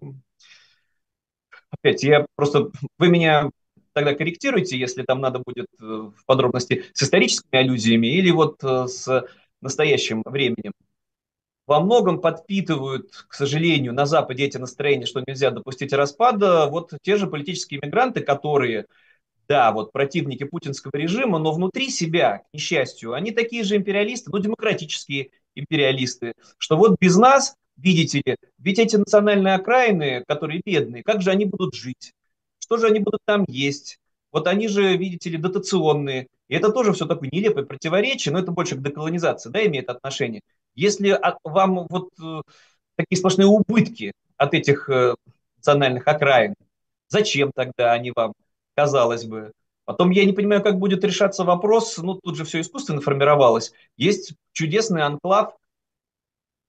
опять, 1.71 2.03
я 2.03 2.27
просто... 2.35 2.69
Вы 2.99 3.09
меня 3.09 3.49
тогда 3.93 4.13
корректируйте, 4.13 4.77
если 4.77 5.03
там 5.03 5.21
надо 5.21 5.39
будет 5.39 5.67
э, 5.79 5.83
в 5.83 6.25
подробности 6.25 6.85
с 6.93 7.03
историческими 7.03 7.57
аллюзиями 7.59 8.07
или 8.07 8.31
вот 8.31 8.63
э, 8.63 8.87
с 8.87 9.25
настоящим 9.61 10.23
временем. 10.25 10.73
Во 11.67 11.79
многом 11.79 12.19
подпитывают, 12.19 13.25
к 13.27 13.33
сожалению, 13.33 13.93
на 13.93 14.05
Западе 14.05 14.45
эти 14.45 14.57
настроения, 14.57 15.05
что 15.05 15.23
нельзя 15.25 15.51
допустить 15.51 15.93
распада, 15.93 16.67
вот 16.67 16.91
те 17.01 17.15
же 17.15 17.27
политические 17.27 17.79
мигранты, 17.81 18.21
которые, 18.21 18.87
да, 19.47 19.71
вот 19.71 19.91
противники 19.91 20.43
путинского 20.43 20.91
режима, 20.95 21.39
но 21.39 21.53
внутри 21.53 21.89
себя, 21.89 22.39
к 22.39 22.53
несчастью, 22.53 23.13
они 23.13 23.31
такие 23.31 23.63
же 23.63 23.77
империалисты, 23.77 24.31
ну, 24.31 24.39
демократические 24.39 25.29
империалисты, 25.55 26.33
что 26.57 26.75
вот 26.77 26.97
без 26.99 27.15
нас, 27.15 27.55
видите 27.77 28.21
ли, 28.25 28.35
ведь 28.57 28.79
эти 28.79 28.95
национальные 28.95 29.53
окраины, 29.53 30.25
которые 30.27 30.61
бедные, 30.65 31.03
как 31.03 31.21
же 31.21 31.31
они 31.31 31.45
будут 31.45 31.75
жить? 31.75 32.13
Что 32.71 32.77
же 32.77 32.87
они 32.87 32.99
будут 32.99 33.19
там 33.25 33.43
есть? 33.49 33.99
Вот 34.31 34.47
они 34.47 34.69
же, 34.69 34.95
видите 34.95 35.29
ли, 35.29 35.37
дотационные. 35.37 36.27
И 36.47 36.55
это 36.55 36.71
тоже 36.71 36.93
все 36.93 37.05
такое 37.05 37.27
нелепое 37.29 37.65
противоречие, 37.65 38.31
но 38.31 38.39
это 38.39 38.53
больше 38.53 38.77
к 38.77 38.81
деколонизации, 38.81 39.49
да, 39.49 39.65
имеет 39.65 39.89
отношение. 39.89 40.39
Если 40.73 41.19
вам 41.43 41.87
вот 41.89 42.11
э, 42.23 42.41
такие 42.95 43.17
сплошные 43.17 43.47
убытки 43.47 44.13
от 44.37 44.53
этих 44.53 44.89
э, 44.89 45.15
национальных 45.57 46.07
окраин, 46.07 46.55
зачем 47.09 47.51
тогда 47.53 47.91
они 47.91 48.13
вам, 48.15 48.31
казалось 48.73 49.25
бы? 49.25 49.51
Потом 49.83 50.11
я 50.11 50.23
не 50.23 50.31
понимаю, 50.31 50.63
как 50.63 50.79
будет 50.79 51.03
решаться 51.03 51.43
вопрос, 51.43 51.97
ну 51.97 52.21
тут 52.23 52.37
же 52.37 52.45
все 52.45 52.61
искусственно 52.61 53.01
формировалось. 53.01 53.73
Есть 53.97 54.35
чудесный 54.53 55.01
анклав, 55.01 55.57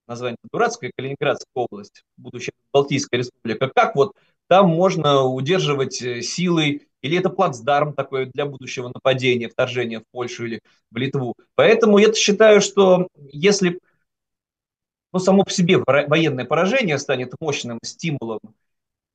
название 0.09 0.39
дурацкая 0.51 0.91
Калининградская 0.97 1.53
область, 1.55 2.03
будущая 2.17 2.55
Балтийская 2.73 3.19
республика. 3.19 3.71
Как 3.73 3.95
вот 3.95 4.17
там 4.53 4.69
можно 4.69 5.23
удерживать 5.23 6.03
э, 6.03 6.21
силой, 6.21 6.87
или 7.01 7.17
это 7.17 7.31
плацдарм 7.31 7.95
такой 7.95 8.27
для 8.27 8.45
будущего 8.45 8.89
нападения, 8.89 9.49
вторжения 9.49 10.01
в 10.01 10.05
Польшу 10.13 10.45
или 10.45 10.61
в 10.91 10.97
Литву. 10.99 11.35
Поэтому 11.55 11.97
я 11.97 12.13
считаю, 12.13 12.61
что 12.61 13.09
если 13.17 13.81
ну, 15.11 15.21
само 15.21 15.45
по 15.45 15.51
себе 15.51 15.79
военное 15.79 16.45
поражение 16.45 16.99
станет 16.99 17.33
мощным 17.41 17.79
стимулом 17.83 18.41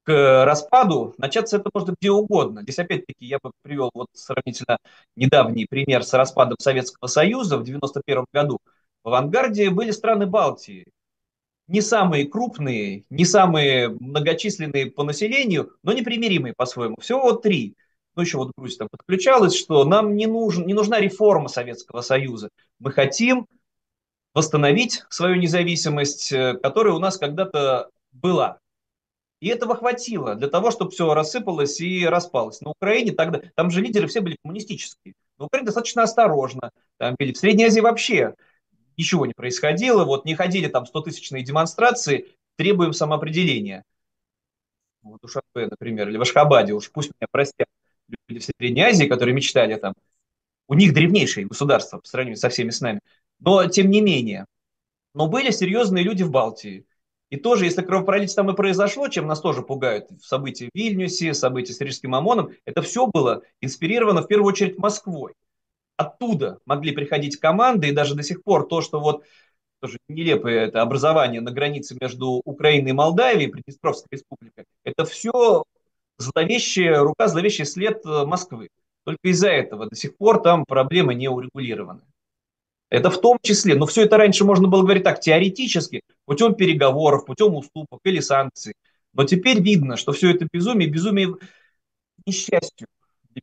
к 0.05 0.43
распаду, 0.43 1.13
начаться 1.19 1.57
это 1.57 1.69
может 1.71 1.95
где 1.99 2.09
угодно. 2.09 2.63
Здесь 2.63 2.79
опять-таки 2.79 3.23
я 3.23 3.37
бы 3.37 3.51
привел 3.61 3.91
вот 3.93 4.07
сравнительно 4.13 4.79
недавний 5.15 5.67
пример 5.69 6.03
с 6.03 6.13
распадом 6.13 6.57
Советского 6.59 7.05
Союза 7.05 7.57
в 7.57 7.61
1991 7.61 8.25
году. 8.33 8.57
В 9.03 9.09
авангарде 9.09 9.69
были 9.69 9.91
страны 9.91 10.25
Балтии 10.25 10.87
не 11.67 11.81
самые 11.81 12.27
крупные, 12.27 13.03
не 13.09 13.25
самые 13.25 13.89
многочисленные 13.89 14.91
по 14.91 15.03
населению, 15.03 15.73
но 15.83 15.93
непримиримые 15.93 16.53
по-своему. 16.55 16.97
Всего 16.99 17.21
вот 17.21 17.41
три. 17.43 17.75
ну 18.15 18.21
еще 18.21 18.37
вот 18.37 18.51
Грузия 18.55 18.79
там 18.79 18.87
подключалась, 18.89 19.55
что 19.55 19.83
нам 19.83 20.15
не, 20.15 20.27
нужен, 20.27 20.65
не 20.65 20.73
нужна 20.73 20.99
реформа 20.99 21.49
Советского 21.49 22.01
Союза. 22.01 22.49
Мы 22.79 22.91
хотим 22.91 23.47
восстановить 24.33 25.03
свою 25.09 25.35
независимость, 25.35 26.31
э, 26.31 26.53
которая 26.61 26.93
у 26.93 26.99
нас 26.99 27.17
когда-то 27.17 27.89
была. 28.11 28.59
И 29.39 29.49
этого 29.49 29.75
хватило 29.75 30.35
для 30.35 30.47
того, 30.47 30.71
чтобы 30.71 30.91
все 30.91 31.13
рассыпалось 31.13 31.79
и 31.79 32.05
распалось. 32.05 32.61
На 32.61 32.71
Украине 32.71 33.11
тогда, 33.11 33.41
там 33.55 33.69
же 33.69 33.81
лидеры 33.81 34.07
все 34.07 34.21
были 34.21 34.37
коммунистические. 34.41 35.13
На 35.37 35.45
Украине 35.45 35.65
достаточно 35.65 36.03
осторожно. 36.03 36.71
Там, 36.97 37.15
в 37.19 37.35
Средней 37.35 37.65
Азии 37.65 37.81
вообще 37.81 38.33
ничего 38.97 39.25
не 39.25 39.33
происходило. 39.33 40.03
Вот 40.05 40.25
не 40.25 40.35
ходили 40.35 40.67
там 40.67 40.83
100-тысячные 40.83 41.43
демонстрации, 41.43 42.35
требуем 42.55 42.93
самоопределения. 42.93 43.83
Вот 45.01 45.23
у 45.23 45.27
Шапе, 45.27 45.67
например, 45.67 46.09
или 46.09 46.17
в 46.17 46.21
Ашхабаде, 46.21 46.73
уж 46.73 46.91
пусть 46.91 47.11
меня 47.19 47.27
простят 47.31 47.67
люди 48.27 48.39
в 48.39 48.51
Средней 48.57 48.81
Азии, 48.81 49.05
которые 49.05 49.33
мечтали 49.33 49.75
там, 49.75 49.93
у 50.67 50.73
них 50.73 50.93
древнейшие 50.93 51.45
государства 51.45 51.99
по 51.99 52.07
сравнению 52.07 52.37
со 52.37 52.49
всеми 52.49 52.71
с 52.71 52.81
нами. 52.81 52.99
Но 53.39 53.65
тем 53.67 53.89
не 53.89 54.01
менее, 54.01 54.45
но 55.13 55.27
были 55.27 55.51
серьезные 55.51 56.03
люди 56.03 56.23
в 56.23 56.31
Балтии. 56.31 56.85
И 57.29 57.37
тоже, 57.37 57.65
если 57.65 57.81
кровопролитие 57.81 58.35
там 58.35 58.49
и 58.49 58.55
произошло, 58.55 59.07
чем 59.09 59.27
нас 59.27 59.41
тоже 59.41 59.61
пугают, 59.61 60.09
события 60.21 60.69
в 60.73 60.77
Вильнюсе, 60.77 61.33
события 61.33 61.73
с 61.73 61.81
Рижским 61.81 62.15
ОМОНом, 62.15 62.53
это 62.65 62.81
все 62.81 63.07
было 63.07 63.41
инспирировано 63.59 64.21
в 64.21 64.27
первую 64.27 64.47
очередь 64.47 64.77
Москвой. 64.77 65.33
Оттуда 65.97 66.59
могли 66.65 66.91
приходить 66.91 67.37
команды, 67.37 67.89
и 67.89 67.91
даже 67.91 68.15
до 68.15 68.23
сих 68.23 68.43
пор 68.43 68.67
то, 68.67 68.81
что 68.81 68.99
вот 68.99 69.23
тоже 69.79 69.97
нелепое 70.07 70.65
это 70.67 70.81
образование 70.81 71.41
на 71.41 71.51
границе 71.51 71.97
между 71.99 72.41
Украиной 72.45 72.91
и 72.91 72.93
Молдавией, 72.93 73.49
Приднестровской 73.49 74.07
республикой, 74.11 74.65
это 74.83 75.05
все 75.05 75.63
зловещая 76.17 76.99
рука, 76.99 77.27
зловещий 77.27 77.65
след 77.65 78.05
э, 78.05 78.25
Москвы. 78.25 78.69
Только 79.03 79.29
из-за 79.29 79.49
этого 79.49 79.87
до 79.87 79.95
сих 79.95 80.17
пор 80.17 80.41
там 80.41 80.65
проблемы 80.65 81.15
не 81.15 81.29
урегулированы. 81.29 82.01
Это 82.89 83.09
в 83.09 83.19
том 83.19 83.37
числе, 83.41 83.75
но 83.75 83.85
все 83.85 84.03
это 84.03 84.17
раньше 84.17 84.45
можно 84.45 84.67
было 84.67 84.81
говорить 84.81 85.03
так, 85.03 85.19
теоретически, 85.19 86.01
путем 86.25 86.55
переговоров, 86.55 87.25
путем 87.25 87.55
уступок 87.55 87.99
или 88.03 88.19
санкций. 88.19 88.73
Но 89.13 89.25
теперь 89.25 89.61
видно, 89.61 89.97
что 89.97 90.13
все 90.13 90.31
это 90.31 90.47
безумие, 90.51 90.89
безумие 90.89 91.35
несчастью 92.25 92.87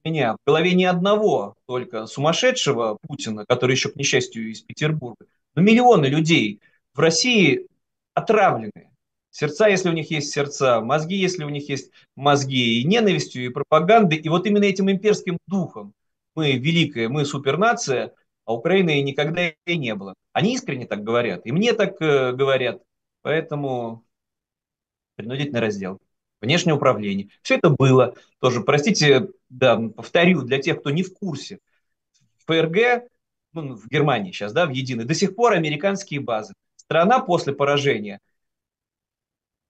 для 0.02 0.10
меня. 0.10 0.32
В 0.34 0.46
голове 0.46 0.74
ни 0.74 0.84
одного 0.84 1.56
только 1.66 2.06
сумасшедшего 2.06 2.98
Путина, 3.02 3.44
который 3.46 3.72
еще, 3.72 3.90
к 3.90 3.96
несчастью, 3.96 4.50
из 4.50 4.60
Петербурга, 4.60 5.26
но 5.54 5.62
миллионы 5.62 6.06
людей 6.06 6.60
в 6.94 6.98
России 6.98 7.66
отравлены. 8.14 8.90
Сердца, 9.30 9.66
если 9.66 9.88
у 9.88 9.92
них 9.92 10.10
есть 10.10 10.32
сердца, 10.32 10.80
мозги, 10.80 11.16
если 11.16 11.44
у 11.44 11.48
них 11.48 11.68
есть 11.68 11.90
мозги, 12.14 12.80
и 12.80 12.84
ненавистью, 12.84 13.44
и 13.44 13.48
пропагандой, 13.48 14.18
и 14.18 14.28
вот 14.28 14.46
именно 14.46 14.64
этим 14.64 14.90
имперским 14.90 15.38
духом. 15.46 15.92
Мы 16.36 16.52
великая, 16.52 17.08
мы 17.08 17.24
супернация– 17.24 18.12
а 18.44 18.54
Украины 18.54 19.00
никогда 19.02 19.48
и 19.48 19.76
не 19.78 19.94
было. 19.94 20.14
Они 20.32 20.54
искренне 20.54 20.86
так 20.86 21.02
говорят, 21.02 21.46
и 21.46 21.52
мне 21.52 21.72
так 21.72 22.00
э, 22.00 22.32
говорят, 22.32 22.82
поэтому 23.22 24.04
принудительный 25.16 25.60
раздел. 25.60 25.98
Внешнее 26.44 26.74
управление. 26.74 27.28
Все 27.42 27.56
это 27.56 27.70
было 27.70 28.14
тоже, 28.38 28.60
простите, 28.60 29.28
да, 29.48 29.76
повторю, 29.76 30.42
для 30.42 30.58
тех, 30.58 30.80
кто 30.80 30.90
не 30.90 31.02
в 31.02 31.12
курсе. 31.12 31.58
ФРГ, 32.46 33.08
ну, 33.52 33.74
в 33.74 33.88
Германии 33.88 34.30
сейчас, 34.30 34.52
да, 34.52 34.66
в 34.66 34.70
единой, 34.70 35.04
до 35.04 35.14
сих 35.14 35.34
пор 35.34 35.54
американские 35.54 36.20
базы. 36.20 36.54
Страна 36.76 37.20
после 37.20 37.54
поражения, 37.54 38.20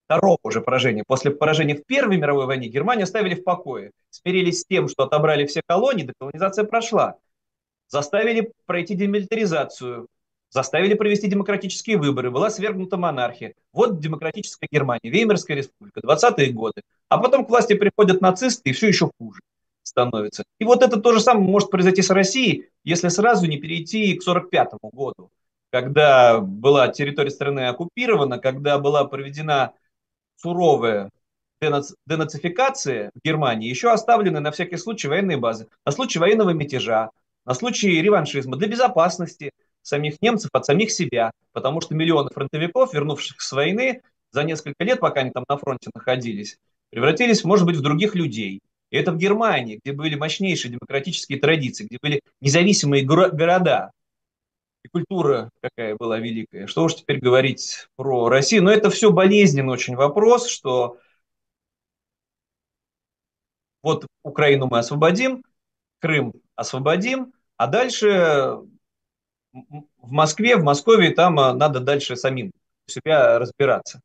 второго 0.07 0.39
уже 0.43 0.61
поражения, 0.61 1.05
после 1.07 1.31
поражения 1.31 1.77
в 1.77 1.85
Первой 1.87 2.17
мировой 2.17 2.47
войне 2.47 2.69
Германию 2.69 3.05
оставили 3.05 3.37
в 3.37 3.45
покое. 3.45 3.93
Смирились 4.11 4.61
с 4.61 4.67
тем, 4.67 4.89
что 4.89 5.05
отобрали 5.05 5.47
все 5.47 5.63
колонии, 5.65 6.05
деколонизация 6.05 6.65
прошла 6.65 7.19
заставили 7.89 8.53
пройти 8.67 8.95
демилитаризацию, 8.95 10.09
заставили 10.55 10.95
провести 10.95 11.27
демократические 11.27 11.99
выборы, 11.99 12.31
была 12.31 12.49
свергнута 12.49 12.97
монархия. 12.97 13.55
Вот 13.73 13.99
демократическая 13.99 14.69
Германия, 14.71 15.11
Веймарская 15.11 15.57
республика, 15.57 16.01
20-е 16.01 16.53
годы. 16.53 16.83
А 17.09 17.19
потом 17.19 17.45
к 17.45 17.49
власти 17.49 17.75
приходят 17.75 18.21
нацисты, 18.21 18.71
и 18.71 18.73
все 18.73 18.87
еще 18.87 19.11
хуже 19.19 19.41
становится. 19.83 20.45
И 20.61 20.65
вот 20.65 20.83
это 20.85 21.01
то 21.01 21.13
же 21.13 21.19
самое 21.21 21.47
может 21.47 21.71
произойти 21.71 22.03
с 22.03 22.11
Россией, 22.11 22.69
если 22.85 23.09
сразу 23.09 23.47
не 23.47 23.59
перейти 23.59 24.15
к 24.15 24.23
45 24.23 24.75
году, 24.93 25.31
когда 25.71 26.39
была 26.39 26.87
территория 26.87 27.31
страны 27.31 27.67
оккупирована, 27.67 28.39
когда 28.39 28.79
была 28.79 29.05
проведена 29.05 29.73
суровая 30.37 31.11
денацификация 31.61 33.11
в 33.15 33.27
Германии, 33.27 33.69
еще 33.69 33.91
оставлены 33.91 34.39
на 34.39 34.53
всякий 34.53 34.77
случай 34.77 35.09
военные 35.09 35.37
базы, 35.37 35.67
на 35.85 35.91
случай 35.91 36.21
военного 36.21 36.51
мятежа, 36.51 37.11
на 37.45 37.55
случай 37.55 38.01
реваншизма, 38.01 38.57
для 38.57 38.69
безопасности 38.69 39.51
самих 39.87 40.21
немцев 40.23 40.51
от 40.53 40.67
самих 40.67 40.91
себя, 40.91 41.31
потому 41.53 41.81
что 41.81 41.95
миллионы 41.95 42.31
фронтовиков, 42.33 42.93
вернувшихся 42.93 43.47
с 43.47 43.53
войны, 43.53 44.03
за 44.31 44.43
несколько 44.43 44.83
лет, 44.85 45.01
пока 45.01 45.21
они 45.21 45.31
там 45.31 45.45
на 45.49 45.57
фронте 45.57 45.91
находились, 45.95 46.59
превратились, 46.91 47.45
может 47.45 47.67
быть, 47.67 47.77
в 47.77 47.83
других 47.83 48.15
людей. 48.15 48.61
И 48.91 48.97
это 48.97 49.13
в 49.13 49.17
Германии, 49.17 49.81
где 49.83 49.93
были 49.93 50.15
мощнейшие 50.15 50.73
демократические 50.73 51.39
традиции, 51.39 51.85
где 51.85 51.99
были 52.01 52.21
независимые 52.41 53.05
города, 53.05 53.91
и 54.85 54.89
культура 54.89 55.51
какая 55.61 55.97
была 55.97 56.19
великая. 56.19 56.67
Что 56.67 56.85
уж 56.85 56.97
теперь 56.97 57.19
говорить 57.19 57.89
про 57.97 58.29
Россию. 58.29 58.65
Но 58.65 58.71
это 58.71 58.91
все 58.91 59.11
болезненный 59.11 59.73
очень 59.73 59.97
вопрос, 59.97 60.49
что 60.49 60.99
вот 63.83 64.07
Украину 64.23 64.69
мы 64.71 64.79
освободим, 64.79 65.43
Крым 66.01 66.35
освободим, 66.55 67.33
а 67.57 67.67
дальше 67.67 68.59
в 69.55 70.11
Москве, 70.11 70.57
в 70.57 70.65
Москве 70.65 71.11
там 71.11 71.39
а, 71.39 71.55
надо 71.55 71.81
дальше 71.81 72.17
самим 72.17 72.53
себя 72.87 73.39
разбираться. 73.39 74.01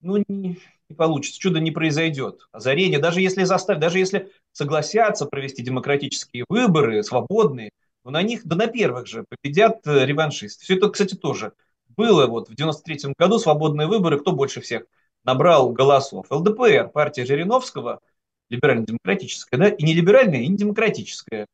Ну, 0.00 0.22
не, 0.28 0.60
не 0.88 0.94
получится, 0.96 1.40
чудо 1.40 1.58
не 1.58 1.70
произойдет. 1.70 2.46
Озарение, 2.52 2.98
даже 2.98 3.20
если 3.20 3.44
заставить, 3.44 3.80
даже 3.80 3.98
если 3.98 4.30
согласятся 4.52 5.26
провести 5.26 5.62
демократические 5.62 6.44
выборы, 6.48 7.02
свободные, 7.02 7.70
но 8.04 8.10
на 8.10 8.22
них, 8.22 8.44
да 8.44 8.54
на 8.54 8.66
первых 8.66 9.06
же, 9.06 9.24
победят 9.28 9.86
э, 9.86 10.04
реваншисты. 10.04 10.64
Все 10.64 10.76
это, 10.76 10.90
кстати, 10.90 11.14
тоже 11.14 11.52
было 11.96 12.26
вот 12.26 12.48
в 12.48 12.54
93 12.54 13.14
году 13.18 13.38
свободные 13.38 13.88
выборы, 13.88 14.20
кто 14.20 14.32
больше 14.32 14.60
всех 14.60 14.84
набрал 15.24 15.72
голосов. 15.72 16.26
ЛДПР, 16.30 16.90
партия 16.92 17.24
Жириновского– 17.24 18.00
либерально-демократическая, 18.48 19.56
да, 19.56 19.68
и 19.68 19.82
не 19.82 19.94
либеральная, 19.94 20.40
и 20.40 20.48
не 20.48 20.56
демократическая. 20.56 21.46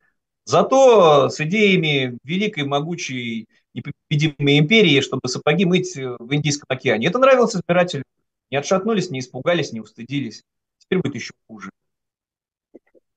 Зато 0.44 1.28
с 1.28 1.40
идеями 1.40 2.18
великой, 2.24 2.64
могучей, 2.64 3.46
непобедимой 3.74 4.59
империи, 4.59 5.00
чтобы 5.00 5.28
сапоги 5.28 5.64
мыть 5.64 5.94
в 5.96 6.35
Индийском 6.35 6.66
океане. 6.68 7.07
Это 7.07 7.18
нравилось 7.18 7.55
избирателю. 7.55 8.05
Не 8.50 8.59
отшатнулись, 8.59 9.11
не 9.11 9.20
испугались, 9.20 9.72
не 9.72 9.81
устыдились. 9.81 10.42
Теперь 10.78 10.98
будет 10.98 11.14
еще 11.14 11.33
хуже. 11.46 11.70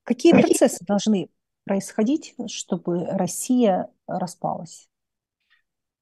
Какие 0.04 0.34
процессы 0.34 0.86
должны 0.86 1.30
происходить, 1.66 2.36
чтобы 2.48 3.06
Россия 3.06 3.90
распалась? 4.08 4.88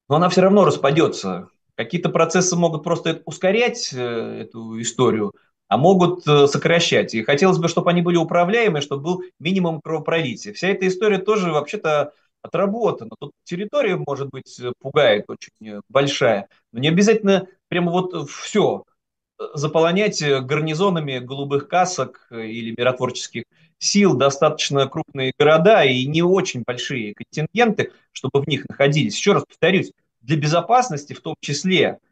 Но 0.08 0.16
она 0.16 0.28
все 0.28 0.42
равно 0.42 0.64
распадется. 0.64 1.48
Какие-то 1.74 2.10
процессы 2.10 2.54
могут 2.54 2.84
просто 2.84 3.22
ускорять 3.24 3.92
э, 3.92 4.42
эту 4.42 4.80
историю, 4.80 5.34
а 5.74 5.76
могут 5.76 6.24
э, 6.28 6.46
сокращать. 6.46 7.14
И 7.14 7.24
хотелось 7.24 7.58
бы, 7.58 7.66
чтобы 7.66 7.90
они 7.90 8.00
были 8.00 8.16
управляемы, 8.16 8.80
чтобы 8.80 9.02
был 9.02 9.22
минимум 9.40 9.80
кровопролития. 9.80 10.52
Вся 10.52 10.68
эта 10.68 10.86
история 10.86 11.18
тоже 11.18 11.50
вообще-то 11.50 12.12
отработана. 12.42 13.10
Тут 13.18 13.32
территория, 13.42 13.96
может 13.96 14.30
быть, 14.30 14.60
э, 14.60 14.72
пугает 14.78 15.24
очень 15.26 15.68
э, 15.68 15.80
большая, 15.88 16.48
но 16.72 16.78
не 16.78 16.86
обязательно 16.86 17.48
прямо 17.66 17.90
вот 17.90 18.30
все 18.30 18.84
заполонять 19.54 20.22
гарнизонами 20.22 21.18
голубых 21.18 21.66
касок 21.66 22.28
или 22.30 22.72
миротворческих 22.78 23.42
сил 23.78 24.14
достаточно 24.14 24.86
крупные 24.86 25.32
города 25.36 25.82
и 25.82 26.06
не 26.06 26.22
очень 26.22 26.62
большие 26.64 27.14
контингенты, 27.14 27.90
чтобы 28.12 28.42
в 28.42 28.46
них 28.46 28.64
находились. 28.68 29.16
Еще 29.16 29.32
раз 29.32 29.44
повторюсь, 29.44 29.90
для 30.20 30.36
безопасности 30.36 31.14
в 31.14 31.20
том 31.20 31.34
числе– 31.40 31.98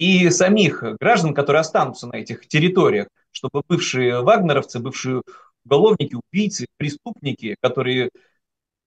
и 0.00 0.30
самих 0.30 0.82
граждан, 0.98 1.34
которые 1.34 1.60
останутся 1.60 2.06
на 2.06 2.16
этих 2.16 2.48
территориях, 2.48 3.08
чтобы 3.32 3.62
бывшие 3.68 4.22
вагнеровцы, 4.22 4.80
бывшие 4.80 5.22
уголовники, 5.62 6.16
убийцы, 6.16 6.66
преступники, 6.78 7.54
которые 7.60 8.08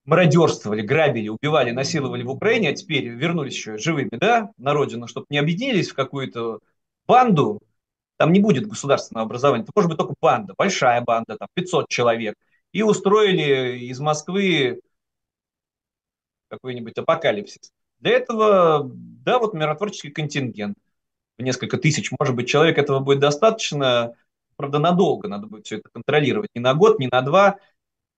мародерствовали, 0.04 0.82
грабили, 0.82 1.28
убивали, 1.28 1.70
насиловали 1.70 2.24
в 2.24 2.30
Украине, 2.30 2.70
а 2.70 2.72
теперь 2.74 3.06
вернулись 3.06 3.54
еще 3.54 3.78
живыми, 3.78 4.10
да, 4.10 4.50
на 4.58 4.74
родину, 4.74 5.06
чтобы 5.06 5.26
не 5.30 5.38
объединились 5.38 5.90
в 5.90 5.94
какую-то 5.94 6.58
банду, 7.06 7.60
там 8.16 8.32
не 8.32 8.40
будет 8.40 8.66
государственного 8.66 9.26
образования, 9.26 9.62
это 9.62 9.72
может 9.72 9.88
быть 9.88 9.98
только 9.98 10.14
банда, 10.20 10.54
большая 10.58 11.00
банда, 11.00 11.36
там 11.38 11.46
500 11.54 11.88
человек, 11.88 12.34
и 12.72 12.82
устроили 12.82 13.78
из 13.78 14.00
Москвы 14.00 14.80
какой-нибудь 16.48 16.98
апокалипсис. 16.98 17.70
Для 18.00 18.14
этого, 18.16 18.90
да, 18.92 19.38
вот 19.38 19.54
миротворческий 19.54 20.10
контингент 20.10 20.76
в 21.38 21.42
несколько 21.42 21.78
тысяч, 21.78 22.10
может 22.18 22.34
быть, 22.34 22.48
человек 22.48 22.78
этого 22.78 23.00
будет 23.00 23.20
достаточно, 23.20 24.14
правда, 24.56 24.78
надолго 24.78 25.28
надо 25.28 25.46
будет 25.46 25.66
все 25.66 25.78
это 25.78 25.88
контролировать, 25.92 26.50
не 26.54 26.60
на 26.60 26.74
год, 26.74 26.98
не 26.98 27.08
на 27.10 27.20
два, 27.22 27.58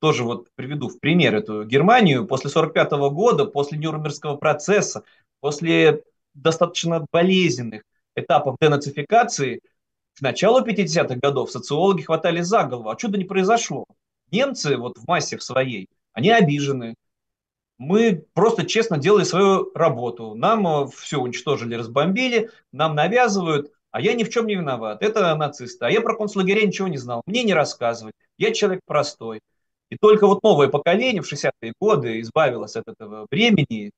тоже 0.01 0.25
вот 0.25 0.49
приведу 0.55 0.89
в 0.89 1.01
пример 1.01 1.35
эту 1.35 1.65
Германию. 1.65 2.27
После 2.27 2.51
1945 2.51 3.13
года, 3.13 3.45
после 3.47 3.79
Нюрнбергского 3.79 4.37
процесса, 4.37 5.05
после 5.41 6.03
достаточно 6.35 7.07
болезненных 7.11 7.83
этапов 8.15 8.57
денацификации, 8.61 9.61
к 10.17 10.23
началу 10.23 10.65
50-х 10.65 11.17
годов 11.17 11.51
социологи 11.51 12.03
хватали 12.03 12.41
за 12.41 12.65
голову, 12.65 12.89
а 12.91 12.97
чудо 12.97 13.19
не 13.19 13.25
произошло. 13.25 13.87
Немцы 14.31 14.77
вот 14.77 14.99
в 14.99 15.07
массе 15.07 15.37
в 15.37 15.43
своей, 15.43 15.89
они 16.13 16.31
обижены. 16.31 16.95
Мы 17.79 18.25
просто 18.33 18.65
честно 18.65 18.99
делали 18.99 19.25
свою 19.25 19.71
работу. 19.75 20.35
Нам 20.35 20.67
э, 20.67 20.89
все 20.97 21.19
уничтожили, 21.21 21.75
разбомбили, 21.75 22.51
нам 22.73 22.95
навязывают, 22.95 23.71
а 23.91 24.01
я 24.01 24.15
ни 24.15 24.25
в 24.25 24.31
чем 24.31 24.47
не 24.47 24.55
виноват. 24.55 25.03
Это 25.03 25.35
нацисты. 25.37 25.85
А 25.85 25.91
я 25.91 26.01
про 26.01 26.17
концлагеря 26.17 26.67
ничего 26.67 26.89
не 26.89 26.97
знал. 26.97 27.23
Мне 27.27 27.45
не 27.45 27.53
рассказывать. 27.55 28.15
Я 28.39 28.53
человек 28.53 28.81
простой. 28.87 29.41
И 29.91 29.97
только 29.97 30.27
вот 30.27 30.43
новое 30.43 30.69
поколение 30.69 31.23
в 31.23 31.31
60-е 31.33 31.75
годы 31.79 32.21
избавилось 32.21 32.77
от 32.77 32.89
этого 32.89 33.27
времени, 33.31 33.93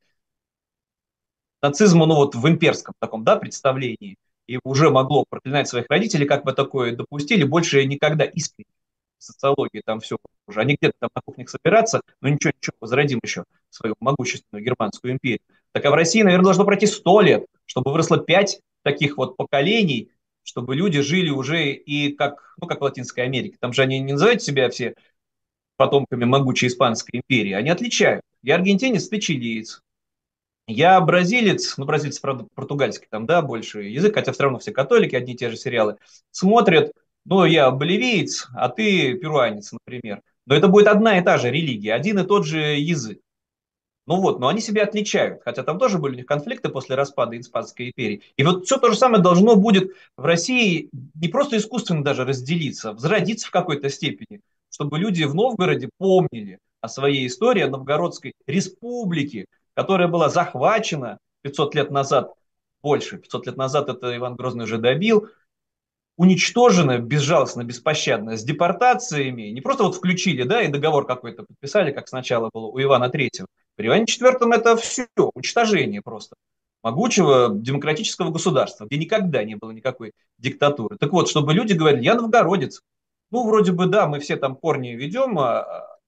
нацизма, 1.62 2.06
ну 2.06 2.16
вот 2.16 2.34
в 2.34 2.48
имперском 2.48 2.94
таком, 2.98 3.24
да, 3.24 3.36
представлении, 3.36 4.16
и 4.46 4.58
уже 4.64 4.90
могло 4.90 5.24
проклинать 5.28 5.68
своих 5.68 5.86
родителей, 5.88 6.26
как 6.26 6.44
бы 6.44 6.52
такое 6.52 6.94
допустили, 6.94 7.44
больше 7.44 7.84
никогда 7.84 8.24
искренне 8.24 8.66
социологии 9.18 9.82
там 9.84 10.00
все 10.00 10.16
уже. 10.46 10.60
Они 10.60 10.76
где-то 10.80 10.94
там 11.00 11.10
на 11.14 11.22
кухнях 11.22 11.48
собираться, 11.48 12.00
но 12.20 12.28
ничего, 12.28 12.52
ничего, 12.56 12.76
возродим 12.80 13.20
еще 13.22 13.44
свою 13.70 13.94
могущественную 14.00 14.64
германскую 14.64 15.12
империю. 15.12 15.40
Так 15.72 15.84
а 15.84 15.90
в 15.90 15.94
России, 15.94 16.22
наверное, 16.22 16.44
должно 16.44 16.64
пройти 16.64 16.86
сто 16.86 17.20
лет, 17.20 17.46
чтобы 17.66 17.92
выросло 17.92 18.18
пять 18.18 18.60
таких 18.82 19.16
вот 19.16 19.36
поколений, 19.36 20.10
чтобы 20.42 20.74
люди 20.74 21.00
жили 21.00 21.30
уже 21.30 21.72
и 21.72 22.12
как, 22.12 22.54
ну, 22.60 22.66
как 22.66 22.80
в 22.80 22.84
Латинской 22.84 23.24
Америке. 23.24 23.56
Там 23.60 23.72
же 23.72 23.82
они 23.82 23.98
не 24.00 24.12
называют 24.12 24.42
себя 24.42 24.70
все 24.70 24.94
потомками 25.76 26.24
могучей 26.24 26.68
Испанской 26.68 27.20
империи, 27.20 27.52
они 27.52 27.70
отличают. 27.70 28.22
Я 28.42 28.56
аргентинец, 28.56 29.08
ты 29.08 29.18
чилиец. 29.20 29.82
Я 30.66 31.00
бразилец, 31.00 31.78
ну, 31.78 31.86
бразильцы, 31.86 32.20
правда, 32.20 32.46
португальский 32.54 33.06
там, 33.10 33.24
да, 33.24 33.40
больше 33.40 33.84
язык, 33.84 34.14
хотя 34.14 34.32
все 34.32 34.42
равно 34.42 34.58
все 34.58 34.70
католики, 34.70 35.16
одни 35.16 35.32
и 35.32 35.36
те 35.36 35.48
же 35.48 35.56
сериалы, 35.56 35.96
смотрят, 36.30 36.92
ну, 37.24 37.44
я 37.44 37.70
боливиец, 37.70 38.48
а 38.54 38.68
ты 38.68 39.14
перуанец, 39.14 39.72
например. 39.72 40.20
Но 40.46 40.54
это 40.54 40.68
будет 40.68 40.88
одна 40.88 41.18
и 41.18 41.24
та 41.24 41.38
же 41.38 41.50
религия, 41.50 41.94
один 41.94 42.18
и 42.18 42.26
тот 42.26 42.46
же 42.46 42.58
язык. 42.58 43.20
Ну 44.08 44.20
вот, 44.20 44.40
но 44.40 44.48
они 44.48 44.60
себя 44.60 44.82
отличают, 44.82 45.42
хотя 45.44 45.62
там 45.62 45.78
тоже 45.78 45.98
были 45.98 46.14
у 46.14 46.16
них 46.16 46.26
конфликты 46.26 46.68
после 46.70 46.96
распада 46.96 47.38
Испанской 47.38 47.88
империи. 47.88 48.22
И 48.36 48.42
вот 48.42 48.64
все 48.64 48.78
то 48.78 48.90
же 48.90 48.96
самое 48.96 49.22
должно 49.22 49.54
будет 49.54 49.92
в 50.16 50.24
России 50.24 50.90
не 51.14 51.28
просто 51.28 51.58
искусственно 51.58 52.02
даже 52.02 52.24
разделиться, 52.24 52.92
взродиться 52.92 53.46
в 53.46 53.50
какой-то 53.50 53.88
степени 53.88 54.40
чтобы 54.70 54.98
люди 54.98 55.24
в 55.24 55.34
Новгороде 55.34 55.90
помнили 55.98 56.58
о 56.80 56.88
своей 56.88 57.26
истории, 57.26 57.62
о 57.62 57.68
Новгородской 57.68 58.34
республике, 58.46 59.46
которая 59.74 60.08
была 60.08 60.28
захвачена 60.28 61.18
500 61.42 61.74
лет 61.74 61.90
назад, 61.90 62.32
больше, 62.82 63.18
500 63.18 63.46
лет 63.46 63.56
назад 63.56 63.88
это 63.88 64.16
Иван 64.16 64.36
Грозный 64.36 64.64
уже 64.64 64.78
добил, 64.78 65.28
уничтожена 66.16 66.98
безжалостно, 66.98 67.64
беспощадно, 67.64 68.36
с 68.36 68.44
депортациями, 68.44 69.50
не 69.50 69.60
просто 69.60 69.84
вот 69.84 69.96
включили, 69.96 70.42
да, 70.42 70.62
и 70.62 70.68
договор 70.68 71.06
какой-то 71.06 71.44
подписали, 71.44 71.92
как 71.92 72.08
сначала 72.08 72.50
было 72.52 72.66
у 72.66 72.80
Ивана 72.80 73.08
Третьего. 73.08 73.48
При 73.78 73.86
Иване 73.86 74.06
Четвертом 74.06 74.50
это 74.50 74.76
все, 74.76 75.06
уничтожение 75.34 76.02
просто 76.02 76.34
могучего 76.82 77.48
демократического 77.54 78.32
государства, 78.32 78.86
где 78.86 78.98
никогда 78.98 79.44
не 79.44 79.54
было 79.54 79.70
никакой 79.70 80.14
диктатуры. 80.36 80.98
Так 80.98 81.12
вот, 81.12 81.28
чтобы 81.28 81.54
люди 81.54 81.74
говорили, 81.74 82.02
я 82.02 82.16
новгородец, 82.16 82.82
ну, 83.30 83.46
вроде 83.46 83.70
бы, 83.70 83.86
да, 83.86 84.08
мы 84.08 84.18
все 84.18 84.34
там 84.34 84.56
корни 84.56 84.96
ведем 84.96 85.38
а, 85.38 85.60
а, 85.60 85.98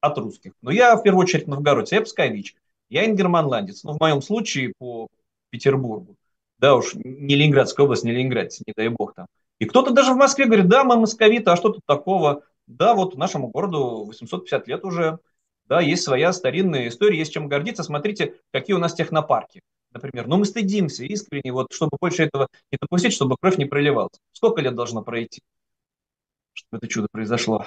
от 0.00 0.18
русских. 0.18 0.54
Но 0.62 0.72
я 0.72 0.96
в 0.96 1.04
первую 1.04 1.22
очередь 1.22 1.46
новгородец, 1.46 1.92
я 1.92 2.02
пскович, 2.02 2.56
я 2.88 3.06
ингерманландец. 3.06 3.84
Ну, 3.84 3.92
в 3.92 4.00
моем 4.00 4.20
случае 4.20 4.72
по 4.76 5.06
Петербургу. 5.50 6.16
Да 6.58 6.74
уж, 6.74 6.94
не 6.94 7.36
Ленинградская 7.36 7.84
область, 7.84 8.02
не 8.02 8.10
Ленинград, 8.10 8.50
не 8.66 8.72
дай 8.76 8.88
бог 8.88 9.14
там. 9.14 9.26
И 9.60 9.64
кто-то 9.66 9.92
даже 9.92 10.12
в 10.12 10.16
Москве 10.16 10.46
говорит, 10.46 10.66
да, 10.66 10.82
мы 10.82 10.96
московиты, 10.96 11.52
а 11.52 11.56
что 11.56 11.68
тут 11.68 11.82
такого? 11.86 12.42
Да, 12.66 12.94
вот 12.94 13.16
нашему 13.16 13.46
городу 13.46 14.02
850 14.06 14.66
лет 14.66 14.84
уже, 14.84 15.20
да, 15.66 15.80
есть 15.80 16.02
своя 16.02 16.32
старинная 16.32 16.88
история, 16.88 17.18
есть 17.18 17.32
чем 17.32 17.48
гордиться. 17.48 17.82
Смотрите, 17.82 18.34
какие 18.52 18.74
у 18.74 18.78
нас 18.78 18.94
технопарки, 18.94 19.62
например. 19.92 20.26
Но 20.26 20.38
мы 20.38 20.44
стыдимся 20.44 21.04
искренне, 21.04 21.52
вот, 21.52 21.72
чтобы 21.72 21.96
больше 22.00 22.24
этого 22.24 22.48
не 22.70 22.78
допустить, 22.80 23.12
чтобы 23.12 23.36
кровь 23.40 23.58
не 23.58 23.64
проливалась. 23.64 24.18
Сколько 24.32 24.60
лет 24.60 24.74
должно 24.74 25.02
пройти? 25.02 25.42
чтобы 26.56 26.78
это 26.78 26.88
чудо 26.88 27.08
произошло. 27.10 27.64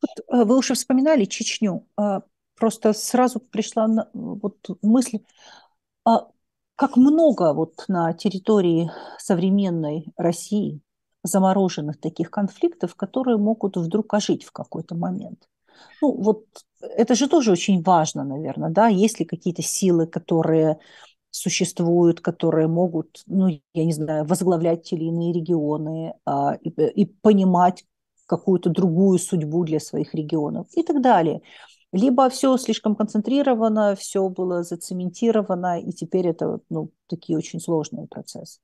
Вот 0.00 0.10
э, 0.28 0.44
вы 0.44 0.56
уже 0.56 0.74
вспоминали 0.74 1.24
Чечню. 1.24 1.86
А, 1.96 2.22
просто 2.56 2.92
сразу 2.92 3.40
пришла 3.40 3.88
вот 4.12 4.56
мысль, 4.82 5.18
а 6.04 6.28
как 6.76 6.96
много 6.96 7.52
вот 7.52 7.84
на 7.88 8.12
территории 8.12 8.90
современной 9.18 10.06
России 10.16 10.80
замороженных 11.22 12.00
таких 12.00 12.30
конфликтов, 12.30 12.94
которые 12.94 13.38
могут 13.38 13.76
вдруг 13.76 14.12
ожить 14.12 14.44
в 14.44 14.52
какой-то 14.52 14.94
момент. 14.94 15.48
Ну, 16.02 16.12
вот 16.12 16.44
это 16.80 17.14
же 17.14 17.28
тоже 17.28 17.52
очень 17.52 17.82
важно, 17.82 18.24
наверное, 18.24 18.70
да, 18.70 18.88
есть 18.88 19.20
ли 19.20 19.24
какие-то 19.26 19.62
силы, 19.62 20.06
которые 20.06 20.78
существуют, 21.30 22.20
которые 22.20 22.68
могут, 22.68 23.22
ну, 23.26 23.48
я 23.48 23.84
не 23.84 23.92
знаю, 23.92 24.24
возглавлять 24.24 24.84
те 24.84 24.96
или 24.96 25.06
иные 25.06 25.32
регионы 25.32 26.14
а, 26.24 26.54
и, 26.62 26.68
и 26.68 27.06
понимать 27.06 27.84
какую-то 28.26 28.70
другую 28.70 29.18
судьбу 29.18 29.64
для 29.64 29.80
своих 29.80 30.14
регионов 30.14 30.68
и 30.74 30.82
так 30.82 31.02
далее. 31.02 31.42
Либо 31.92 32.28
все 32.28 32.56
слишком 32.56 32.96
концентрировано, 32.96 33.94
все 33.96 34.28
было 34.28 34.62
зацементировано, 34.62 35.80
и 35.80 35.92
теперь 35.92 36.28
это 36.28 36.60
ну, 36.68 36.90
такие 37.08 37.38
очень 37.38 37.60
сложные 37.60 38.06
процессы. 38.06 38.60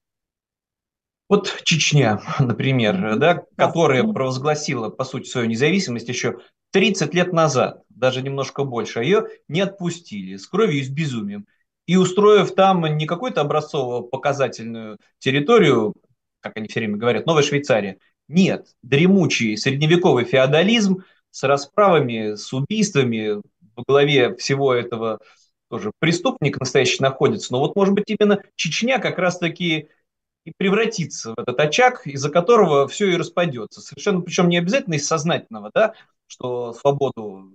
Вот 1.29 1.63
Чечня, 1.63 2.21
например, 2.41 3.19
да, 3.19 3.45
которая 3.57 4.05
провозгласила, 4.05 4.89
по 4.89 5.05
сути, 5.05 5.29
свою 5.29 5.47
независимость 5.47 6.09
еще 6.09 6.39
30 6.71 7.15
лет 7.15 7.33
назад, 7.33 7.83
даже 7.89 8.23
немножко 8.23 8.65
больше, 8.65 9.03
ее 9.03 9.27
не 9.49 9.61
отпустили 9.61 10.37
с 10.37 10.47
кровью 10.47 10.81
и 10.81 10.85
с 10.85 10.89
безумием 10.89 11.47
и 11.87 11.97
устроив 11.97 12.55
там 12.55 12.85
не 12.97 13.07
какую-то 13.07 13.41
образцово-показательную 13.41 14.99
территорию, 15.19 15.95
как 16.41 16.57
они 16.57 16.69
все 16.69 16.81
время 16.81 16.99
говорят, 16.99 17.27
Новая 17.27 17.43
Швейцария. 17.43 17.99
Нет, 18.29 18.69
дремучий 18.83 19.57
средневековый 19.57 20.25
феодализм 20.25 21.03
с 21.31 21.43
расправами, 21.43 22.37
с 22.37 22.53
убийствами 22.53 23.43
во 23.75 23.83
главе 23.87 24.37
всего 24.37 24.73
этого 24.73 25.19
тоже 25.69 25.93
преступник 25.99 26.61
настоящий 26.61 27.03
находится. 27.03 27.53
Но 27.53 27.61
вот, 27.61 27.75
может 27.77 27.95
быть, 27.95 28.05
именно 28.07 28.41
Чечня 28.57 28.99
как 28.99 29.19
раз-таки 29.19 29.89
и 30.45 30.53
превратится 30.57 31.35
в 31.35 31.41
этот 31.41 31.59
очаг, 31.61 32.07
из-за 32.07 32.31
которого 32.31 32.89
все 32.89 33.09
и 33.09 33.17
распадется. 33.17 33.81
Совершенно, 33.81 34.21
причем 34.21 34.49
не 34.49 34.59
обязательно 34.59 34.95
из 34.95 35.07
сознательного, 35.07 35.71
да, 35.75 35.95
что 36.31 36.73
свободу 36.73 37.53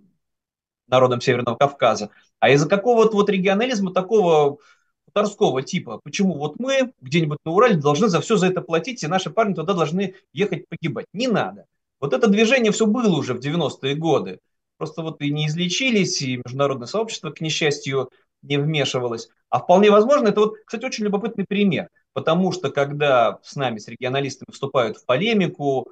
народам 0.88 1.22
Северного 1.22 1.56
Кавказа, 1.56 2.10
а 2.40 2.50
из-за 2.50 2.68
какого-то 2.68 3.16
вот 3.16 3.30
регионализма 3.30 3.94
такого 3.94 4.58
хуторского 5.06 5.62
типа. 5.62 6.00
Почему 6.04 6.38
вот 6.38 6.60
мы 6.60 6.94
где-нибудь 7.02 7.40
на 7.46 7.52
Урале 7.52 7.78
должны 7.78 8.10
за 8.10 8.22
все 8.22 8.36
за 8.36 8.48
это 8.48 8.62
платить, 8.62 9.04
и 9.04 9.08
наши 9.08 9.30
парни 9.30 9.54
туда 9.54 9.74
должны 9.74 10.16
ехать 10.34 10.68
погибать? 10.68 11.06
Не 11.14 11.28
надо. 11.28 11.66
Вот 12.00 12.14
это 12.14 12.28
движение 12.28 12.72
все 12.72 12.86
было 12.86 13.18
уже 13.18 13.34
в 13.34 13.40
90-е 13.40 13.96
годы. 13.96 14.40
Просто 14.78 15.02
вот 15.02 15.22
и 15.22 15.32
не 15.32 15.48
излечились, 15.48 16.22
и 16.22 16.42
международное 16.44 16.88
сообщество, 16.88 17.32
к 17.32 17.40
несчастью, 17.40 18.10
не 18.42 18.58
вмешивалось. 18.58 19.30
А 19.50 19.60
вполне 19.60 19.90
возможно, 19.90 20.28
это 20.28 20.42
вот, 20.42 20.56
кстати, 20.66 20.86
очень 20.86 21.06
любопытный 21.06 21.46
пример. 21.48 21.90
Потому 22.14 22.52
что 22.52 22.70
когда 22.70 23.40
с 23.42 23.56
нами, 23.56 23.78
с 23.78 23.88
регионалистами, 23.88 24.52
вступают 24.52 24.98
в 24.98 25.06
полемику, 25.06 25.92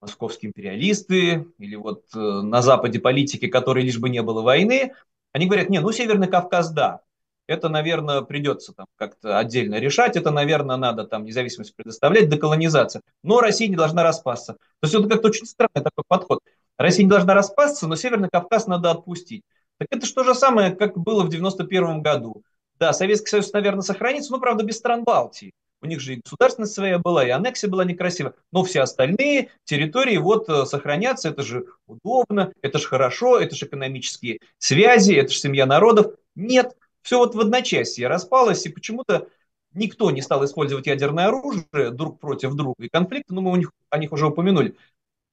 московские 0.00 0.48
империалисты 0.50 1.46
или 1.58 1.76
вот 1.76 2.04
э, 2.14 2.18
на 2.18 2.62
Западе 2.62 2.98
политики, 2.98 3.48
которые 3.48 3.84
лишь 3.84 3.98
бы 3.98 4.08
не 4.08 4.22
было 4.22 4.42
войны, 4.42 4.92
они 5.32 5.46
говорят, 5.46 5.70
не, 5.70 5.80
ну 5.80 5.92
Северный 5.92 6.28
Кавказ, 6.28 6.70
да, 6.72 7.00
это, 7.46 7.68
наверное, 7.68 8.22
придется 8.22 8.72
там 8.72 8.86
как-то 8.96 9.38
отдельно 9.38 9.76
решать, 9.80 10.16
это, 10.16 10.30
наверное, 10.30 10.76
надо 10.76 11.04
там 11.04 11.24
независимость 11.24 11.74
предоставлять, 11.74 12.28
деколонизация. 12.28 13.02
Но 13.24 13.40
Россия 13.40 13.68
не 13.68 13.76
должна 13.76 14.02
распасться. 14.04 14.52
То 14.54 14.84
есть 14.84 14.94
это 14.94 15.08
как-то 15.08 15.28
очень 15.28 15.46
странный 15.46 15.82
такой 15.82 16.04
подход. 16.06 16.40
Россия 16.78 17.04
не 17.04 17.10
должна 17.10 17.34
распасться, 17.34 17.88
но 17.88 17.96
Северный 17.96 18.28
Кавказ 18.30 18.66
надо 18.66 18.92
отпустить. 18.92 19.42
Так 19.78 19.88
это 19.90 20.06
же 20.06 20.14
то 20.14 20.22
же 20.22 20.34
самое, 20.34 20.70
как 20.70 20.96
было 20.96 21.24
в 21.24 21.28
91 21.28 22.02
году. 22.02 22.44
Да, 22.78 22.92
Советский 22.92 23.28
Союз, 23.28 23.52
наверное, 23.52 23.82
сохранится, 23.82 24.30
но, 24.30 24.38
правда, 24.38 24.64
без 24.64 24.76
стран 24.76 25.04
Балтии 25.04 25.52
у 25.82 25.86
них 25.86 26.00
же 26.00 26.14
и 26.14 26.20
государственность 26.20 26.74
своя 26.74 26.98
была, 26.98 27.26
и 27.26 27.30
аннексия 27.30 27.68
была 27.68 27.84
некрасивая, 27.84 28.34
но 28.52 28.64
все 28.64 28.82
остальные 28.82 29.50
территории 29.64 30.16
вот 30.16 30.48
э, 30.48 30.64
сохранятся, 30.66 31.30
это 31.30 31.42
же 31.42 31.66
удобно, 31.86 32.52
это 32.62 32.78
же 32.78 32.86
хорошо, 32.86 33.38
это 33.38 33.54
же 33.54 33.66
экономические 33.66 34.40
связи, 34.58 35.14
это 35.14 35.32
же 35.32 35.38
семья 35.38 35.66
народов. 35.66 36.14
Нет, 36.34 36.76
все 37.02 37.18
вот 37.18 37.34
в 37.34 37.40
одночасье 37.40 38.08
распалось, 38.08 38.66
и 38.66 38.70
почему-то 38.70 39.28
никто 39.72 40.10
не 40.10 40.22
стал 40.22 40.44
использовать 40.44 40.86
ядерное 40.86 41.26
оружие 41.26 41.90
друг 41.90 42.20
против 42.20 42.54
друга, 42.54 42.84
и 42.84 42.88
конфликты, 42.88 43.34
ну 43.34 43.40
мы 43.40 43.52
у 43.52 43.56
них, 43.56 43.72
о 43.88 43.98
них 43.98 44.12
уже 44.12 44.26
упомянули, 44.26 44.76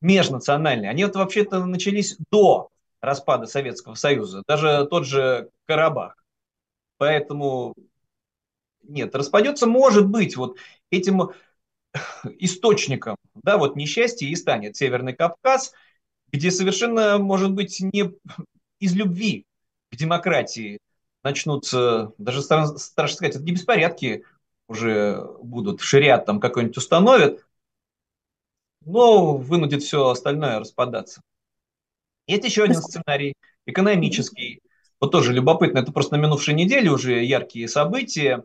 межнациональные, 0.02 0.90
они 0.90 1.06
вот 1.06 1.16
вообще-то 1.16 1.66
начались 1.66 2.18
до 2.32 2.70
распада 3.02 3.46
Советского 3.46 3.96
Союза, 3.96 4.44
даже 4.48 4.88
тот 4.90 5.06
же 5.06 5.50
Карабах. 5.66 6.16
Поэтому 6.98 7.76
нет, 8.88 9.16
распадется 9.16 9.68
может 9.68 10.08
быть 10.08 10.36
вот 10.36 10.58
этим 10.90 11.32
источником, 12.40 13.16
да, 13.36 13.58
вот 13.58 13.76
несчастье 13.76 14.30
и 14.30 14.36
станет 14.36 14.76
Северный 14.76 15.14
Кавказ, 15.14 15.74
где 16.32 16.52
совершенно, 16.52 17.18
может 17.18 17.52
быть, 17.54 17.80
не 17.80 18.14
из 18.80 18.96
любви 18.96 19.46
к 19.92 19.96
демократии 19.96 20.80
начнутся, 21.24 22.12
даже 22.18 22.42
страшно 22.42 22.78
сказать, 23.08 23.36
это 23.36 23.44
не 23.44 23.54
беспорядки 23.54 24.24
уже 24.68 25.26
будут, 25.42 25.82
шариат 25.82 26.26
там 26.26 26.40
какой-нибудь 26.40 26.78
установят, 26.78 27.46
но 28.86 29.36
вынудит 29.38 29.84
все 29.84 30.10
остальное 30.10 30.60
распадаться. 30.60 31.22
Есть 32.28 32.44
еще 32.44 32.64
один 32.64 32.82
сценарий, 32.82 33.34
экономический, 33.66 34.62
вот 35.00 35.12
тоже 35.12 35.32
любопытно, 35.34 35.80
это 35.80 35.92
просто 35.92 36.16
на 36.18 36.22
минувшей 36.22 36.54
неделе 36.54 36.90
уже 36.92 37.24
яркие 37.24 37.68
события. 37.68 38.44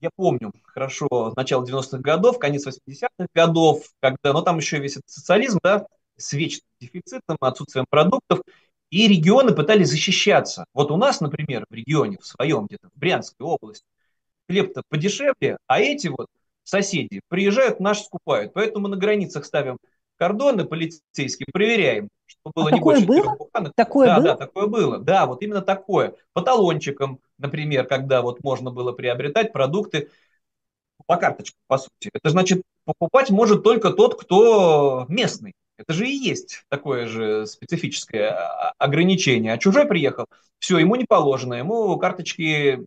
Я 0.00 0.10
помню 0.16 0.52
хорошо 0.64 1.08
начало 1.36 1.64
90-х 1.64 1.98
годов, 1.98 2.38
конец 2.38 2.66
80-х 2.66 3.28
годов, 3.34 3.84
когда, 4.00 4.32
ну 4.32 4.42
там 4.42 4.56
еще 4.58 4.78
весь 4.78 4.96
этот 4.96 5.10
социализм, 5.10 5.58
да, 5.62 5.86
с 6.16 6.32
вечным 6.32 6.66
дефицитом, 6.80 7.36
отсутствием 7.40 7.86
продуктов, 7.88 8.40
и 8.90 9.06
регионы 9.06 9.54
пытались 9.54 9.90
защищаться. 9.90 10.64
Вот 10.74 10.90
у 10.90 10.96
нас, 10.96 11.20
например, 11.20 11.66
в 11.68 11.74
регионе, 11.74 12.18
в 12.18 12.26
своем 12.26 12.66
где-то, 12.66 12.88
в 12.88 12.98
Брянской 12.98 13.46
области, 13.46 13.84
хлеб-то 14.48 14.82
подешевле, 14.88 15.58
а 15.66 15.80
эти 15.80 16.08
вот 16.08 16.26
соседи 16.64 17.20
приезжают, 17.28 17.78
наш 17.78 18.00
скупают. 18.00 18.52
Поэтому 18.54 18.84
мы 18.84 18.88
на 18.88 18.96
границах 18.96 19.44
ставим 19.44 19.78
кордоны 20.16 20.64
полицейские, 20.64 21.46
проверяем, 21.52 22.08
чтобы 22.30 22.52
было 22.54 22.68
а 22.68 22.70
не 22.70 22.78
такое 22.78 23.00
больше 23.00 23.06
было? 23.06 23.36
буханок. 23.36 23.72
Такое 23.74 24.06
да, 24.06 24.16
было? 24.16 24.24
да, 24.28 24.36
такое 24.36 24.66
было. 24.66 24.98
Да, 24.98 25.26
вот 25.26 25.42
именно 25.42 25.62
такое. 25.62 26.14
По 26.32 26.42
талончикам, 26.42 27.20
например, 27.38 27.86
когда 27.86 28.22
вот 28.22 28.42
можно 28.42 28.70
было 28.70 28.92
приобретать 28.92 29.52
продукты 29.52 30.10
по 31.06 31.16
карточкам, 31.16 31.58
по 31.66 31.78
сути. 31.78 32.10
Это 32.12 32.30
значит, 32.30 32.62
покупать 32.84 33.30
может 33.30 33.62
только 33.62 33.90
тот, 33.90 34.20
кто 34.20 35.06
местный. 35.08 35.54
Это 35.76 35.92
же 35.92 36.06
и 36.06 36.12
есть 36.12 36.64
такое 36.68 37.06
же 37.06 37.46
специфическое 37.46 38.30
ограничение. 38.78 39.54
А 39.54 39.58
чужой 39.58 39.86
приехал, 39.86 40.26
все, 40.58 40.78
ему 40.78 40.94
не 40.96 41.06
положено, 41.06 41.54
ему 41.54 41.96
карточки 41.98 42.78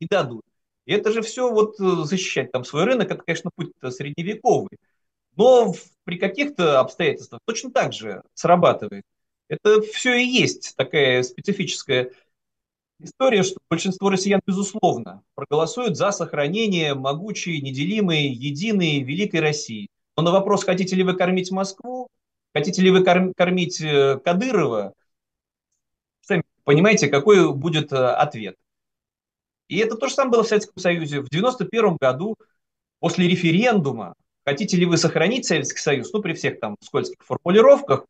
не 0.00 0.06
дадут. 0.08 0.42
И 0.84 0.92
это 0.92 1.12
же 1.12 1.22
все 1.22 1.48
вот 1.50 1.78
э, 1.78 2.04
защищать 2.04 2.50
там 2.50 2.64
свой 2.64 2.84
рынок, 2.84 3.10
это, 3.10 3.22
конечно, 3.22 3.50
путь 3.54 3.72
средневековый. 3.80 4.78
Но 5.40 5.72
при 6.04 6.18
каких-то 6.18 6.80
обстоятельствах 6.80 7.40
точно 7.46 7.70
так 7.70 7.94
же 7.94 8.22
срабатывает. 8.34 9.04
Это 9.48 9.80
все 9.80 10.12
и 10.16 10.26
есть 10.26 10.74
такая 10.76 11.22
специфическая 11.22 12.10
история, 12.98 13.42
что 13.42 13.58
большинство 13.70 14.10
россиян, 14.10 14.42
безусловно, 14.46 15.22
проголосуют 15.34 15.96
за 15.96 16.10
сохранение 16.10 16.92
могучей, 16.92 17.62
неделимой, 17.62 18.26
единой, 18.26 19.00
великой 19.00 19.40
России. 19.40 19.88
Но 20.14 20.24
на 20.24 20.30
вопрос, 20.30 20.62
хотите 20.62 20.94
ли 20.94 21.02
вы 21.02 21.16
кормить 21.16 21.50
Москву, 21.50 22.08
хотите 22.52 22.82
ли 22.82 22.90
вы 22.90 23.02
кормить 23.02 23.80
э, 23.80 24.20
Кадырова, 24.22 24.92
сами 26.20 26.42
понимаете, 26.64 27.08
какой 27.08 27.50
будет 27.54 27.94
э, 27.94 27.96
ответ. 27.96 28.56
И 29.68 29.78
это 29.78 29.96
то 29.96 30.06
же 30.06 30.12
самое 30.14 30.32
было 30.32 30.42
в 30.42 30.48
Советском 30.48 30.76
Союзе. 30.82 31.22
В 31.22 31.28
1991 31.28 31.96
году, 31.96 32.36
после 32.98 33.26
референдума, 33.26 34.14
хотите 34.44 34.76
ли 34.76 34.86
вы 34.86 34.96
сохранить 34.96 35.46
Советский 35.46 35.80
Союз, 35.80 36.12
ну, 36.12 36.22
при 36.22 36.34
всех 36.34 36.60
там 36.60 36.76
скользких 36.80 37.24
формулировках, 37.24 38.06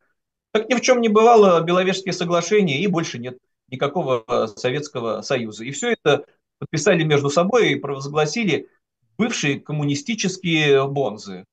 так 0.51 0.69
ни 0.69 0.75
в 0.75 0.81
чем 0.81 1.01
не 1.01 1.09
бывало 1.09 1.61
Беловежские 1.61 2.13
соглашения, 2.13 2.81
и 2.81 2.87
больше 2.87 3.19
нет 3.19 3.37
никакого 3.69 4.23
э, 4.27 4.47
Советского 4.47 5.21
Союза. 5.21 5.63
И 5.63 5.71
все 5.71 5.93
это 5.93 6.25
подписали 6.59 7.03
между 7.03 7.29
собой 7.29 7.71
и 7.71 7.75
провозгласили 7.75 8.69
бывшие 9.17 9.59
коммунистические 9.59 10.87
бонзы, 10.87 11.45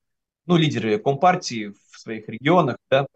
ну, 0.47 0.57
лидеры 0.57 0.99
Компартии 0.99 1.75
в 1.91 1.99
своих 1.99 2.29
регионах, 2.29 2.79
да, 2.91 3.07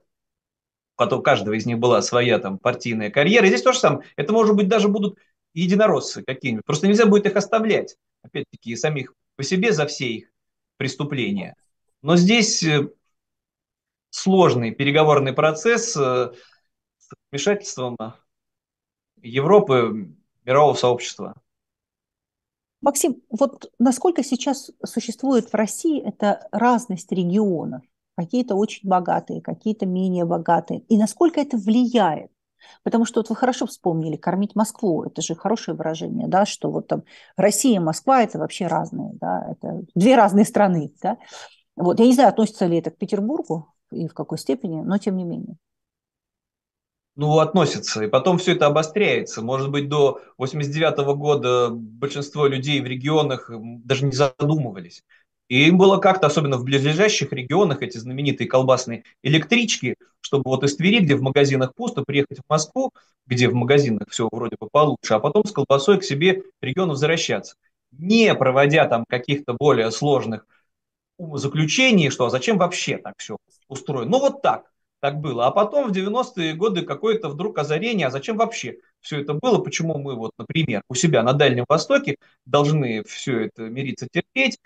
у 0.98 1.22
каждого 1.22 1.54
из 1.54 1.66
них 1.66 1.78
была 1.78 2.00
своя 2.02 2.38
там 2.38 2.58
партийная 2.58 3.10
карьера. 3.10 3.46
И 3.46 3.48
здесь 3.48 3.62
то 3.62 3.72
же 3.72 3.78
самое. 3.78 4.06
Это, 4.16 4.32
может 4.32 4.54
быть, 4.54 4.68
даже 4.68 4.88
будут 4.88 5.18
единороссы 5.54 6.22
какие-нибудь. 6.22 6.64
Просто 6.64 6.86
нельзя 6.86 7.06
будет 7.06 7.26
их 7.26 7.34
оставлять, 7.34 7.96
опять-таки, 8.22 8.76
самих 8.76 9.14
по 9.36 9.42
себе 9.42 9.72
за 9.72 9.86
все 9.86 10.06
их 10.06 10.31
преступления. 10.82 11.54
Но 12.02 12.16
здесь 12.16 12.60
э, 12.64 12.88
сложный 14.10 14.72
переговорный 14.72 15.32
процесс 15.32 15.96
э, 15.96 16.32
с 16.98 17.08
вмешательством 17.30 17.96
Европы, 19.22 20.12
мирового 20.44 20.74
сообщества. 20.74 21.40
Максим, 22.80 23.22
вот 23.30 23.72
насколько 23.78 24.24
сейчас 24.24 24.72
существует 24.84 25.52
в 25.52 25.54
России 25.54 26.02
эта 26.02 26.48
разность 26.50 27.12
регионов? 27.12 27.82
Какие-то 28.16 28.56
очень 28.56 28.88
богатые, 28.88 29.40
какие-то 29.40 29.86
менее 29.86 30.24
богатые. 30.24 30.80
И 30.88 30.98
насколько 30.98 31.40
это 31.40 31.56
влияет? 31.56 32.32
Потому 32.82 33.04
что 33.04 33.20
вот 33.20 33.30
вы 33.30 33.36
хорошо 33.36 33.66
вспомнили 33.66 34.16
«кормить 34.16 34.54
Москву», 34.54 35.04
это 35.04 35.22
же 35.22 35.34
хорошее 35.34 35.76
выражение, 35.76 36.28
да, 36.28 36.46
что 36.46 36.70
вот 36.70 36.88
там 36.88 37.04
Россия 37.36 37.76
и 37.76 37.82
Москва– 37.84 38.22
это 38.24 38.38
вообще 38.38 38.66
разные, 38.66 39.12
да, 39.14 39.46
это 39.50 39.82
две 39.94 40.16
разные 40.16 40.44
страны, 40.44 40.92
да. 41.02 41.18
Вот, 41.76 42.00
я 42.00 42.06
не 42.06 42.12
знаю, 42.12 42.28
относится 42.28 42.66
ли 42.66 42.78
это 42.78 42.90
к 42.90 42.98
Петербургу 42.98 43.74
и 43.90 44.08
в 44.08 44.14
какой 44.14 44.38
степени, 44.38 44.82
но 44.82 44.98
тем 44.98 45.16
не 45.16 45.24
менее. 45.24 45.56
Ну, 47.14 47.38
относится. 47.38 48.02
И 48.02 48.08
потом 48.08 48.38
все 48.38 48.52
это 48.52 48.66
обостряется. 48.66 49.42
Может 49.42 49.70
быть, 49.70 49.88
до 49.88 50.20
89 50.38 50.98
-го 50.98 51.14
года 51.14 51.68
большинство 51.70 52.46
людей 52.46 52.80
в 52.80 52.86
регионах 52.86 53.50
даже 53.50 54.06
не 54.06 54.12
задумывались. 54.12 55.04
И 55.52 55.66
им 55.66 55.76
было 55.76 55.98
как-то, 55.98 56.28
особенно 56.28 56.56
в 56.56 56.64
близлежащих 56.64 57.30
регионах, 57.30 57.82
эти 57.82 57.98
знаменитые 57.98 58.48
колбасные 58.48 59.04
электрички, 59.22 59.96
чтобы 60.22 60.44
вот 60.46 60.64
из 60.64 60.76
Твери, 60.76 61.00
где 61.00 61.14
в 61.14 61.20
магазинах 61.20 61.74
пусто, 61.74 62.04
приехать 62.06 62.38
в 62.38 62.48
Москву, 62.48 62.90
где 63.26 63.50
в 63.50 63.54
магазинах 63.54 64.08
все 64.08 64.30
вроде 64.32 64.56
бы 64.58 64.68
получше, 64.72 65.12
а 65.12 65.18
потом 65.18 65.44
с 65.44 65.52
колбасой 65.52 66.00
к 66.00 66.04
себе 66.04 66.40
в 66.40 66.64
регион 66.64 66.88
возвращаться. 66.88 67.56
Не 67.90 68.34
проводя 68.34 68.86
там 68.86 69.04
каких-то 69.06 69.52
более 69.52 69.90
сложных 69.90 70.46
заключений, 71.18 72.08
что 72.08 72.24
а 72.24 72.30
зачем 72.30 72.56
вообще 72.56 72.96
так 72.96 73.16
все 73.18 73.36
устроено. 73.68 74.10
Ну 74.10 74.20
вот 74.20 74.40
так, 74.40 74.72
так 75.00 75.20
было. 75.20 75.48
А 75.48 75.50
потом 75.50 75.90
в 75.90 75.92
90-е 75.92 76.54
годы 76.54 76.80
какое-то 76.80 77.28
вдруг 77.28 77.58
озарение, 77.58 78.06
а 78.06 78.10
зачем 78.10 78.38
вообще 78.38 78.78
все 79.00 79.20
это 79.20 79.34
было, 79.34 79.58
почему 79.58 79.98
мы 79.98 80.14
вот, 80.14 80.30
например, 80.38 80.80
у 80.88 80.94
себя 80.94 81.22
на 81.22 81.34
Дальнем 81.34 81.66
Востоке 81.68 82.16
должны 82.46 83.04
все 83.04 83.40
это 83.40 83.64
мириться 83.64 84.08
терпеть, 84.10 84.58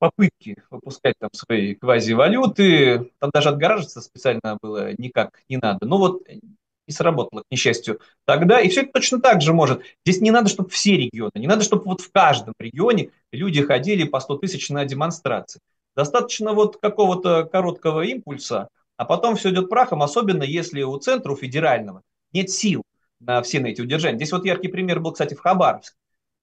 попытки 0.00 0.56
выпускать 0.70 1.14
там 1.20 1.30
свои 1.32 1.74
квазивалюты, 1.74 3.12
там 3.20 3.30
даже 3.32 3.50
отгораживаться 3.50 4.00
специально 4.00 4.58
было 4.60 4.92
никак 4.94 5.42
не 5.48 5.58
надо. 5.58 5.86
Ну 5.86 5.98
вот 5.98 6.22
не 6.26 6.92
сработало, 6.92 7.42
к 7.42 7.44
несчастью, 7.52 8.00
тогда. 8.24 8.60
И 8.60 8.68
все 8.68 8.80
это 8.80 8.92
точно 8.94 9.20
так 9.20 9.42
же 9.42 9.52
может. 9.52 9.82
Здесь 10.04 10.20
не 10.20 10.32
надо, 10.32 10.48
чтобы 10.48 10.70
все 10.70 10.96
регионы, 10.96 11.32
не 11.36 11.46
надо, 11.46 11.62
чтобы 11.62 11.84
вот 11.84 12.00
в 12.00 12.10
каждом 12.10 12.54
регионе 12.58 13.10
люди 13.30 13.62
ходили 13.62 14.04
по 14.04 14.18
100 14.18 14.38
тысяч 14.38 14.70
на 14.70 14.84
демонстрации. 14.84 15.60
Достаточно 15.94 16.52
вот 16.52 16.78
какого-то 16.78 17.44
короткого 17.44 18.00
импульса, 18.00 18.68
а 18.96 19.04
потом 19.04 19.36
все 19.36 19.50
идет 19.50 19.68
прахом, 19.68 20.02
особенно 20.02 20.42
если 20.42 20.82
у 20.82 20.96
центра, 20.98 21.30
у 21.32 21.36
федерального, 21.36 22.02
нет 22.32 22.50
сил 22.50 22.82
на 23.20 23.42
все 23.42 23.60
на 23.60 23.66
эти 23.66 23.82
удержания. 23.82 24.16
Здесь 24.16 24.32
вот 24.32 24.44
яркий 24.44 24.68
пример 24.68 25.00
был, 25.00 25.12
кстати, 25.12 25.34
в 25.34 25.40
Хабаровске, 25.40 25.96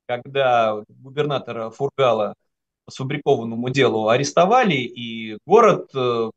когда 0.08 0.82
губернатора 0.88 1.72
Фургала 1.72 2.36
сфабрикованному 2.90 3.70
делу 3.70 4.10
арестовали, 4.10 4.76
и 4.76 5.38
город, 5.46 5.90
э, 5.94 6.32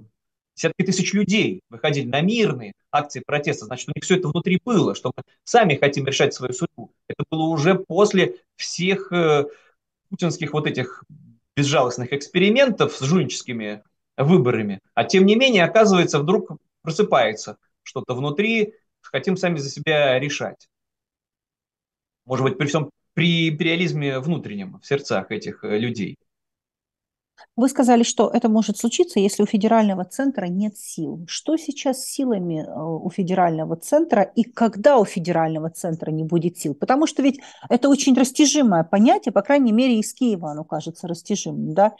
десятки 0.56 0.82
тысяч 0.84 1.12
людей 1.12 1.62
выходили 1.70 2.06
на 2.06 2.20
мирные 2.20 2.72
акции 2.90 3.22
протеста, 3.24 3.66
значит, 3.66 3.88
у 3.88 3.92
них 3.94 4.04
все 4.04 4.16
это 4.16 4.28
внутри 4.28 4.60
было, 4.64 4.94
что 4.94 5.12
мы 5.16 5.22
сами 5.44 5.76
хотим 5.76 6.06
решать 6.06 6.34
свою 6.34 6.52
судьбу. 6.52 6.92
Это 7.08 7.24
было 7.30 7.44
уже 7.44 7.76
после 7.76 8.36
всех 8.56 9.12
э, 9.12 9.46
путинских 10.08 10.52
вот 10.52 10.66
этих 10.66 11.04
безжалостных 11.56 12.12
экспериментов 12.12 12.94
с 12.94 13.00
жульническими 13.00 13.82
выборами. 14.16 14.80
А 14.94 15.04
тем 15.04 15.26
не 15.26 15.36
менее, 15.36 15.64
оказывается, 15.64 16.18
вдруг 16.18 16.50
просыпается 16.82 17.56
что-то 17.82 18.14
внутри, 18.14 18.74
хотим 19.02 19.36
сами 19.36 19.56
за 19.58 19.70
себя 19.70 20.18
решать. 20.18 20.68
Может 22.24 22.44
быть, 22.44 22.58
при 22.58 22.66
всем 22.66 22.90
при 23.14 23.48
империализме 23.48 24.20
внутреннем 24.20 24.78
в 24.80 24.86
сердцах 24.86 25.30
этих 25.30 25.64
э, 25.64 25.78
людей. 25.78 26.16
Вы 27.56 27.68
сказали, 27.68 28.02
что 28.02 28.30
это 28.30 28.48
может 28.48 28.78
случиться, 28.78 29.20
если 29.20 29.42
у 29.42 29.46
федерального 29.46 30.04
центра 30.04 30.46
нет 30.46 30.78
сил. 30.78 31.24
Что 31.28 31.56
сейчас 31.56 32.02
с 32.02 32.06
силами 32.06 32.64
э, 32.66 32.82
у 32.82 33.10
федерального 33.10 33.76
центра 33.76 34.22
и 34.22 34.44
когда 34.44 34.98
у 34.98 35.04
федерального 35.04 35.70
центра 35.70 36.10
не 36.10 36.24
будет 36.24 36.58
сил? 36.58 36.74
Потому 36.74 37.06
что 37.06 37.22
ведь 37.22 37.40
это 37.68 37.88
очень 37.88 38.16
растяжимое 38.16 38.84
понятие, 38.84 39.32
по 39.32 39.42
крайней 39.42 39.72
мере, 39.72 39.98
из 39.98 40.14
Киева 40.14 40.50
оно 40.50 40.64
кажется 40.64 41.08
растяжимым. 41.08 41.74
Да? 41.74 41.94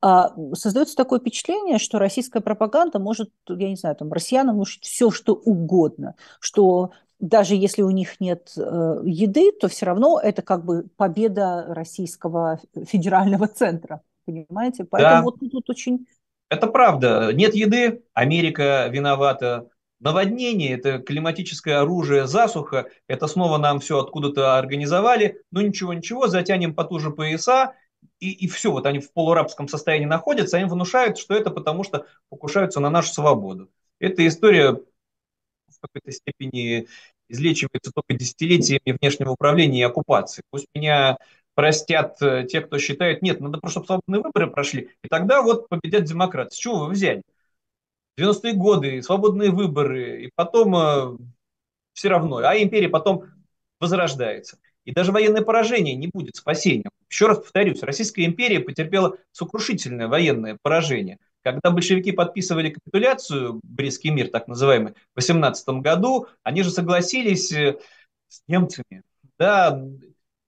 А 0.00 0.34
создается 0.54 0.96
такое 0.96 1.20
впечатление, 1.20 1.78
что 1.78 1.98
российская 1.98 2.40
пропаганда 2.40 2.98
может, 2.98 3.30
я 3.48 3.68
не 3.68 3.76
знаю, 3.76 3.96
там, 3.96 4.12
россиянам 4.12 4.56
внушить 4.56 4.84
все, 4.84 5.10
что 5.10 5.34
угодно, 5.34 6.14
что 6.40 6.90
даже 7.18 7.54
если 7.54 7.82
у 7.82 7.90
них 7.90 8.20
нет 8.20 8.52
э, 8.56 9.00
еды, 9.04 9.52
то 9.52 9.68
все 9.68 9.86
равно 9.86 10.20
это 10.22 10.42
как 10.42 10.64
бы 10.64 10.86
победа 10.96 11.64
российского 11.68 12.60
федерального 12.74 13.48
центра 13.48 14.02
понимаете? 14.26 14.84
Поэтому 14.84 15.16
да. 15.16 15.22
вот 15.22 15.40
тут 15.40 15.70
очень... 15.70 16.06
Это 16.48 16.66
правда. 16.66 17.32
Нет 17.32 17.54
еды, 17.54 18.02
Америка 18.12 18.88
виновата. 18.90 19.68
Наводнение– 19.98 20.72
это 20.78 20.98
климатическое 20.98 21.80
оружие, 21.80 22.26
засуха– 22.26 22.90
это 23.08 23.26
снова 23.26 23.56
нам 23.56 23.80
все 23.80 23.98
откуда-то 23.98 24.58
организовали. 24.58 25.42
Ну 25.50 25.62
ничего-ничего, 25.62 26.26
затянем 26.26 26.74
потуже 26.74 27.10
пояса, 27.10 27.72
и, 28.20 28.30
и 28.30 28.46
все, 28.48 28.70
вот 28.70 28.86
они 28.86 29.00
в 29.00 29.12
полурабском 29.12 29.68
состоянии 29.68 30.06
находятся, 30.06 30.58
они 30.58 30.66
внушают, 30.66 31.16
что 31.18 31.34
это 31.34 31.50
потому, 31.50 31.82
что 31.82 32.06
покушаются 32.28 32.80
на 32.80 32.90
нашу 32.90 33.12
свободу. 33.12 33.70
Эта 33.98 34.26
история 34.26 34.72
в 34.72 35.80
какой-то 35.80 36.12
степени 36.12 36.86
излечивается 37.28 37.90
только 37.94 38.14
десятилетиями 38.18 38.96
внешнего 39.00 39.30
управления 39.30 39.80
и 39.80 39.84
оккупации. 39.84 40.42
Пусть 40.50 40.66
меня 40.74 41.18
простят 41.56 42.20
э, 42.20 42.46
те, 42.48 42.60
кто 42.60 42.78
считает, 42.78 43.22
нет, 43.22 43.40
надо 43.40 43.58
просто, 43.58 43.80
чтобы 43.80 43.86
свободные 43.86 44.22
выборы 44.22 44.50
прошли, 44.50 44.90
и 45.02 45.08
тогда 45.08 45.42
вот 45.42 45.68
победят 45.68 46.04
демократы. 46.04 46.54
С 46.54 46.58
чего 46.58 46.84
вы 46.84 46.92
взяли? 46.92 47.22
90-е 48.20 48.52
годы, 48.52 49.02
свободные 49.02 49.50
выборы, 49.50 50.24
и 50.24 50.30
потом 50.34 50.76
э, 50.76 51.16
все 51.94 52.08
равно, 52.10 52.36
а 52.36 52.56
империя 52.56 52.90
потом 52.90 53.24
возрождается. 53.80 54.58
И 54.84 54.92
даже 54.92 55.12
военное 55.12 55.42
поражение 55.42 55.96
не 55.96 56.08
будет 56.08 56.36
спасением. 56.36 56.90
Еще 57.10 57.26
раз 57.26 57.38
повторюсь, 57.38 57.82
Российская 57.82 58.26
империя 58.26 58.60
потерпела 58.60 59.16
сокрушительное 59.32 60.08
военное 60.08 60.58
поражение. 60.60 61.18
Когда 61.42 61.70
большевики 61.70 62.12
подписывали 62.12 62.70
капитуляцию, 62.70 63.60
Брестский 63.62 64.10
мир 64.10 64.28
так 64.28 64.46
называемый, 64.46 64.92
в 64.92 65.16
18 65.16 65.68
году, 65.80 66.26
они 66.42 66.62
же 66.62 66.70
согласились 66.70 67.50
э, 67.50 67.78
с 68.28 68.42
немцами, 68.46 69.02
да, 69.38 69.82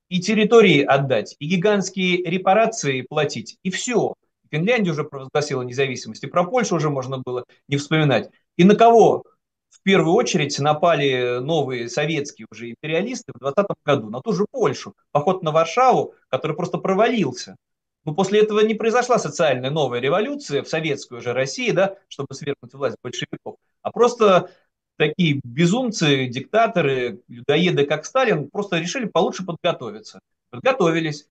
и 0.08 0.20
территории 0.20 0.82
отдать, 0.82 1.36
и 1.38 1.46
гигантские 1.46 2.22
репарации 2.24 3.02
платить, 3.02 3.58
и 3.62 3.70
все. 3.70 4.14
Финляндия 4.50 4.92
уже 4.92 5.04
провозгласила 5.04 5.62
независимость, 5.62 6.24
и 6.24 6.26
про 6.28 6.44
Польшу 6.44 6.76
уже 6.76 6.90
можно 6.90 7.18
было 7.18 7.44
не 7.68 7.76
вспоминать. 7.76 8.30
И 8.56 8.64
на 8.64 8.74
кого 8.74 9.24
в 9.68 9.82
первую 9.82 10.14
очередь 10.14 10.58
напали 10.58 11.38
новые 11.40 11.88
советские 11.88 12.46
уже 12.50 12.70
империалисты 12.70 13.32
в 13.34 13.38
20 13.38 13.66
году? 13.84 14.08
На 14.08 14.20
ту 14.20 14.32
же 14.32 14.46
Польшу. 14.50 14.94
Поход 15.12 15.42
на 15.42 15.52
Варшаву, 15.52 16.14
который 16.28 16.56
просто 16.56 16.78
провалился. 16.78 17.56
Но 18.04 18.14
после 18.14 18.40
этого 18.40 18.60
не 18.60 18.74
произошла 18.74 19.18
социальная 19.18 19.70
новая 19.70 20.00
революция 20.00 20.62
в 20.62 20.68
советской 20.68 21.18
уже 21.18 21.34
России, 21.34 21.70
да, 21.72 21.96
чтобы 22.08 22.34
свергнуть 22.34 22.72
власть 22.72 22.96
большевиков, 23.02 23.56
а 23.82 23.90
просто 23.90 24.50
такие 24.98 25.40
безумцы, 25.44 26.26
диктаторы, 26.26 27.20
людоеды, 27.28 27.86
как 27.86 28.04
Сталин, 28.04 28.50
просто 28.50 28.78
решили 28.78 29.06
получше 29.06 29.46
подготовиться. 29.46 30.20
Подготовились 30.50 31.26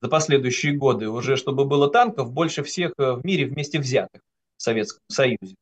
за 0.00 0.08
последующие 0.08 0.74
годы 0.74 1.08
уже, 1.08 1.36
чтобы 1.36 1.64
было 1.64 1.90
танков 1.90 2.32
больше 2.32 2.62
всех 2.62 2.92
э, 2.98 3.12
в 3.12 3.24
мире 3.24 3.46
вместе 3.46 3.78
взятых 3.78 4.20
в 4.56 4.62
Советском 4.62 5.02
Союзе. 5.08 5.56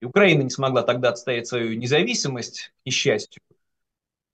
И 0.00 0.04
Украина 0.04 0.42
не 0.42 0.50
смогла 0.50 0.82
тогда 0.82 1.10
отстоять 1.10 1.48
свою 1.48 1.76
независимость, 1.76 2.72
к 2.82 2.86
несчастью. 2.86 3.42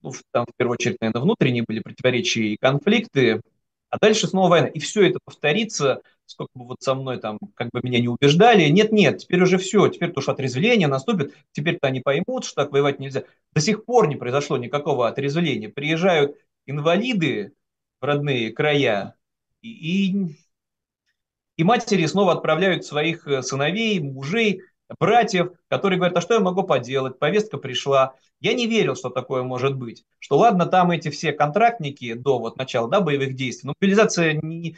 Ну, 0.03 0.13
там, 0.33 0.45
в 0.45 0.57
первую 0.57 0.75
очередь, 0.75 1.01
наверное, 1.01 1.23
внутренние 1.23 1.65
были 1.67 1.81
противоречия 1.81 2.49
и 2.49 2.57
конфликты. 2.57 3.41
А 3.89 3.99
дальше 3.99 4.27
снова 4.27 4.51
война. 4.51 4.67
И 4.69 4.81
все 4.81 5.09
это 5.09 5.19
повторится 5.25 6.03
сколько 6.33 6.51
бы 6.55 6.67
вот 6.67 6.83
со 6.83 6.95
мной 6.95 7.19
там, 7.19 7.39
как 7.55 7.71
бы 7.71 7.81
меня 7.83 8.01
не 8.01 8.09
убеждали, 8.09 8.69
нет-нет, 8.69 9.19
теперь 9.19 9.43
уже 9.43 9.59
все, 9.59 9.89
теперь 9.89 10.13
то, 10.13 10.21
что 10.21 10.33
отрезвление 10.33 10.89
наступит, 10.89 11.35
теперь-то 11.53 11.87
они 11.87 12.01
поймут, 12.01 12.45
что 12.45 12.57
так 12.63 12.73
воевать 12.73 12.99
нельзя. 12.99 13.25
До 13.53 13.61
сих 13.61 13.85
пор 13.85 14.09
не 14.09 14.17
произошло 14.17 14.57
никакого 14.57 15.09
отрезвления. 15.09 15.69
Приезжают 15.69 16.37
инвалиды 16.67 17.55
в 18.01 18.05
родные 18.05 18.51
края, 18.53 19.15
и, 19.61 19.69
и, 19.71 20.37
и 21.57 21.65
матери 21.65 22.07
снова 22.07 22.33
отправляют 22.33 22.85
своих 22.85 23.27
э, 23.29 23.43
сыновей, 23.43 24.01
мужей, 24.01 24.63
братьев, 24.99 25.53
которые 25.69 25.99
говорят, 25.99 26.17
а 26.17 26.21
что 26.21 26.35
я 26.35 26.41
могу 26.41 26.63
поделать, 26.63 27.19
повестка 27.19 27.59
пришла. 27.59 28.15
Я 28.41 28.55
не 28.55 28.67
верил, 28.67 28.97
что 28.97 29.11
такое 29.11 29.43
может 29.43 29.77
быть. 29.77 30.05
Что 30.19 30.39
ладно, 30.39 30.67
там 30.67 30.91
эти 30.91 31.11
все 31.11 31.33
контрактники 31.33 32.15
до 32.15 32.39
вот 32.39 32.57
начала 32.57 32.89
да, 32.89 33.01
боевых 33.01 33.35
действий, 33.35 33.69
но 33.69 33.75
мобилизация 33.81 34.35
не, 34.43 34.77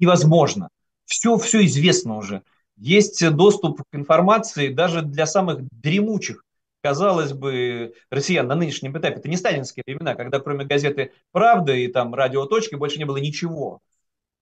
невозможно. 0.00 0.68
Все, 1.04 1.36
все 1.38 1.64
известно 1.64 2.16
уже. 2.16 2.42
Есть 2.76 3.28
доступ 3.30 3.82
к 3.82 3.94
информации 3.94 4.68
даже 4.68 5.02
для 5.02 5.26
самых 5.26 5.62
дремучих, 5.70 6.44
казалось 6.82 7.32
бы, 7.32 7.94
россиян 8.10 8.46
на 8.46 8.54
нынешнем 8.54 8.96
этапе. 8.98 9.16
Это 9.16 9.28
не 9.28 9.36
сталинские 9.36 9.82
времена, 9.86 10.14
когда 10.14 10.40
кроме 10.40 10.64
газеты 10.64 11.12
«Правда» 11.32 11.72
и 11.72 11.88
там 11.88 12.14
радио 12.14 12.46
«Точки» 12.46 12.74
больше 12.74 12.98
не 12.98 13.04
было 13.04 13.16
ничего. 13.16 13.80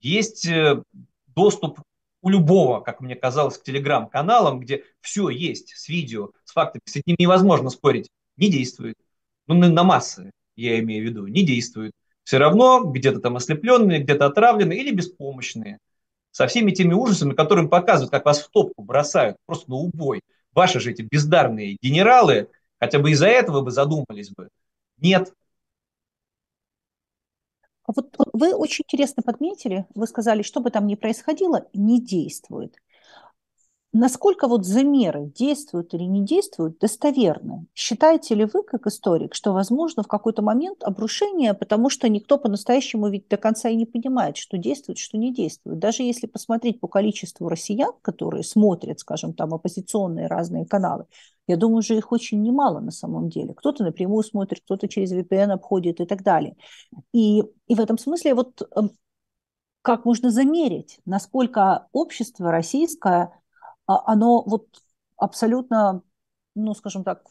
Есть 0.01 0.47
э, 0.47 0.83
доступ 1.29 1.81
у 2.23 2.29
любого, 2.29 2.81
как 2.81 3.01
мне 3.01 3.15
казалось, 3.15 3.59
к 3.59 3.63
телеграм-каналам, 3.63 4.61
где 4.61 4.85
все 5.01 5.29
есть 5.29 5.75
с 5.77 5.89
видео, 5.89 6.31
с 6.45 6.53
фактами, 6.53 6.83
с 6.87 6.97
этим 6.97 7.15
невозможно 7.19 7.71
спорить, 7.71 8.09
не 8.37 8.51
действует. 8.51 8.97
Ну, 9.47 9.55
на 9.55 9.85
массы, 9.85 10.33
я 10.57 10.81
имею 10.81 11.05
в 11.05 11.09
виду, 11.09 11.27
не 11.27 11.45
действует 11.45 11.93
все 12.25 12.39
равно 12.39 12.83
где-то 12.85 13.21
там 13.21 13.37
ослепленные, 13.37 14.01
где-то 14.01 14.27
отравленные 14.27 14.81
или 14.81 14.91
беспомощные. 14.91 15.79
Со 16.31 16.47
всеми 16.47 16.73
теми 16.73 16.95
ужасами, 16.95 17.35
которым 17.35 17.69
показывают, 17.69 18.11
как 18.11 18.25
вас 18.25 18.43
в 18.43 18.51
топку 18.51 18.83
бросают, 18.83 19.37
просто 19.47 19.71
на 19.71 19.77
убой. 19.77 20.23
Ваши 20.53 20.81
же 20.81 20.91
эти 20.91 21.03
бездарные 21.03 21.77
генералы, 21.81 22.49
хотя 22.81 22.99
бы 22.99 23.11
из-за 23.13 23.29
этого 23.29 23.61
бы 23.61 23.71
задумались 23.71 24.31
бы. 24.31 24.49
Нет. 24.99 25.33
А 27.87 27.93
вот 27.95 28.17
вы 28.33 28.55
очень 28.55 28.85
интересно 28.89 29.23
подметили, 29.23 29.87
вы 29.95 30.07
сказали, 30.07 30.43
что 30.43 30.61
бы 30.61 30.71
там 30.71 30.87
ни 30.87 30.95
происходило, 30.95 31.67
не 31.75 32.01
действует 32.01 32.77
насколько 33.95 34.49
вот 34.49 34.67
замеры 34.67 35.33
действуют 35.35 35.95
или 35.95 36.03
не 36.03 36.25
действуют 36.25 36.79
достоверны? 36.79 37.67
Считаете 37.75 38.35
ли 38.35 38.45
вы, 38.45 38.63
как 38.63 38.87
историк, 38.87 39.35
что 39.35 39.53
возможно 39.53 40.03
в 40.03 40.09
какой-то 40.09 40.43
момент 40.43 40.83
обрушение, 40.83 41.55
потому 41.55 41.89
что 41.91 42.09
никто 42.09 42.37
по-настоящему 42.37 43.09
ведь 43.09 43.29
до 43.29 43.37
конца 43.37 43.69
и 43.69 43.77
не 43.77 43.87
понимает, 43.87 44.37
что 44.37 44.59
действует, 44.59 44.99
что 44.99 45.17
не 45.17 45.33
действует. 45.33 45.79
Даже 45.79 46.03
если 46.03 46.27
посмотреть 46.27 46.81
по 46.81 46.89
количеству 46.89 47.49
россиян, 47.49 47.93
которые 48.03 48.43
смотрят, 48.45 49.01
скажем, 49.01 49.33
там 49.33 49.55
оппозиционные 49.55 50.27
разные 50.27 50.67
каналы, 50.67 51.07
я 51.47 51.57
думаю, 51.57 51.83
что 51.83 51.95
их 51.95 52.11
очень 52.11 52.43
немало 52.43 52.81
на 52.81 52.91
самом 52.91 53.29
деле. 53.29 53.55
Кто-то 53.55 53.85
напрямую 53.85 54.25
смотрит, 54.25 54.61
кто-то 54.65 54.89
через 54.89 55.13
VPN 55.13 55.53
обходит 55.53 56.01
и 56.01 56.07
так 56.07 56.23
далее. 56.23 56.57
И, 57.13 57.41
и 57.69 57.75
в 57.75 57.81
этом 57.81 57.99
смысле 57.99 58.35
вот 58.35 58.63
эм, 58.75 58.91
как 59.83 60.07
можно 60.07 60.31
замерить, 60.31 60.99
насколько 61.05 61.89
общество 61.93 62.51
российское 62.51 63.33
оно 63.87 64.43
вот 64.43 64.67
абсолютно, 65.17 66.03
ну, 66.55 66.75
скажем 66.75 67.05
так, 67.05 67.23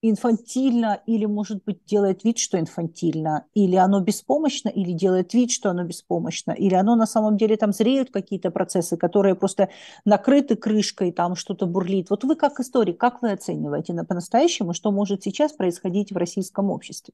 инфантильно 0.00 1.02
или, 1.06 1.24
может 1.24 1.64
быть, 1.64 1.84
делает 1.84 2.22
вид, 2.22 2.38
что 2.38 2.58
инфантильно, 2.58 3.46
или 3.54 3.74
оно 3.74 4.00
беспомощно, 4.00 4.68
или 4.68 4.92
делает 4.92 5.34
вид, 5.34 5.50
что 5.50 5.70
оно 5.70 5.82
беспомощно, 5.82 6.52
или 6.52 6.74
оно 6.74 6.94
на 6.94 7.06
самом 7.06 7.36
деле 7.36 7.56
там 7.56 7.72
зреют 7.72 8.10
какие-то 8.10 8.50
процессы, 8.52 8.96
которые 8.96 9.34
просто 9.34 9.70
накрыты 10.04 10.54
крышкой, 10.54 11.10
там 11.10 11.34
что-то 11.34 11.66
бурлит. 11.66 12.10
Вот 12.10 12.22
вы 12.22 12.36
как 12.36 12.60
историк, 12.60 12.98
как 12.98 13.22
вы 13.22 13.32
оцениваете 13.32 13.92
на 13.92 14.04
по-настоящему, 14.04 14.72
что 14.72 14.92
может 14.92 15.24
сейчас 15.24 15.52
происходить 15.52 16.12
в 16.12 16.16
российском 16.16 16.70
обществе? 16.70 17.12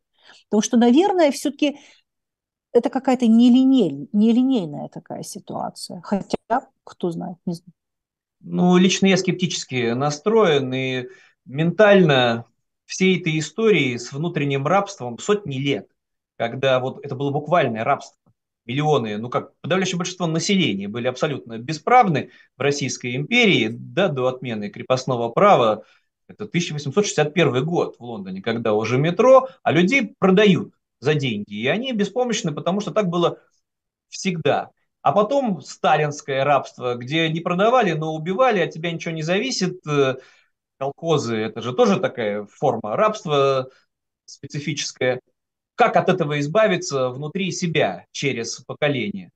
Потому 0.50 0.60
что, 0.60 0.76
наверное, 0.76 1.30
все-таки 1.30 1.78
это 2.72 2.90
какая-то 2.90 3.26
нелиней, 3.26 4.10
нелинейная 4.12 4.88
такая 4.88 5.22
ситуация. 5.22 6.02
Хотя, 6.02 6.68
кто 6.84 7.10
знает, 7.10 7.38
не 7.46 7.54
знаю. 7.54 7.72
Ну, 8.46 8.76
лично 8.76 9.06
я 9.06 9.16
скептически 9.16 9.92
настроен, 9.92 10.72
и 10.74 11.08
ментально 11.46 12.44
всей 12.84 13.18
этой 13.18 13.38
истории 13.38 13.96
с 13.96 14.12
внутренним 14.12 14.66
рабством 14.66 15.18
сотни 15.18 15.56
лет, 15.56 15.88
когда 16.36 16.78
вот 16.78 17.02
это 17.02 17.14
было 17.14 17.30
буквальное 17.30 17.84
рабство. 17.84 18.18
Миллионы, 18.66 19.16
ну 19.16 19.30
как 19.30 19.58
подавляющее 19.60 19.96
большинство 19.96 20.26
населения 20.26 20.88
были 20.88 21.06
абсолютно 21.06 21.58
бесправны 21.58 22.30
в 22.56 22.60
Российской 22.60 23.16
империи, 23.16 23.68
да, 23.70 24.08
до 24.08 24.26
отмены 24.26 24.68
крепостного 24.68 25.30
права. 25.30 25.84
Это 26.28 26.44
1861 26.44 27.64
год 27.64 27.96
в 27.98 28.02
Лондоне, 28.02 28.42
когда 28.42 28.74
уже 28.74 28.98
метро, 28.98 29.48
а 29.62 29.72
людей 29.72 30.14
продают 30.18 30.74
за 31.00 31.14
деньги. 31.14 31.54
И 31.54 31.66
они 31.66 31.92
беспомощны, 31.92 32.52
потому 32.52 32.80
что 32.80 32.90
так 32.90 33.08
было 33.08 33.38
всегда. 34.08 34.70
А 35.04 35.12
потом 35.12 35.60
сталинское 35.60 36.44
рабство, 36.44 36.94
где 36.94 37.28
не 37.28 37.40
продавали, 37.40 37.92
но 37.92 38.14
убивали, 38.14 38.60
от 38.60 38.70
тебя 38.70 38.90
ничего 38.90 39.12
не 39.12 39.20
зависит. 39.20 39.86
Э, 39.86 40.16
колхозы– 40.78 41.36
это 41.36 41.60
же 41.60 41.74
тоже 41.74 42.00
такая 42.00 42.46
форма 42.46 42.96
рабства 42.96 43.68
специфическая. 44.24 45.20
Как 45.74 45.98
от 45.98 46.08
этого 46.08 46.40
избавиться 46.40 47.10
внутри 47.10 47.52
себя 47.52 48.06
через 48.12 48.60
поколение? 48.60 49.30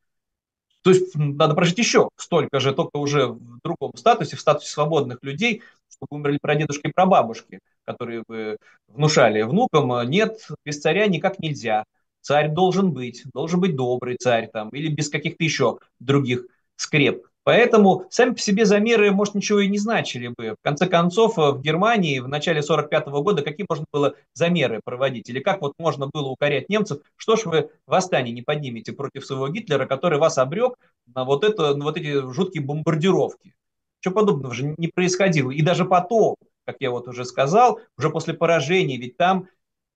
То 0.81 0.89
есть 0.89 1.15
надо 1.15 1.55
прожить 1.55 1.77
еще 1.77 2.09
столько 2.17 2.61
же, 2.61 2.73
только 2.73 2.97
уже 2.97 3.27
в 3.27 3.61
другом 3.63 3.95
статусе, 3.95 4.37
в 4.37 4.41
статусе 4.41 4.71
свободных 4.71 5.19
людей, 5.21 5.63
чтобы 5.91 6.19
умерли 6.19 6.39
прадедушки 6.41 6.87
и 6.87 6.93
прабабушки, 6.93 7.61
которые 7.85 8.23
вы 8.27 8.57
внушали 8.87 9.43
внукам, 9.43 10.09
нет, 10.09 10.49
без 10.65 10.81
царя 10.81 11.09
никак 11.09 11.41
нельзя. 11.41 11.85
Царь 12.29 12.51
должен 12.51 12.93
быть, 12.93 13.23
должен 13.33 13.59
быть 13.59 13.75
добрый 13.75 14.19
царь 14.19 14.51
там, 14.53 14.69
или 14.69 14.89
без 14.89 15.09
каких-то 15.09 15.43
еще 15.43 15.79
других 15.99 16.45
скреп. 16.77 17.25
Поэтому 17.43 18.05
сами 18.11 18.35
по 18.35 18.39
себе 18.39 18.67
замеры, 18.67 19.11
может, 19.13 19.35
ничего 19.35 19.61
и 19.61 19.67
не 19.67 19.79
значили 19.79 20.29
бы. 20.37 20.51
В 20.51 20.63
конце 20.63 20.87
концов, 20.89 21.39
в 21.39 21.63
Германии 21.63 22.19
в 22.19 22.29
начале 22.29 22.61
1945 22.61 23.23
года 23.25 23.41
какие 23.41 23.65
можно 23.67 23.87
было 23.91 24.15
замеры 24.35 24.83
проводить? 24.85 25.31
Или 25.31 25.41
как 25.41 25.63
вот 25.63 25.73
можно 25.79 26.09
было 26.13 26.29
укорять 26.29 26.69
немцев? 26.69 26.99
Что 27.17 27.37
ж 27.37 27.47
вы 27.47 27.71
восстание 27.87 28.35
не 28.35 28.43
поднимете 28.43 28.93
против 28.93 29.25
своего 29.25 29.49
Гитлера, 29.49 29.87
который 29.87 30.19
вас 30.19 30.37
обрек 30.37 30.75
на 31.07 31.25
вот, 31.25 31.45
это, 31.45 31.75
на 31.77 31.85
вот 31.87 31.97
эти 31.97 32.31
жуткие 32.31 32.63
бомбардировки? 32.63 33.55
Чего 34.01 34.17
подобного 34.17 34.53
же 34.53 34.75
не 34.77 34.89
происходило. 34.89 35.51
И 35.51 35.63
даже 35.63 35.87
потом, 35.87 36.37
как 36.67 36.77
я 36.81 36.91
вот 36.91 37.09
уже 37.09 37.25
сказал, 37.25 37.81
уже 37.97 38.11
после 38.11 38.35
поражения, 38.35 38.99
ведь 38.99 39.17
там 39.17 39.49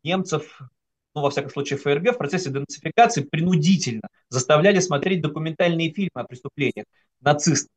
немцев 0.03 0.63
ну, 1.15 1.23
во 1.23 1.31
всяком 1.31 1.51
случае, 1.51 1.79
ФРГ 1.79 2.15
в 2.15 2.19
процессе 2.19 2.51
денацификации 2.51 3.23
принудительно 3.23 4.09
заставляли 4.29 4.81
смотреть 4.81 5.21
документальные 5.21 5.93
фильмы 5.93 6.11
о 6.15 6.25
преступлениях 6.25 6.87
нацистов. 7.21 7.71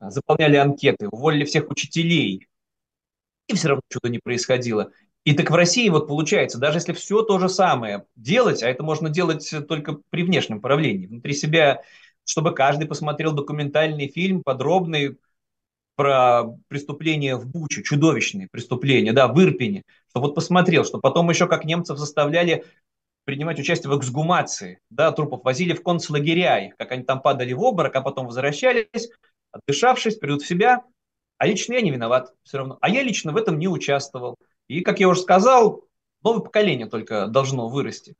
Заполняли 0.00 0.56
анкеты, 0.56 1.08
уволили 1.08 1.44
всех 1.44 1.70
учителей. 1.70 2.46
И 3.46 3.54
все 3.54 3.68
равно 3.68 3.82
чудо 3.88 4.08
не 4.08 4.18
происходило. 4.18 4.90
И 5.24 5.32
так 5.32 5.50
в 5.50 5.54
России 5.54 5.88
вот 5.88 6.06
получается, 6.06 6.58
даже 6.58 6.78
если 6.78 6.92
все 6.92 7.22
то 7.22 7.38
же 7.38 7.48
самое 7.48 8.04
делать, 8.14 8.62
а 8.62 8.68
это 8.68 8.82
можно 8.82 9.08
делать 9.08 9.50
только 9.66 9.98
при 10.10 10.22
внешнем 10.22 10.60
правлении, 10.60 11.06
внутри 11.06 11.32
себя, 11.32 11.82
чтобы 12.24 12.54
каждый 12.54 12.86
посмотрел 12.86 13.32
документальный 13.32 14.08
фильм 14.08 14.42
подробный 14.42 15.16
про 15.96 16.44
преступления 16.68 17.36
в 17.36 17.46
Буче, 17.46 17.82
чудовищные 17.82 18.48
преступления, 18.50 19.12
да, 19.12 19.28
в 19.28 19.40
Ирпене, 19.40 19.82
чтобы 20.10 20.26
вот 20.26 20.34
посмотрел, 20.34 20.84
что 20.84 20.98
потом 20.98 21.30
еще 21.30 21.46
как 21.46 21.64
немцев 21.64 21.98
заставляли 21.98 22.64
принимать 23.24 23.58
участие 23.58 23.90
в 23.90 23.98
эксгумации, 23.98 24.80
да, 24.90 25.12
трупов 25.12 25.44
возили 25.44 25.72
в 25.72 25.82
концлагеря, 25.82 26.72
как 26.78 26.92
они 26.92 27.04
там 27.04 27.20
падали 27.20 27.52
в 27.52 27.62
обморок, 27.62 27.96
а 27.96 28.00
потом 28.02 28.26
возвращались, 28.26 29.10
отдышавшись, 29.50 30.16
придут 30.16 30.42
в 30.42 30.46
себя, 30.46 30.82
а 31.38 31.46
лично 31.46 31.74
я 31.74 31.80
не 31.80 31.90
виноват 31.90 32.34
все 32.42 32.58
равно. 32.58 32.78
А 32.80 32.88
я 32.88 33.02
лично 33.02 33.32
в 33.32 33.36
этом 33.36 33.58
не 33.58 33.68
участвовал. 33.68 34.36
И, 34.68 34.80
как 34.80 35.00
я 35.00 35.08
уже 35.08 35.20
сказал, 35.20 35.84
новое 36.22 36.40
поколение 36.40 36.86
только 36.86 37.26
должно 37.26 37.68
вырасти. 37.68 38.16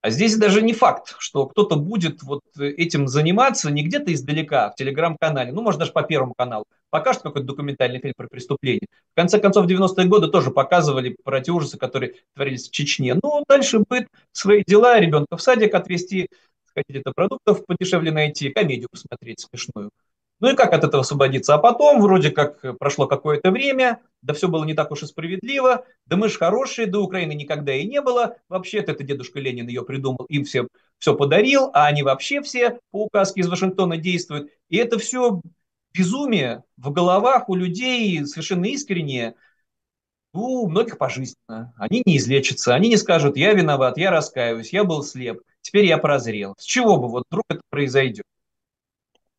А 0.00 0.10
здесь 0.10 0.36
даже 0.36 0.62
не 0.62 0.72
факт, 0.72 1.16
что 1.18 1.46
кто-то 1.46 1.74
будет 1.74 2.22
вот 2.22 2.42
этим 2.56 3.08
заниматься 3.08 3.70
не 3.70 3.82
где-то 3.82 4.12
издалека, 4.12 4.70
в 4.70 4.76
телеграм-канале, 4.76 5.50
ну, 5.50 5.60
может, 5.60 5.80
даже 5.80 5.92
по 5.92 6.02
Первому 6.02 6.34
каналу, 6.36 6.66
покажут 6.90 7.22
какой-то 7.22 7.46
документальный 7.46 8.00
фильм 8.00 8.14
про 8.16 8.28
преступление. 8.28 8.86
В 9.12 9.16
конце 9.16 9.40
концов, 9.40 9.66
в 9.66 9.68
90-е 9.68 10.06
годы 10.06 10.28
тоже 10.28 10.52
показывали 10.52 11.16
про 11.24 11.40
те 11.40 11.50
ужасы, 11.50 11.78
которые 11.78 12.14
творились 12.34 12.68
в 12.68 12.70
Чечне. 12.70 13.14
Ну, 13.20 13.44
дальше 13.48 13.80
будет 13.80 14.06
свои 14.32 14.62
дела, 14.64 15.00
ребенка 15.00 15.36
в 15.36 15.42
садик 15.42 15.74
отвезти, 15.74 16.28
сходить 16.64 17.02
это 17.02 17.12
продуктов 17.12 17.66
подешевле 17.66 18.12
найти, 18.12 18.50
комедию 18.50 18.88
посмотреть 18.90 19.40
смешную. 19.40 19.90
Ну 20.40 20.50
и 20.50 20.54
как 20.54 20.72
от 20.72 20.84
этого 20.84 21.00
освободиться? 21.00 21.54
А 21.54 21.58
потом, 21.58 22.00
вроде 22.00 22.30
как 22.30 22.78
прошло 22.78 23.06
какое-то 23.06 23.50
время, 23.50 24.00
да 24.22 24.34
все 24.34 24.48
было 24.48 24.64
не 24.64 24.74
так 24.74 24.90
уж 24.92 25.02
и 25.02 25.06
справедливо, 25.06 25.84
да 26.06 26.16
мы 26.16 26.28
же 26.28 26.38
хорошие, 26.38 26.86
да 26.86 27.00
Украины 27.00 27.32
никогда 27.32 27.74
и 27.74 27.84
не 27.84 28.00
было. 28.00 28.36
Вообще-то 28.48 28.92
это 28.92 29.02
дедушка 29.02 29.40
Ленин 29.40 29.66
ее 29.66 29.84
придумал, 29.84 30.24
им 30.28 30.44
все, 30.44 30.68
все 30.98 31.14
подарил, 31.14 31.70
а 31.74 31.86
они 31.86 32.02
вообще 32.02 32.40
все 32.40 32.78
по 32.92 33.04
указке 33.04 33.40
из 33.40 33.48
Вашингтона 33.48 33.96
действуют. 33.96 34.50
И 34.68 34.76
это 34.76 34.98
все 34.98 35.40
безумие 35.92 36.62
в 36.76 36.92
головах 36.92 37.48
у 37.48 37.56
людей 37.56 38.24
совершенно 38.26 38.66
искреннее, 38.66 39.34
у 40.32 40.68
многих 40.68 40.98
пожизненно. 40.98 41.74
Они 41.76 42.02
не 42.04 42.18
излечатся, 42.18 42.74
они 42.74 42.88
не 42.88 42.96
скажут, 42.96 43.36
я 43.36 43.54
виноват, 43.54 43.98
я 43.98 44.10
раскаиваюсь, 44.12 44.72
я 44.72 44.84
был 44.84 45.02
слеп, 45.02 45.40
теперь 45.62 45.86
я 45.86 45.98
прозрел. 45.98 46.54
С 46.58 46.64
чего 46.64 46.96
бы 46.98 47.08
вот 47.08 47.24
вдруг 47.28 47.44
это 47.48 47.62
произойдет? 47.70 48.24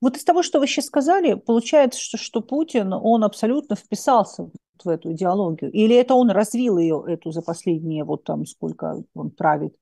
Вот 0.02 0.16
из 0.16 0.24
того, 0.24 0.44
что 0.44 0.60
вы 0.60 0.68
сейчас 0.68 0.86
сказали, 0.86 1.34
получается, 1.34 2.00
что, 2.00 2.18
что 2.18 2.42
Путин, 2.42 2.94
он 2.94 3.24
абсолютно 3.24 3.76
вписался 3.76 4.50
в 4.84 4.88
эту 4.88 5.12
идеологию. 5.12 5.72
Или 5.72 5.96
это 5.96 6.14
он 6.14 6.30
развил 6.30 6.78
ее, 6.78 7.04
эту 7.06 7.32
за 7.32 7.42
последние, 7.42 8.06
вот 8.06 8.24
там 8.24 8.46
сколько 8.46 9.04
он 9.14 9.32
правит, 9.32 9.76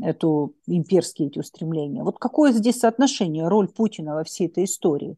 эту 0.00 0.54
имперские 0.66 1.28
эти 1.28 1.38
устремления. 1.38 2.02
Вот 2.02 2.18
какое 2.18 2.52
здесь 2.52 2.78
соотношение, 2.78 3.48
роль 3.48 3.68
Путина 3.68 4.14
во 4.14 4.24
всей 4.24 4.48
этой 4.48 4.64
истории? 4.64 5.16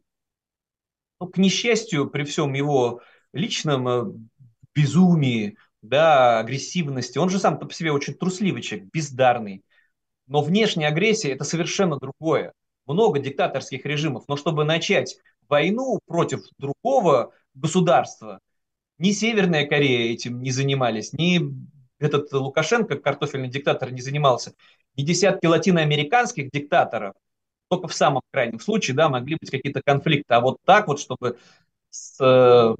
Ну, 1.20 1.26
к 1.28 1.38
несчастью, 1.38 2.08
при 2.08 2.22
всем 2.24 2.52
его 2.52 3.00
личном 3.32 3.88
э, 3.88 4.04
безумии, 4.74 5.56
да, 5.82 6.38
агрессивности, 6.38 7.18
он 7.18 7.30
же 7.30 7.40
сам 7.40 7.58
по 7.58 7.72
себе 7.72 7.90
очень 7.90 8.14
трусливый 8.14 8.62
человек, 8.62 8.90
бездарный. 8.92 9.64
Но 10.28 10.42
внешняя 10.42 10.88
агрессия– 10.88 11.30
это 11.32 11.44
совершенно 11.44 11.98
другое 11.98 12.52
много 12.86 13.18
диктаторских 13.18 13.84
режимов, 13.84 14.24
но 14.28 14.36
чтобы 14.36 14.64
начать 14.64 15.18
войну 15.48 16.00
против 16.06 16.40
другого 16.58 17.32
государства, 17.54 18.40
ни 18.98 19.10
Северная 19.12 19.66
Корея 19.66 20.12
этим 20.12 20.40
не 20.40 20.50
занимались, 20.50 21.12
ни 21.12 21.40
этот 21.98 22.32
Лукашенко, 22.32 22.96
картофельный 22.96 23.48
диктатор, 23.48 23.90
не 23.90 24.00
занимался, 24.00 24.54
ни 24.96 25.02
десятки 25.02 25.46
латиноамериканских 25.46 26.50
диктаторов, 26.50 27.14
только 27.68 27.88
в 27.88 27.94
самом 27.94 28.22
крайнем 28.32 28.60
случае, 28.60 28.96
да, 28.96 29.08
могли 29.08 29.36
быть 29.40 29.50
какие-то 29.50 29.82
конфликты. 29.84 30.34
А 30.34 30.40
вот 30.40 30.58
так 30.64 30.88
вот, 30.88 31.00
чтобы 31.00 31.38
с 31.90 32.16
э, 32.20 32.74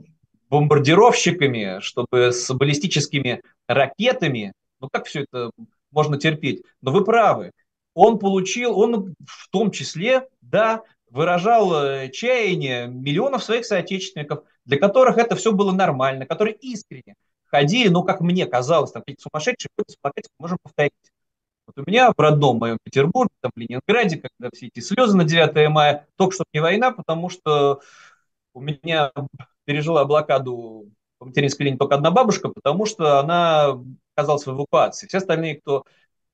бомбардировщиками, 0.49 1.81
чтобы 1.81 2.33
с 2.33 2.53
баллистическими 2.53 3.43
ракетами, 3.67 4.53
ну 4.81 4.89
как 4.91 5.07
все 5.07 5.23
это 5.23 5.51
можно 5.91 6.19
терпеть? 6.19 6.63
Но 6.83 6.93
вы 6.93 7.05
правы, 7.05 7.53
он 7.97 8.19
получил, 8.19 8.79
он 8.79 9.15
в 9.27 9.49
том 9.49 9.71
числе, 9.71 10.29
да, 10.43 10.83
выражал 11.11 11.75
э, 11.75 12.11
чаяние 12.11 12.89
миллионов 12.89 13.43
своих 13.43 13.65
соотечественников, 13.65 14.45
для 14.67 14.79
которых 14.79 15.17
это 15.17 15.35
все 15.35 15.51
было 15.51 15.73
нормально, 15.73 16.27
которые 16.27 16.57
искренне 16.57 17.15
ходили, 17.47 17.89
ну, 17.89 18.05
как 18.05 18.21
мне 18.21 18.45
казалось, 18.45 18.93
там 18.93 19.01
какие-то 19.03 19.23
сумасшедшие, 19.23 19.71
смотреть 19.89 20.27
можем 20.39 20.59
повторить. 20.63 20.93
Вот 21.67 21.79
у 21.79 21.91
меня 21.91 22.13
в 22.13 22.21
родном 22.21 22.59
моем 22.59 22.77
Петербурге, 22.83 23.33
там, 23.41 23.51
в 23.55 23.59
Ленинграде, 23.59 24.19
когда 24.21 24.51
все 24.55 24.67
эти 24.67 24.81
слезы 24.81 25.17
на 25.17 25.25
9 25.25 25.71
мая, 25.71 26.07
только 26.17 26.35
что 26.35 26.45
не 26.53 26.61
война, 26.61 26.91
потому 26.91 27.31
что 27.31 27.81
у 28.53 28.61
меня 28.61 29.11
пережила 29.65 30.05
блокаду 30.05 30.91
по 31.19 31.25
материнской 31.25 31.65
линии 31.65 31.79
только 31.79 31.95
одна 31.95 32.11
бабушка, 32.11 32.51
потому 32.51 32.85
что 32.85 33.21
она 33.21 33.81
оказалась 34.15 34.45
в 34.45 34.51
эвакуации. 34.51 35.07
Все 35.07 35.19
остальные, 35.19 35.61
кто 35.63 35.85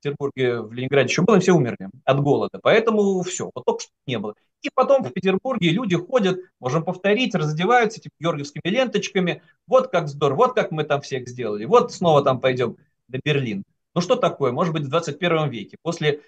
Петербурге, 0.03 0.61
в 0.61 0.73
Ленинграде 0.73 1.09
еще 1.09 1.21
было, 1.21 1.39
все 1.39 1.53
умерли 1.53 1.89
от 2.03 2.19
голода. 2.19 2.59
Поэтому 2.61 3.21
все, 3.23 3.49
вот 3.53 3.65
только 3.65 3.81
что 3.81 3.91
не 4.05 4.19
было. 4.19 4.35
И 4.61 4.69
потом 4.73 5.03
в 5.03 5.11
Петербурге 5.11 5.69
люди 5.69 5.95
ходят, 5.95 6.39
можем 6.59 6.83
повторить, 6.83 7.35
раздеваются 7.35 7.99
этими 7.99 8.11
георгиевскими 8.19 8.69
ленточками. 8.69 9.41
Вот 9.67 9.89
как 9.89 10.07
здорово, 10.07 10.37
вот 10.37 10.55
как 10.55 10.71
мы 10.71 10.83
там 10.83 11.01
всех 11.01 11.27
сделали. 11.27 11.65
Вот 11.65 11.93
снова 11.93 12.23
там 12.23 12.39
пойдем 12.39 12.77
на 13.07 13.19
Берлин. 13.23 13.63
Ну 13.95 14.01
что 14.01 14.15
такое? 14.15 14.51
Может 14.51 14.73
быть, 14.73 14.83
в 14.83 14.89
21 14.89 15.49
веке. 15.49 15.77
После 15.81 16.21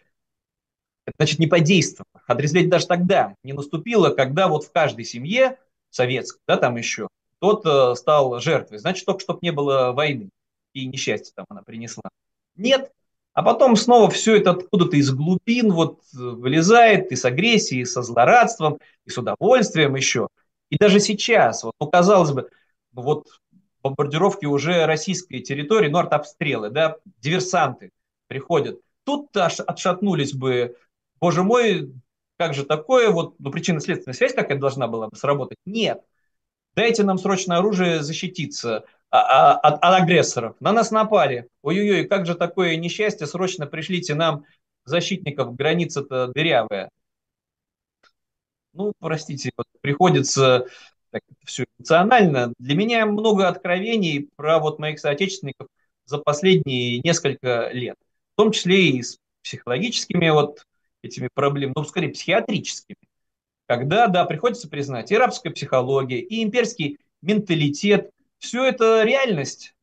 значит, 1.17 1.39
не 1.39 1.47
подействовало. 1.47 2.21
Отрезвление 2.28 2.69
даже 2.69 2.88
тогда 2.88 3.36
не 3.43 3.53
наступило, 3.53 4.09
когда 4.09 4.47
вот 4.47 4.65
в 4.65 4.71
каждой 4.71 5.05
семье 5.05 5.57
советской, 5.89 6.39
да, 6.47 6.57
там 6.57 6.76
еще, 6.78 7.07
тот 7.39 7.65
э, 7.65 7.95
стал 7.95 8.39
жертвой. 8.39 8.80
Значит, 8.80 9.05
только 9.05 9.21
чтобы 9.21 9.39
не 9.41 9.51
было 9.51 9.91
войны 9.91 10.30
и 10.76 10.86
несчастья 10.86 11.34
там 11.36 11.45
она 11.49 11.63
принесла. 11.63 12.03
Нет, 12.55 12.91
а 13.36 13.43
потом 13.43 13.75
снова 13.75 14.09
все 14.09 14.38
это 14.38 14.51
откуда-то 14.51 14.95
из 14.95 15.11
глубин 15.11 15.71
вот 15.73 15.99
э, 16.13 16.17
вылезает 16.17 17.11
и 17.11 17.17
с 17.17 17.25
агрессией, 17.25 17.81
и 17.81 17.86
со 17.86 18.01
злорадством, 18.01 18.79
и 19.05 19.09
с 19.09 19.17
удовольствием 19.17 19.93
еще. 19.95 20.29
И 20.69 20.77
даже 20.77 21.01
сейчас, 21.01 21.63
вот, 21.63 21.73
ну, 21.79 21.88
казалось 21.88 22.31
бы, 22.31 22.49
ну, 22.93 23.01
вот 23.01 23.27
бомбардировки 23.83 24.45
уже 24.45 24.86
российской 24.86 25.41
территории, 25.41 25.89
ну, 25.89 25.97
артобстрелы, 25.97 26.69
да, 26.69 26.95
диверсанты 27.19 27.91
приходят. 28.27 28.79
Тут 29.03 29.36
аж 29.36 29.59
отшатнулись 29.59 30.33
бы, 30.33 30.77
боже 31.19 31.43
мой, 31.43 31.91
как 32.38 32.53
же 32.53 32.63
такое, 32.63 33.09
вот, 33.09 33.36
ну, 33.38 33.51
причинно-следственная 33.51 34.15
связь 34.15 34.33
какая 34.33 34.57
должна 34.57 34.88
была 34.88 35.09
бы 35.09 35.17
сработать? 35.17 35.57
Нет. 35.65 36.01
Дайте 36.73 37.03
нам 37.03 37.17
срочно 37.17 37.57
оружие 37.57 38.01
защититься. 38.01 38.86
А, 39.16 39.53
а, 39.53 39.57
от, 39.59 39.76
от 39.76 40.01
агрессоров. 40.01 40.55
На 40.59 40.74
нас 40.74 40.91
напали. 40.91 41.47
Ой-ой-ой, 41.61 42.05
как 42.05 42.26
же 42.26 42.36
такое 42.36 42.76
несчастье, 42.76 43.26
срочно 43.28 43.66
пришлите 43.66 44.13
нам 44.13 44.43
защитников, 44.84 45.55
граница-то 45.55 46.28
дырявая. 46.28 46.89
Ну, 48.74 48.91
простите, 48.99 49.51
вот 49.55 49.68
приходится 49.80 50.66
так, 51.11 51.22
все 51.45 51.63
эмоционально. 51.78 52.53
Для 52.59 52.76
меня 52.76 53.05
много 53.05 53.47
откровений 53.47 54.30
про 54.36 54.59
вот 54.59 54.80
моих 54.80 54.99
соотечественников 54.99 55.70
за 56.05 56.18
последние 56.18 56.99
несколько 56.99 57.70
лет, 57.72 57.95
в 58.34 58.36
том 58.36 58.51
числе 58.51 58.89
и 58.89 59.01
с 59.01 59.18
психологическими 59.43 60.30
вот 60.30 60.66
этими 61.01 61.30
проблемами, 61.34 61.74
ну, 61.78 61.86
скорее, 61.86 62.09
психиатрическими. 62.09 62.97
Когда, 63.66 64.07
да, 64.07 64.26
приходится 64.26 64.68
признать, 64.68 65.09
и 65.11 65.18
рабская 65.18 65.53
психология, 65.53 66.20
и 66.20 66.43
имперский 66.43 66.97
менталитет, 67.22 68.11
все 68.39 68.65
это 68.65 69.03
реальность, 69.03 69.75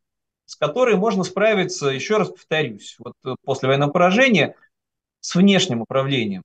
с 0.46 0.57
которой 0.57 0.96
можно 0.96 1.24
справиться, 1.24 1.88
еще 1.88 2.18
раз 2.18 2.30
повторюсь, 2.30 2.96
вот 2.98 3.14
э, 3.24 3.34
после 3.44 3.68
военного 3.68 3.90
поражения 3.90 4.57
с 5.20 5.34
внешним 5.34 5.82
управлением. 5.82 6.42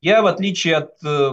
Я, 0.00 0.22
в 0.22 0.26
отличие 0.26 0.76
от 0.76 1.02
э, 1.04 1.32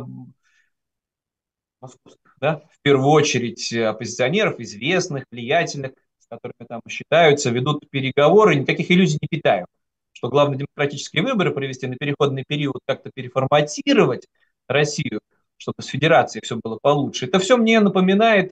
да, 2.40 2.62
в 2.72 2.82
первую 2.82 3.10
очередь 3.10 3.72
оппозиционеров, 3.74 4.60
известных, 4.60 5.26
влиятельных, 5.32 5.92
с 6.20 6.28
которыми 6.28 6.68
там 6.68 6.82
считаются, 6.90 7.50
ведут 7.50 7.90
переговоры, 7.90 8.56
никаких 8.56 8.92
иллюзий 8.92 9.18
не 9.22 9.28
питаю, 9.28 9.66
что 10.12 10.30
главное 10.30 10.58
демократические 10.58 11.24
выборы 11.24 11.52
провести 11.54 11.88
на 11.88 11.96
переходный 11.96 12.44
период, 12.48 12.80
как-то 12.86 13.12
переформатировать 13.14 14.28
Россию, 14.68 15.20
чтобы 15.58 15.82
с 15.82 15.86
федерацией 15.86 16.44
все 16.44 16.58
было 16.62 16.78
получше. 16.82 17.26
Это 17.26 17.40
все 17.40 17.58
мне 17.58 17.80
напоминает, 17.80 18.52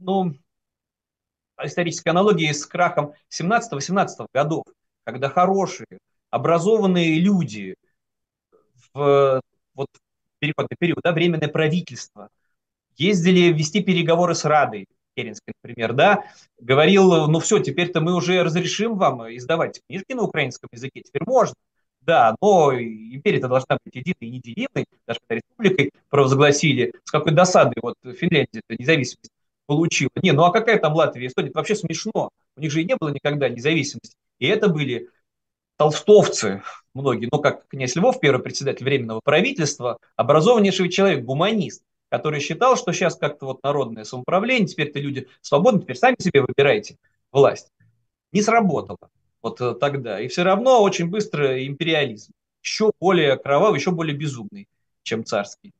ну, 0.00 0.34
исторической 1.62 2.08
аналогии 2.08 2.50
с 2.50 2.66
крахом 2.66 3.12
17-18 3.30 4.26
годов, 4.32 4.64
когда 5.04 5.28
хорошие, 5.28 5.86
образованные 6.30 7.18
люди 7.18 7.74
в 8.92 9.40
вот, 9.74 9.88
переходный 10.38 10.76
период, 10.78 11.00
да, 11.02 11.12
временное 11.12 11.48
правительство, 11.48 12.28
ездили 12.96 13.52
вести 13.52 13.82
переговоры 13.82 14.34
с 14.34 14.44
Радой, 14.44 14.86
Керенской, 15.16 15.54
например, 15.62 15.92
да, 15.92 16.24
говорил, 16.58 17.26
ну 17.28 17.40
все, 17.40 17.58
теперь-то 17.58 18.00
мы 18.00 18.14
уже 18.14 18.42
разрешим 18.42 18.96
вам 18.96 19.22
издавать 19.36 19.80
книжки 19.88 20.12
на 20.12 20.22
украинском 20.22 20.68
языке, 20.72 21.02
теперь 21.02 21.22
можно. 21.26 21.54
Да, 22.00 22.34
но 22.40 22.72
империя-то 22.72 23.48
должна 23.48 23.78
быть 23.84 23.94
единой 23.94 24.16
и 24.20 24.30
неделимой, 24.30 24.86
даже 25.06 25.20
когда 25.20 25.34
республикой 25.42 25.92
провозгласили, 26.08 26.94
с 27.04 27.10
какой 27.10 27.32
досадой 27.32 27.74
вот 27.82 27.94
Финляндия 28.02 28.62
независимость 28.70 29.30
получила. 29.70 30.10
Не, 30.20 30.32
ну 30.32 30.42
а 30.42 30.50
какая 30.50 30.80
там 30.80 30.94
Латвия, 30.94 31.28
Эстония? 31.28 31.50
Это 31.50 31.58
вообще 31.58 31.76
смешно. 31.76 32.30
У 32.56 32.60
них 32.60 32.72
же 32.72 32.82
и 32.82 32.84
не 32.84 32.96
было 32.96 33.10
никогда 33.10 33.48
независимости. 33.48 34.16
И 34.40 34.46
это 34.48 34.68
были 34.68 35.10
толстовцы, 35.76 36.64
многие, 36.92 37.28
ну 37.30 37.38
как 37.38 37.68
князь 37.68 37.94
Львов, 37.94 38.18
первый 38.18 38.42
председатель 38.42 38.84
Временного 38.84 39.20
правительства, 39.22 39.98
образованнейший 40.16 40.88
человек, 40.88 41.24
гуманист, 41.24 41.84
который 42.08 42.40
считал, 42.40 42.76
что 42.76 42.92
сейчас 42.92 43.14
как-то 43.14 43.46
вот 43.46 43.62
народное 43.62 44.02
самоуправление, 44.02 44.66
теперь-то 44.66 44.98
люди 44.98 45.28
свободны, 45.40 45.82
теперь 45.82 45.96
сами 45.96 46.16
себе 46.18 46.42
выбираете 46.42 46.96
власть. 47.30 47.70
Не 48.32 48.42
сработало 48.42 48.98
вот 49.40 49.60
э, 49.60 49.74
тогда. 49.74 50.20
И 50.20 50.26
все 50.26 50.42
равно 50.42 50.82
очень 50.82 51.08
быстро 51.08 51.64
империализм, 51.64 52.32
еще 52.60 52.90
более 52.98 53.36
кровавый, 53.36 53.78
еще 53.78 53.92
более 53.92 54.16
безумный, 54.16 54.66
чем 55.04 55.24
царский. 55.24 55.70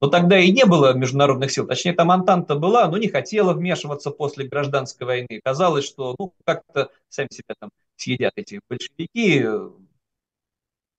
Но 0.00 0.08
тогда 0.08 0.38
и 0.38 0.52
не 0.52 0.64
было 0.64 0.92
международных 0.94 1.50
сил. 1.50 1.66
Точнее, 1.66 1.92
там 1.92 2.10
Антанта 2.10 2.54
была, 2.54 2.88
но 2.88 2.98
не 2.98 3.08
хотела 3.08 3.52
вмешиваться 3.52 4.10
после 4.10 4.46
гражданской 4.46 5.06
войны. 5.06 5.40
Казалось, 5.44 5.86
что 5.86 6.14
ну, 6.18 6.32
как-то 6.44 6.90
сами 7.08 7.28
себя 7.30 7.54
там 7.58 7.70
съедят 7.96 8.32
эти 8.36 8.60
большевики. 8.68 9.44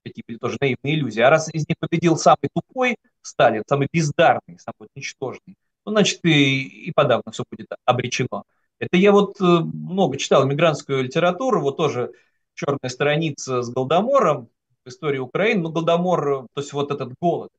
Такие 0.03 0.23
были 0.27 0.37
тоже 0.37 0.57
наивные 0.59 0.95
иллюзии. 0.95 1.21
А 1.21 1.29
раз 1.29 1.53
из 1.53 1.67
них 1.67 1.77
победил 1.79 2.17
самый 2.17 2.49
тупой 2.53 2.97
Сталин, 3.21 3.63
самый 3.67 3.87
бездарный, 3.91 4.57
самый 4.59 4.89
ничтожный, 4.95 5.55
ну, 5.85 5.91
значит, 5.91 6.19
и, 6.23 6.87
и 6.87 6.91
подавно 6.91 7.31
все 7.31 7.43
будет 7.49 7.67
обречено. 7.85 8.43
Это 8.79 8.97
я 8.97 9.11
вот 9.11 9.39
э, 9.41 9.43
много 9.43 10.17
читал 10.17 10.45
мигрантскую 10.45 11.03
литературу, 11.03 11.61
вот 11.61 11.77
тоже 11.77 12.11
черная 12.53 12.89
страница 12.89 13.61
с 13.61 13.69
Голдомором 13.69 14.49
истории 14.85 15.19
Украины, 15.19 15.63
ну, 15.63 15.71
Голдомор, 15.71 16.47
то 16.53 16.61
есть 16.61 16.73
вот 16.73 16.91
этот 16.91 17.13
голод, 17.21 17.49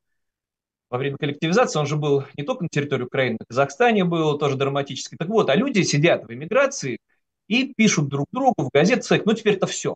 во 0.91 0.99
время 0.99 1.16
коллективизации, 1.16 1.78
он 1.78 1.86
же 1.86 1.97
был 1.97 2.24
не 2.36 2.45
только 2.45 2.64
на 2.64 2.68
территории 2.68 3.05
Украины, 3.05 3.38
в 3.41 3.47
Казахстане 3.47 4.05
был 4.05 4.36
тоже 4.38 4.57
драматический. 4.57 5.16
Так 5.16 5.28
вот, 5.28 5.49
а 5.49 5.55
люди 5.55 5.82
сидят 5.82 6.26
в 6.26 6.34
эмиграции 6.34 6.99
и 7.47 7.72
пишут 7.72 8.09
друг 8.09 8.26
другу 8.32 8.64
в 8.64 8.70
газетах, 8.74 9.24
ну 9.24 9.32
теперь-то 9.32 9.66
все. 9.66 9.95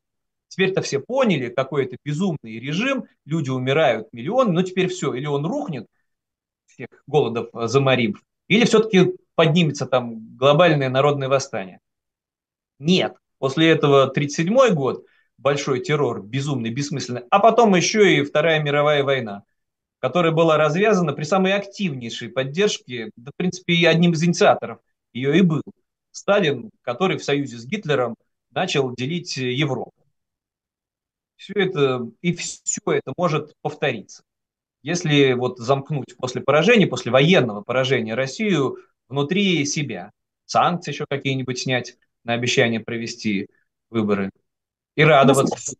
Теперь-то 0.49 0.83
все 0.83 1.01
поняли, 1.01 1.49
какой 1.49 1.85
это 1.85 1.97
безумный 2.05 2.61
режим, 2.61 3.07
люди 3.27 3.51
умирают 3.51 4.13
миллионы, 4.13 4.53
ну 4.53 4.63
теперь 4.63 4.87
все, 4.87 5.13
или 5.15 5.27
он 5.27 5.45
рухнет, 5.45 5.87
всех 6.67 6.89
голодов 7.09 7.49
заморим, 7.53 8.17
или 8.47 8.65
все-таки 8.65 9.17
поднимется 9.35 9.87
там 9.87 10.37
глобальное 10.37 10.89
народное 10.89 11.29
восстание. 11.29 11.81
Нет. 12.79 13.17
После 13.39 13.69
этого 13.69 14.05
1937 14.05 14.75
год, 14.75 15.05
большой 15.39 15.81
террор, 15.81 16.23
безумный, 16.23 16.71
бессмысленный, 16.71 17.23
а 17.31 17.41
потом 17.41 17.75
еще 17.75 18.17
и 18.17 18.23
Вторая 18.23 18.63
мировая 18.63 19.03
война– 19.03 19.43
которая 20.05 20.33
была 20.33 20.59
развязана 20.59 21.15
при 21.15 21.25
самой 21.25 21.55
активнейшей 21.55 22.29
поддержке, 22.29 23.11
да, 23.17 23.31
в 23.31 23.37
принципе, 23.39 23.73
и 23.73 23.87
одним 23.87 24.13
из 24.13 24.23
инициаторов 24.23 24.81
ее 25.15 25.39
и 25.39 25.41
был. 25.41 25.63
Сталин, 26.11 26.69
который 26.83 27.17
в 27.17 27.25
союзе 27.25 27.57
с 27.57 27.65
Гитлером 27.65 28.15
начал 28.51 28.95
делить 28.95 29.39
Европу. 29.39 29.95
Все 31.37 31.55
это, 31.55 32.07
и 32.21 32.35
все 32.35 32.83
это 32.85 33.15
может 33.17 33.55
повториться. 33.63 34.25
Если 34.83 35.33
вот 35.33 35.59
замкнуть 35.59 36.15
после 36.19 36.43
поражения, 36.43 36.87
после 36.87 37.11
военного 37.11 37.63
поражения 37.63 38.13
Россию 38.13 38.77
внутри 39.09 39.65
себя, 39.65 40.11
санкции 40.45 40.93
еще 40.93 41.07
какие-нибудь 41.09 41.61
снять 41.61 41.97
на 42.25 42.35
обещание 42.35 42.81
провести 42.81 43.49
выборы 43.89 44.29
и 44.97 45.03
радоваться. 45.03 45.77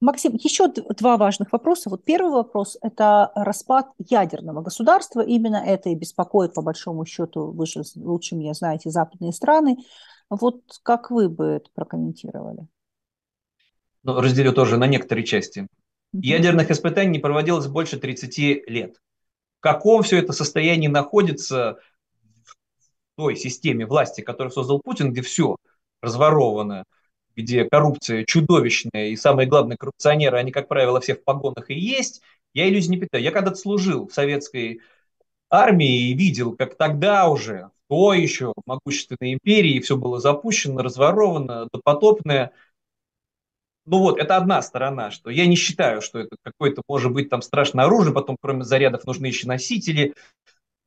Максим, 0.00 0.34
еще 0.34 0.68
два 0.68 1.18
важных 1.18 1.52
вопроса. 1.52 1.90
Вот 1.90 2.04
первый 2.04 2.32
вопрос– 2.32 2.78
это 2.82 3.30
распад 3.34 3.90
ядерного 3.98 4.62
государства. 4.62 5.20
Именно 5.20 5.56
это 5.56 5.90
и 5.90 5.94
беспокоит, 5.94 6.54
по 6.54 6.62
большому 6.62 7.04
счету, 7.04 7.50
вы 7.50 7.66
же 7.66 7.82
лучше 7.96 8.34
меня 8.34 8.54
знаете, 8.54 8.88
западные 8.88 9.32
страны. 9.32 9.76
Вот 10.30 10.62
как 10.82 11.10
вы 11.10 11.28
бы 11.28 11.44
это 11.44 11.68
прокомментировали? 11.74 12.66
Ну, 14.02 14.18
разделю 14.18 14.54
тоже 14.54 14.78
на 14.78 14.86
некоторые 14.86 15.26
части. 15.26 15.66
Ядерных 16.14 16.70
испытаний 16.70 17.10
не 17.10 17.18
проводилось 17.18 17.66
больше 17.66 17.98
30 17.98 18.38
лет. 18.68 18.96
В 19.58 19.60
каком 19.60 20.02
все 20.02 20.18
это 20.18 20.32
состоянии 20.32 20.88
находится 20.88 21.78
в 22.46 22.56
той 23.16 23.36
системе 23.36 23.84
власти, 23.84 24.22
которую 24.22 24.50
создал 24.50 24.80
Путин, 24.80 25.12
где 25.12 25.20
все 25.20 25.56
разворовано– 26.00 26.84
где 27.36 27.64
коррупция 27.64 28.24
чудовищная, 28.24 29.08
и 29.08 29.16
самые 29.16 29.46
главные 29.46 29.76
коррупционеры, 29.76 30.38
они, 30.38 30.50
как 30.52 30.68
правило, 30.68 31.00
все 31.00 31.14
в 31.14 31.24
погонах 31.24 31.70
и 31.70 31.74
есть, 31.74 32.22
я 32.54 32.68
иллюзий 32.68 32.90
не 32.90 32.98
питаю. 32.98 33.22
Я 33.22 33.30
когда-то 33.30 33.56
служил 33.56 34.08
в 34.08 34.14
советской 34.14 34.80
армии 35.50 36.10
и 36.10 36.14
видел, 36.14 36.56
как 36.56 36.76
тогда 36.76 37.28
уже, 37.28 37.70
в 37.86 37.94
той 37.94 38.20
еще 38.22 38.54
могущественной 38.66 39.34
империи, 39.34 39.80
все 39.80 39.96
было 39.96 40.20
запущено, 40.20 40.82
разворовано, 40.82 41.68
допотопное. 41.72 42.52
Ну 43.86 43.98
вот, 43.98 44.18
это 44.18 44.36
одна 44.36 44.62
сторона, 44.62 45.10
что 45.10 45.30
я 45.30 45.46
не 45.46 45.56
считаю, 45.56 46.00
что 46.00 46.20
это 46.20 46.36
какое-то, 46.42 46.82
может 46.88 47.12
быть, 47.12 47.28
там 47.28 47.42
страшное 47.42 47.86
оружие, 47.86 48.14
потом 48.14 48.36
кроме 48.40 48.62
зарядов 48.62 49.04
нужны 49.04 49.26
еще 49.26 49.48
носители, 49.48 50.14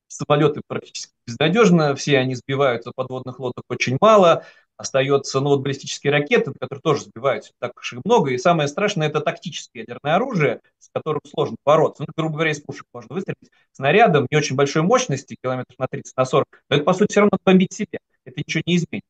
самолеты 0.07 0.61
практически 0.67 1.11
безнадежно, 1.25 1.95
все 1.95 2.19
они 2.19 2.35
сбиваются, 2.35 2.91
подводных 2.95 3.39
лодок 3.39 3.63
очень 3.69 3.97
мало– 3.99 4.45
остается, 4.83 5.39
ну, 5.39 5.49
вот 5.49 5.61
баллистические 5.61 6.11
ракеты, 6.11 6.53
которые 6.53 6.81
тоже 6.81 7.03
сбиваются 7.03 7.51
так 7.59 7.77
уж 7.77 7.93
и 7.93 7.99
много, 8.03 8.31
и 8.31 8.37
самое 8.37 8.67
страшное– 8.67 9.07
это 9.09 9.19
тактическое 9.19 9.83
ядерное 9.83 10.15
оружие, 10.15 10.61
с 10.79 10.89
которым 10.93 11.21
сложно 11.25 11.57
бороться. 11.65 12.03
Ну, 12.07 12.13
грубо 12.15 12.35
говоря, 12.35 12.51
из 12.51 12.61
пушек 12.61 12.85
можно 12.93 13.15
выстрелить 13.15 13.49
снарядом 13.71 14.27
не 14.29 14.37
очень 14.37 14.55
большой 14.55 14.83
мощности, 14.83 15.37
километров 15.41 15.77
на 15.79 15.87
30, 15.87 16.15
на 16.15 16.25
40, 16.25 16.45
но 16.69 16.75
это, 16.75 16.85
по 16.85 16.93
сути, 16.93 17.11
все 17.11 17.21
равно 17.21 17.37
бомбить 17.43 17.73
себя. 17.73 17.99
Это 18.25 18.39
ничего 18.39 18.63
не 18.65 18.75
изменит. 18.75 19.03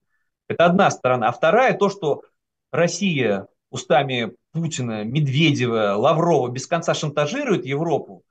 Это 0.48 0.66
одна 0.66 0.90
сторона. 0.92 1.30
А 1.30 1.32
вторая– 1.32 1.78
то, 1.78 1.90
что 1.90 2.24
Россия 2.72 3.48
устами 3.70 4.34
Путина, 4.52 5.04
Медведева, 5.04 5.96
Лаврова 5.98 6.50
без 6.50 6.68
конца 6.68 6.94
шантажирует 6.94 7.66
Европу, 7.66 8.24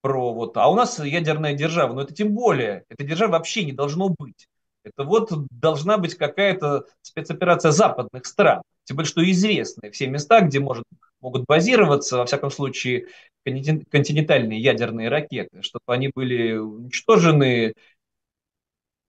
про 0.00 0.32
вот, 0.32 0.56
а 0.56 0.68
у 0.68 0.74
нас 0.74 0.98
ядерная 0.98 1.54
держава, 1.54 1.92
но 1.92 2.02
это 2.02 2.14
тем 2.14 2.34
более, 2.34 2.84
этой 2.88 3.06
державы 3.06 3.32
вообще 3.32 3.64
не 3.64 3.72
должно 3.72 4.08
быть. 4.08 4.48
Это 4.94 5.04
вот 5.04 5.30
должна 5.50 5.98
быть 5.98 6.14
какая-то 6.14 6.86
спецоперация 7.02 7.72
западных 7.72 8.26
стран. 8.26 8.62
Тем 8.84 8.96
более, 8.96 9.08
что 9.08 9.30
известны 9.30 9.90
все 9.90 10.06
места, 10.06 10.40
где 10.40 10.60
может, 10.60 10.84
могут 11.20 11.44
базироваться, 11.46 12.18
во 12.18 12.26
всяком 12.26 12.50
случае, 12.50 13.06
континентальные 13.44 14.60
ядерные 14.60 15.08
ракеты, 15.08 15.62
чтобы 15.62 15.84
они 15.88 16.10
были 16.14 16.56
уничтожены 16.56 17.74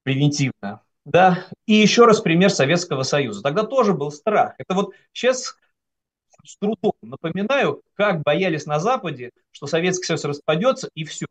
превентивно. 0.04 0.82
Да? 1.06 1.46
И 1.66 1.74
еще 1.74 2.06
раз 2.06 2.22
пример 2.22 2.50
Советского 2.50 3.04
Союза. 3.04 3.42
Тогда 3.42 3.64
тоже 3.64 3.94
был 3.94 4.12
страх. 4.12 4.54
Это 4.58 4.74
вот 4.74 4.94
сейчас 5.14 5.56
с 6.46 6.58
трудом 6.58 6.94
напоминаю, 7.02 7.82
как 7.96 8.22
боялись 8.22 8.66
на 8.66 8.80
Западе, 8.80 9.32
что 9.52 9.68
Советский 9.68 10.06
Союз 10.06 10.26
распадется 10.26 10.90
и 10.94 11.04
все. 11.04 11.26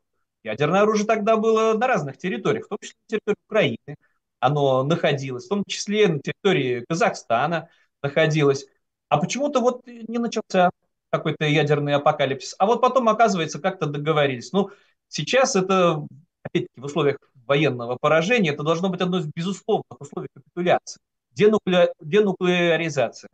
Ядерное 0.45 0.83
оружие 0.83 1.07
тогда 1.07 1.37
было 1.37 1.75
на 1.77 1.87
разных 1.87 2.19
территориях, 2.19 2.67
в 2.67 2.69
том 2.69 2.79
числе 2.81 2.97
на 3.03 3.09
территории 3.09 3.37
Украины. 3.47 3.97
Оно 4.41 4.85
находилось, 4.85 5.47
в 5.47 5.49
том 5.49 5.65
числе 5.67 6.09
на 6.09 6.21
территории 6.21 6.85
Казахстана 6.89 7.69
находилось. 8.03 8.67
А 9.09 9.19
почему-то 9.19 9.61
вот 9.61 9.87
не 9.87 10.19
начался 10.19 10.71
какой-то 11.11 11.45
ядерный 11.47 11.95
апокалипсис. 11.95 12.55
А 12.59 12.67
вот 12.67 12.81
потом, 12.81 13.09
оказывается, 13.09 13.59
как-то 13.59 13.87
договорились. 13.87 14.53
Ну, 14.53 14.71
сейчас 15.09 15.57
это, 15.57 16.07
опять-таки, 16.43 16.81
в 16.81 16.85
условиях 16.85 17.19
военного 17.47 17.97
поражения, 18.01 18.51
это 18.51 18.63
должно 18.63 18.91
быть 18.91 19.01
одно 19.01 19.19
из 19.19 19.27
безусловных 19.27 20.01
условий 20.01 20.29
капитуляции. 20.35 21.01
Денукле... 21.33 21.93
Денуклеаризация 22.01 23.31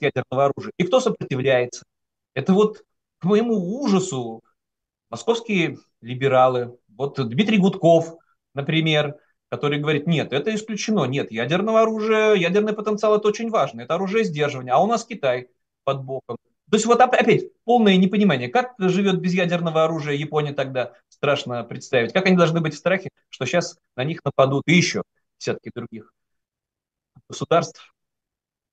ядерного 0.00 0.46
оружия. 0.46 0.72
И 0.78 0.84
кто 0.84 1.00
сопротивляется? 1.00 1.84
Это 2.34 2.52
вот 2.54 2.82
к 3.18 3.24
моему 3.24 3.82
ужасу 3.82 4.42
московские 5.10 5.78
либералы, 6.00 6.78
вот 6.88 7.16
Дмитрий 7.28 7.58
Гудков, 7.58 8.16
например, 8.54 9.16
который 9.56 9.78
говорит, 9.78 10.06
нет, 10.06 10.32
это 10.32 10.54
исключено, 10.54 11.04
нет, 11.04 11.32
ядерного 11.32 11.80
оружия, 11.80 12.34
ядерный 12.34 12.74
потенциал 12.74 13.16
это 13.16 13.28
очень 13.28 13.48
важно, 13.50 13.80
это 13.80 13.94
оружие 13.94 14.24
сдерживания, 14.24 14.72
а 14.72 14.78
у 14.78 14.86
нас 14.86 15.04
Китай 15.04 15.48
под 15.84 16.04
боком. 16.04 16.36
То 16.70 16.76
есть 16.76 16.84
вот 16.84 17.00
опять 17.00 17.44
полное 17.64 17.96
непонимание, 17.96 18.48
как 18.48 18.74
живет 18.78 19.20
без 19.20 19.32
ядерного 19.32 19.84
оружия 19.84 20.14
Япония 20.14 20.52
тогда, 20.52 20.92
страшно 21.08 21.64
представить, 21.64 22.12
как 22.12 22.26
они 22.26 22.36
должны 22.36 22.60
быть 22.60 22.74
в 22.74 22.78
страхе, 22.78 23.08
что 23.30 23.46
сейчас 23.46 23.78
на 23.96 24.04
них 24.04 24.24
нападут 24.24 24.64
и 24.66 24.74
еще 24.74 25.02
десятки 25.38 25.70
других 25.74 26.12
государств. 27.28 27.94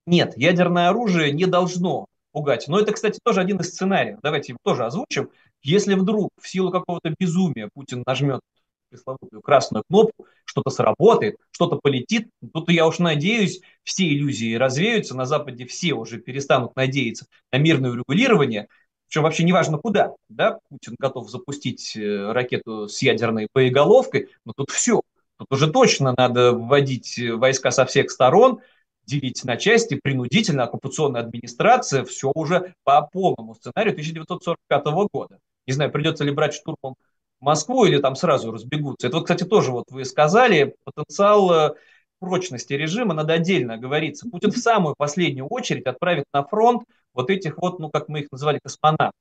Нет, 0.06 0.34
ядерное 0.36 0.90
оружие 0.90 1.32
не 1.32 1.46
должно 1.46 2.08
пугать. 2.32 2.68
Но 2.68 2.80
это, 2.80 2.92
кстати, 2.92 3.20
тоже 3.24 3.40
один 3.40 3.60
из 3.60 3.70
сценариев. 3.70 4.20
Давайте 4.22 4.52
его 4.52 4.60
тоже 4.64 4.86
озвучим. 4.86 5.30
Если 5.62 5.94
вдруг 5.94 6.32
в 6.42 6.50
силу 6.50 6.72
какого-то 6.72 7.14
безумия 7.18 7.70
Путин 7.74 8.04
нажмет 8.06 8.42
пресловутую 8.90 9.42
красную 9.42 9.84
кнопку, 9.88 10.28
что-то 10.54 10.70
сработает, 10.70 11.38
что-то 11.50 11.78
полетит, 11.82 12.30
тут 12.54 12.70
я 12.70 12.86
уж 12.86 13.00
надеюсь, 13.00 13.62
все 13.84 14.08
иллюзии 14.08 14.54
развеются, 14.54 15.18
на 15.18 15.26
Западе 15.26 15.66
все 15.66 15.94
уже 15.94 16.20
перестанут 16.20 16.76
надеяться 16.76 17.26
на 17.52 17.58
мирное 17.58 17.90
урегулирование, 17.90 18.68
причем 19.08 19.24
вообще 19.24 19.44
неважно 19.46 19.80
куда, 19.80 20.14
да, 20.30 20.60
Путин 20.70 20.96
готов 21.00 21.28
запустить 21.30 21.98
э, 21.98 22.32
ракету 22.32 22.88
с 22.88 23.02
ядерной 23.02 23.48
боеголовкой, 23.52 24.30
но 24.46 24.54
тут 24.56 24.70
все, 24.70 25.02
тут 25.40 25.52
уже 25.52 25.72
точно 25.72 26.14
надо 26.16 26.54
вводить 26.54 27.20
войска 27.34 27.72
со 27.72 27.86
всех 27.86 28.12
сторон, 28.12 28.60
делить 29.08 29.44
на 29.44 29.58
части, 29.58 30.00
принудительно 30.02 30.66
оккупационная 30.66 31.22
администрация, 31.22 32.06
все 32.06 32.32
уже 32.36 32.76
по 32.84 33.02
полному 33.02 33.56
сценарию 33.56 33.94
1945 33.94 34.84
года. 35.12 35.40
Не 35.66 35.74
знаю, 35.74 35.92
придется 35.92 36.24
ли 36.24 36.32
брать 36.32 36.54
штурмом 36.54 36.96
Москву 37.44 37.86
или 37.86 38.00
там 38.00 38.16
сразу 38.16 38.52
разбегутся. 38.52 39.08
Это 39.08 39.18
вот, 39.18 39.24
кстати, 39.24 39.44
тоже 39.44 39.72
вот 39.72 39.86
вы 39.92 40.06
сказали, 40.06 40.76
потенциал 40.84 41.52
э, 41.52 41.74
прочности 42.20 42.74
режима 42.74 43.14
надо 43.14 43.34
отдельно 43.34 43.78
говориться. 43.78 44.30
Путин 44.30 44.52
в 44.52 44.58
самую 44.58 44.96
последнюю 44.98 45.48
очередь 45.48 45.86
отправит 45.86 46.26
на 46.34 46.44
фронт 46.44 46.84
вот 47.14 47.30
этих 47.30 47.58
вот, 47.58 47.80
ну, 47.80 47.90
как 47.90 48.08
мы 48.08 48.22
их 48.22 48.32
называли, 48.32 48.60
космонавтов, 48.64 49.14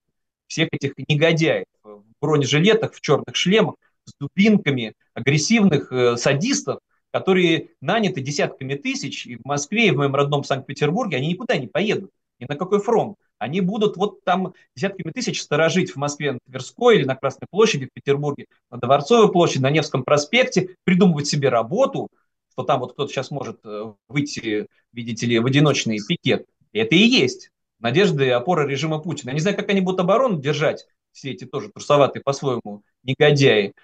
всех 0.47 0.69
этих 0.73 0.93
негодяев 1.09 1.65
в 1.83 2.03
бронежилетах, 2.21 2.95
в 2.95 3.01
черных 3.01 3.35
шлемах, 3.35 3.75
с 4.05 4.13
дубинками, 4.19 4.95
агрессивных 5.15 5.93
э, 5.93 6.17
садистов, 6.17 6.79
которые 7.11 7.69
наняты 7.81 8.21
десятками 8.21 8.75
тысяч, 8.75 9.27
и 9.27 9.37
в 9.37 9.45
Москве, 9.45 9.89
и 9.89 9.91
в 9.91 9.97
моем 9.97 10.15
родном 10.15 10.45
Санкт-Петербурге, 10.45 11.19
они 11.19 11.29
никуда 11.29 11.57
не 11.57 11.67
поедут, 11.67 12.11
ни 12.41 12.47
на 12.49 12.57
какой 12.57 12.81
фронт. 12.81 13.17
Они 13.43 13.61
будут 13.61 13.97
вот 13.97 14.23
там 14.23 14.55
десятками 14.77 15.11
тысяч 15.11 15.43
сторожить 15.43 15.91
в 15.91 15.97
Москве 15.97 16.33
на 16.33 16.39
Тверской 16.47 16.99
или 16.99 17.05
на 17.05 17.17
Красной 17.17 17.49
площади, 17.51 17.87
в 17.87 17.93
Петербурге, 17.93 18.47
на 18.71 18.79
Дворцовой 18.79 19.33
площади, 19.33 19.63
на 19.63 19.71
Невском 19.71 20.05
проспекте, 20.05 20.77
придумывать 20.85 21.27
себе 21.27 21.49
работу, 21.49 22.09
что 22.53 22.63
там 22.63 22.79
вот 22.79 22.93
кто-то 22.93 23.13
сейчас 23.13 23.33
может 23.33 23.59
э, 23.65 23.95
выйти, 24.09 24.69
видите 24.93 25.27
ли, 25.27 25.41
в 25.41 25.47
одиночный 25.47 25.99
пикет. 26.07 26.47
Это 26.73 26.95
и 26.95 27.01
есть 27.01 27.51
надежды 27.81 28.27
и 28.27 28.31
опора 28.31 28.65
режима 28.65 29.01
Путина. 29.01 29.31
Я 29.31 29.35
не 29.35 29.41
знаю, 29.41 29.57
как 29.57 29.69
они 29.71 29.81
будут 29.81 29.99
оборону 29.99 30.41
держать, 30.41 30.87
все 31.11 31.33
эти 31.33 31.45
тоже 31.45 31.69
трусоватые 31.69 32.23
по-своему 32.23 32.85
негодяи. 33.03 33.75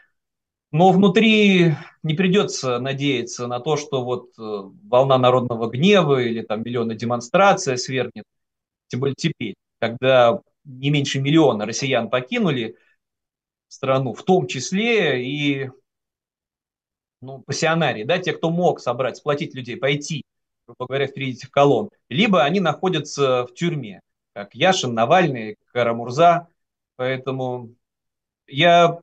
Но 0.70 0.92
внутри 0.92 1.74
не 2.04 2.14
придется 2.14 2.78
надеяться 2.78 3.48
на 3.48 3.58
то, 3.58 3.76
что 3.76 4.04
вот 4.04 4.38
э, 4.38 4.70
волна 4.84 5.18
народного 5.18 5.68
гнева 5.68 6.22
или 6.22 6.42
там 6.42 6.62
миллионы 6.62 6.94
демонстрация 6.94 7.76
свергнет. 7.76 8.24
Тем 8.88 9.00
более 9.00 9.14
теперь, 9.16 9.54
когда 9.78 10.40
не 10.64 10.90
меньше 10.90 11.20
миллиона 11.20 11.66
россиян 11.66 12.10
покинули 12.10 12.76
страну, 13.68 14.14
в 14.14 14.22
том 14.22 14.46
числе 14.46 15.24
и 15.24 15.70
ну, 17.20 17.40
пассионарии, 17.40 18.04
да, 18.04 18.18
те, 18.18 18.32
кто 18.32 18.50
мог 18.50 18.80
собрать, 18.80 19.16
сплотить 19.16 19.54
людей, 19.54 19.76
пойти, 19.76 20.24
грубо 20.66 20.86
говоря, 20.86 21.06
впереди 21.06 21.32
этих 21.32 21.50
колонн, 21.50 21.90
либо 22.08 22.44
они 22.44 22.60
находятся 22.60 23.46
в 23.46 23.54
тюрьме, 23.54 24.00
как 24.34 24.54
Яшин, 24.54 24.94
Навальный, 24.94 25.56
Карамурза. 25.72 26.48
Поэтому 26.96 27.74
я 28.46 28.98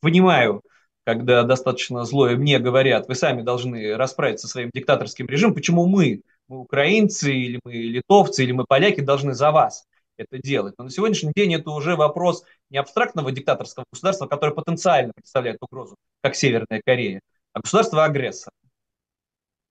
понимаю, 0.00 0.62
когда 1.04 1.44
достаточно 1.44 2.04
злое 2.04 2.36
мне 2.36 2.58
говорят, 2.58 3.08
вы 3.08 3.14
сами 3.14 3.42
должны 3.42 3.96
расправиться 3.96 4.46
со 4.46 4.52
своим 4.52 4.70
диктаторским 4.72 5.26
режимом, 5.26 5.54
почему 5.54 5.86
мы, 5.86 6.22
мы 6.48 6.60
украинцы, 6.60 7.32
или 7.32 7.60
мы 7.64 7.72
литовцы, 7.72 8.44
или 8.44 8.52
мы 8.52 8.64
поляки, 8.64 9.00
должны 9.00 9.34
за 9.34 9.50
вас 9.50 9.86
это 10.16 10.38
делать. 10.38 10.74
Но 10.78 10.84
на 10.84 10.90
сегодняшний 10.90 11.32
день 11.34 11.54
это 11.54 11.70
уже 11.70 11.96
вопрос 11.96 12.44
не 12.70 12.78
абстрактного 12.78 13.32
диктаторского 13.32 13.84
государства, 13.92 14.26
которое 14.26 14.52
потенциально 14.52 15.12
представляет 15.14 15.58
угрозу, 15.60 15.96
как 16.22 16.34
Северная 16.34 16.80
Корея, 16.84 17.20
а 17.52 17.60
государства-агрессора, 17.60 18.52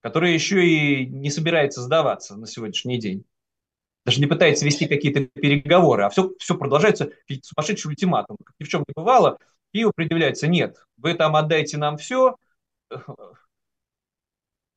которое 0.01 0.33
еще 0.33 0.65
и 0.65 1.05
не 1.05 1.29
собирается 1.29 1.81
сдаваться 1.81 2.35
на 2.35 2.47
сегодняшний 2.47 2.99
день. 2.99 3.25
Даже 4.05 4.19
не 4.19 4.27
пытается 4.27 4.65
вести 4.65 4.85
какие-то 4.87 5.21
переговоры, 5.21 6.03
а 6.03 6.09
все, 6.09 6.31
все 6.37 6.55
продолжается 6.55 7.09
сумасшедший 7.41 7.89
ультиматум. 7.89 8.37
Как 8.43 8.53
ни 8.59 8.65
в 8.65 8.69
чем 8.69 8.83
не 8.87 8.93
бывало, 8.95 9.39
Киеву 9.73 9.91
предъявляется, 9.95 10.47
нет, 10.47 10.77
вы 10.97 11.15
там 11.15 11.35
отдайте 11.35 11.77
нам 11.77 11.97
все, 11.97 12.35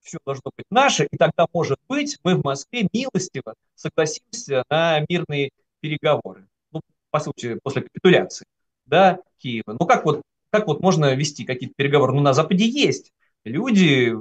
все 0.09 0.19
должно 0.25 0.51
быть 0.57 0.67
наше, 0.71 1.07
и 1.11 1.17
тогда, 1.17 1.47
может 1.53 1.79
быть, 1.89 2.19
мы 2.25 2.35
в 2.35 2.45
Москве 2.45 2.89
милостиво 2.93 3.55
согласимся 3.75 4.65
на 4.71 5.01
мирные 5.09 5.51
переговоры. 5.81 6.49
Ну, 6.73 6.81
по 7.11 7.21
сути, 7.21 7.59
после 7.63 7.83
капитуляции, 7.83 8.47
да, 8.87 9.21
Киева. 9.39 9.77
Ну, 9.79 9.87
как 9.87 10.05
вот, 10.05 10.23
как 10.51 10.67
вот 10.67 10.81
можно 10.81 11.15
вести 11.15 11.45
какие-то 11.45 11.75
переговоры? 11.77 12.13
Ну, 12.13 12.21
на 12.21 12.33
Западе 12.33 12.67
есть 12.67 13.13
люди 13.45 14.15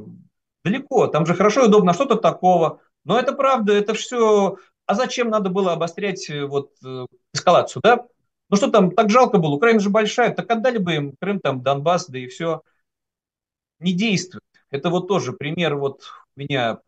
далеко, 0.64 1.08
там 1.08 1.26
же 1.26 1.34
хорошо 1.34 1.64
и 1.64 1.68
удобно, 1.68 1.94
что-то 1.94 2.16
такого. 2.16 2.82
Но 3.06 3.20
это 3.20 3.34
правда, 3.34 3.74
это 3.74 3.94
все... 3.94 4.58
А 4.86 4.94
зачем 4.94 5.30
надо 5.30 5.50
было 5.50 5.74
обострять 5.74 6.30
э, 6.30 6.46
вот 6.46 6.72
э, 6.84 7.06
эскалацию, 7.34 7.82
да? 7.84 8.06
Ну 8.50 8.56
что 8.56 8.70
там, 8.72 8.92
так 8.92 9.10
жалко 9.10 9.38
было, 9.38 9.52
Украина 9.52 9.80
же 9.82 9.90
большая, 9.90 10.34
так 10.34 10.50
отдали 10.50 10.78
бы 10.78 10.96
им 10.96 11.14
Крым, 11.20 11.42
там, 11.42 11.62
Донбасс, 11.62 12.08
да 12.08 12.18
и 12.20 12.28
все. 12.28 12.62
Не 13.80 13.94
действует. 13.94 14.44
Это 14.70 14.90
вот 14.90 15.08
тоже 15.08 15.34
пример 15.34 15.76
вот 15.76 16.04
меня 16.36 16.80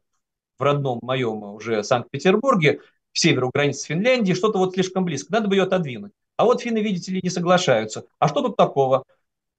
в 0.57 0.63
родном 0.63 0.99
моем 1.01 1.43
уже 1.43 1.83
Санкт-Петербурге, 1.83 2.81
к 3.11 3.17
северу 3.17 3.49
границы 3.53 3.87
Финляндии, 3.87 4.33
что-то 4.33 4.59
вот 4.59 4.73
слишком 4.73 5.05
близко, 5.05 5.31
надо 5.31 5.47
бы 5.47 5.55
ее 5.55 5.63
отодвинуть. 5.63 6.11
А 6.37 6.45
вот 6.45 6.61
финны, 6.61 6.79
видите 6.79 7.11
ли, 7.11 7.19
не 7.23 7.29
соглашаются. 7.29 8.05
А 8.17 8.27
что 8.27 8.41
тут 8.41 8.55
такого? 8.55 9.03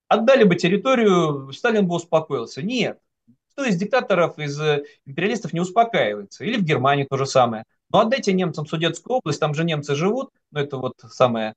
Отдали 0.09 0.45
бы 0.45 0.57
территорию, 0.57 1.53
Сталин 1.53 1.87
бы 1.87 1.97
успокоился. 1.97 2.63
Нет. 2.63 2.99
Кто 3.53 3.65
из 3.65 3.77
диктаторов, 3.77 4.39
из 4.39 4.59
э, 4.61 4.85
империалистов 5.05 5.53
не 5.53 5.61
успокаивается? 5.61 6.45
Или 6.45 6.57
в 6.57 6.65
Германии 6.65 7.07
то 7.09 7.17
же 7.17 7.27
самое. 7.27 7.65
Но 7.93 8.01
отдайте 8.01 8.33
немцам 8.33 8.67
Судетскую 8.67 9.19
область, 9.19 9.41
там 9.41 9.53
же 9.55 9.65
немцы 9.65 9.95
живут, 9.95 10.31
но 10.53 10.61
это 10.61 10.79
вот 10.79 10.95
самое 11.11 11.55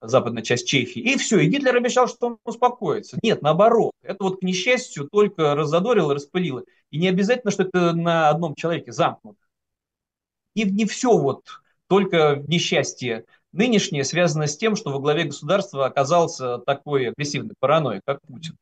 западная 0.00 0.42
часть 0.42 0.66
Чехии, 0.66 1.00
и 1.00 1.16
все, 1.16 1.38
и 1.38 1.46
Гитлер 1.46 1.76
обещал, 1.76 2.08
что 2.08 2.26
он 2.26 2.38
успокоится. 2.44 3.18
Нет, 3.22 3.42
наоборот, 3.42 3.92
это 4.02 4.22
вот, 4.24 4.40
к 4.40 4.42
несчастью, 4.42 5.08
только 5.10 5.54
раззадорило, 5.54 6.14
распылило. 6.14 6.64
И 6.90 6.98
не 6.98 7.08
обязательно, 7.08 7.50
что 7.50 7.64
это 7.64 7.92
на 7.92 8.28
одном 8.28 8.54
человеке 8.54 8.92
замкнуто. 8.92 9.38
И 10.54 10.64
не 10.64 10.86
все 10.86 11.16
вот 11.16 11.44
только 11.88 12.42
несчастье 12.46 13.24
нынешнее 13.52 14.04
связано 14.04 14.46
с 14.46 14.56
тем, 14.56 14.76
что 14.76 14.90
во 14.90 15.00
главе 15.00 15.24
государства 15.24 15.86
оказался 15.86 16.58
такой 16.58 17.10
агрессивный 17.10 17.54
параноик, 17.58 18.02
как 18.04 18.20
Путин. 18.22 18.56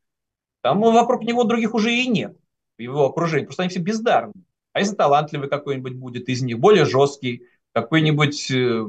Там 0.62 0.80
вокруг 0.80 1.22
него 1.22 1.44
других 1.44 1.74
уже 1.74 1.94
и 1.94 2.06
нет, 2.06 2.36
в 2.78 2.82
его 2.82 3.06
окружении, 3.06 3.44
просто 3.44 3.62
они 3.62 3.70
все 3.70 3.80
бездарные. 3.80 4.44
А 4.72 4.80
если 4.80 4.94
талантливый 4.94 5.48
какой-нибудь 5.48 5.94
будет 5.94 6.28
из 6.28 6.42
них, 6.42 6.58
более 6.58 6.84
жесткий, 6.84 7.46
какой-нибудь 7.72 8.50
э, 8.50 8.86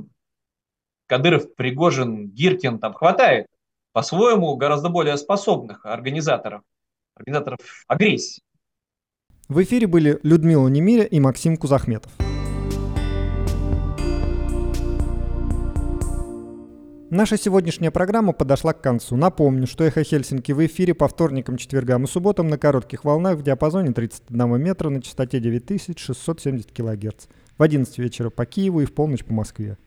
Кадыров, 1.07 1.55
Пригожин, 1.55 2.29
Гиркин, 2.29 2.79
там 2.79 2.93
хватает 2.93 3.47
по-своему 3.93 4.55
гораздо 4.55 4.89
более 4.89 5.17
способных 5.17 5.85
организаторов, 5.85 6.63
организаторов 7.15 7.59
агрессии. 7.87 8.41
В 9.47 9.61
эфире 9.61 9.85
были 9.85 10.19
Людмила 10.23 10.67
Немиря 10.67 11.03
и 11.03 11.19
Максим 11.19 11.57
Кузахметов. 11.57 12.11
Наша 17.11 17.37
сегодняшняя 17.37 17.91
программа 17.91 18.33
подошла 18.33 18.73
к 18.73 18.81
концу. 18.81 19.15
Напомню, 19.15 19.67
что 19.67 19.83
«Эхо 19.83 20.03
Хельсинки» 20.03 20.51
в 20.51 20.65
эфире 20.65 20.95
по 20.95 21.07
вторникам, 21.07 21.55
четвергам 21.55 22.05
и 22.05 22.07
субботам 22.07 22.47
на 22.47 22.57
коротких 22.57 23.05
волнах 23.05 23.37
в 23.37 23.43
диапазоне 23.43 23.93
31 23.93 24.59
метра 24.59 24.89
на 24.89 25.01
частоте 25.03 25.39
9670 25.39 26.71
кГц. 26.71 27.27
В 27.57 27.63
11 27.63 27.99
вечера 27.99 28.31
по 28.31 28.45
Киеву 28.47 28.81
и 28.81 28.85
в 28.85 28.93
полночь 28.93 29.23
по 29.23 29.31
Москве. 29.31 29.77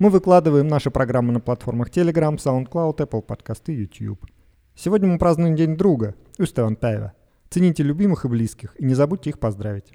Мы 0.00 0.10
выкладываем 0.10 0.66
наши 0.66 0.90
программы 0.90 1.32
на 1.32 1.38
платформах 1.38 1.88
Telegram, 1.88 2.36
SoundCloud, 2.36 2.96
Apple 2.96 3.22
подкасты 3.22 3.74
и 3.74 3.82
YouTube. 3.82 4.26
Сегодня 4.74 5.08
мы 5.08 5.18
празднуем 5.18 5.54
День 5.54 5.76
друга, 5.76 6.16
Устеван 6.36 6.74
Тайва. 6.74 7.12
Цените 7.48 7.84
любимых 7.84 8.24
и 8.24 8.28
близких 8.28 8.74
и 8.76 8.84
не 8.84 8.94
забудьте 8.94 9.30
их 9.30 9.38
поздравить. 9.38 9.92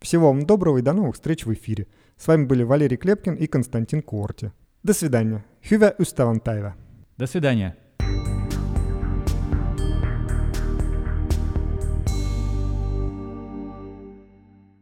Всего 0.00 0.28
вам 0.28 0.46
доброго 0.46 0.78
и 0.78 0.82
до 0.82 0.94
новых 0.94 1.16
встреч 1.16 1.44
в 1.44 1.52
эфире. 1.52 1.86
С 2.16 2.26
вами 2.28 2.46
были 2.46 2.62
Валерий 2.62 2.96
Клепкин 2.96 3.34
и 3.34 3.46
Константин 3.46 4.00
Куорти. 4.00 4.52
До 4.82 4.94
свидания. 4.94 5.44
Hyvää 5.70 5.92
ystävänpäivää. 5.98 6.72
До 7.18 7.26
свидания. 7.26 7.76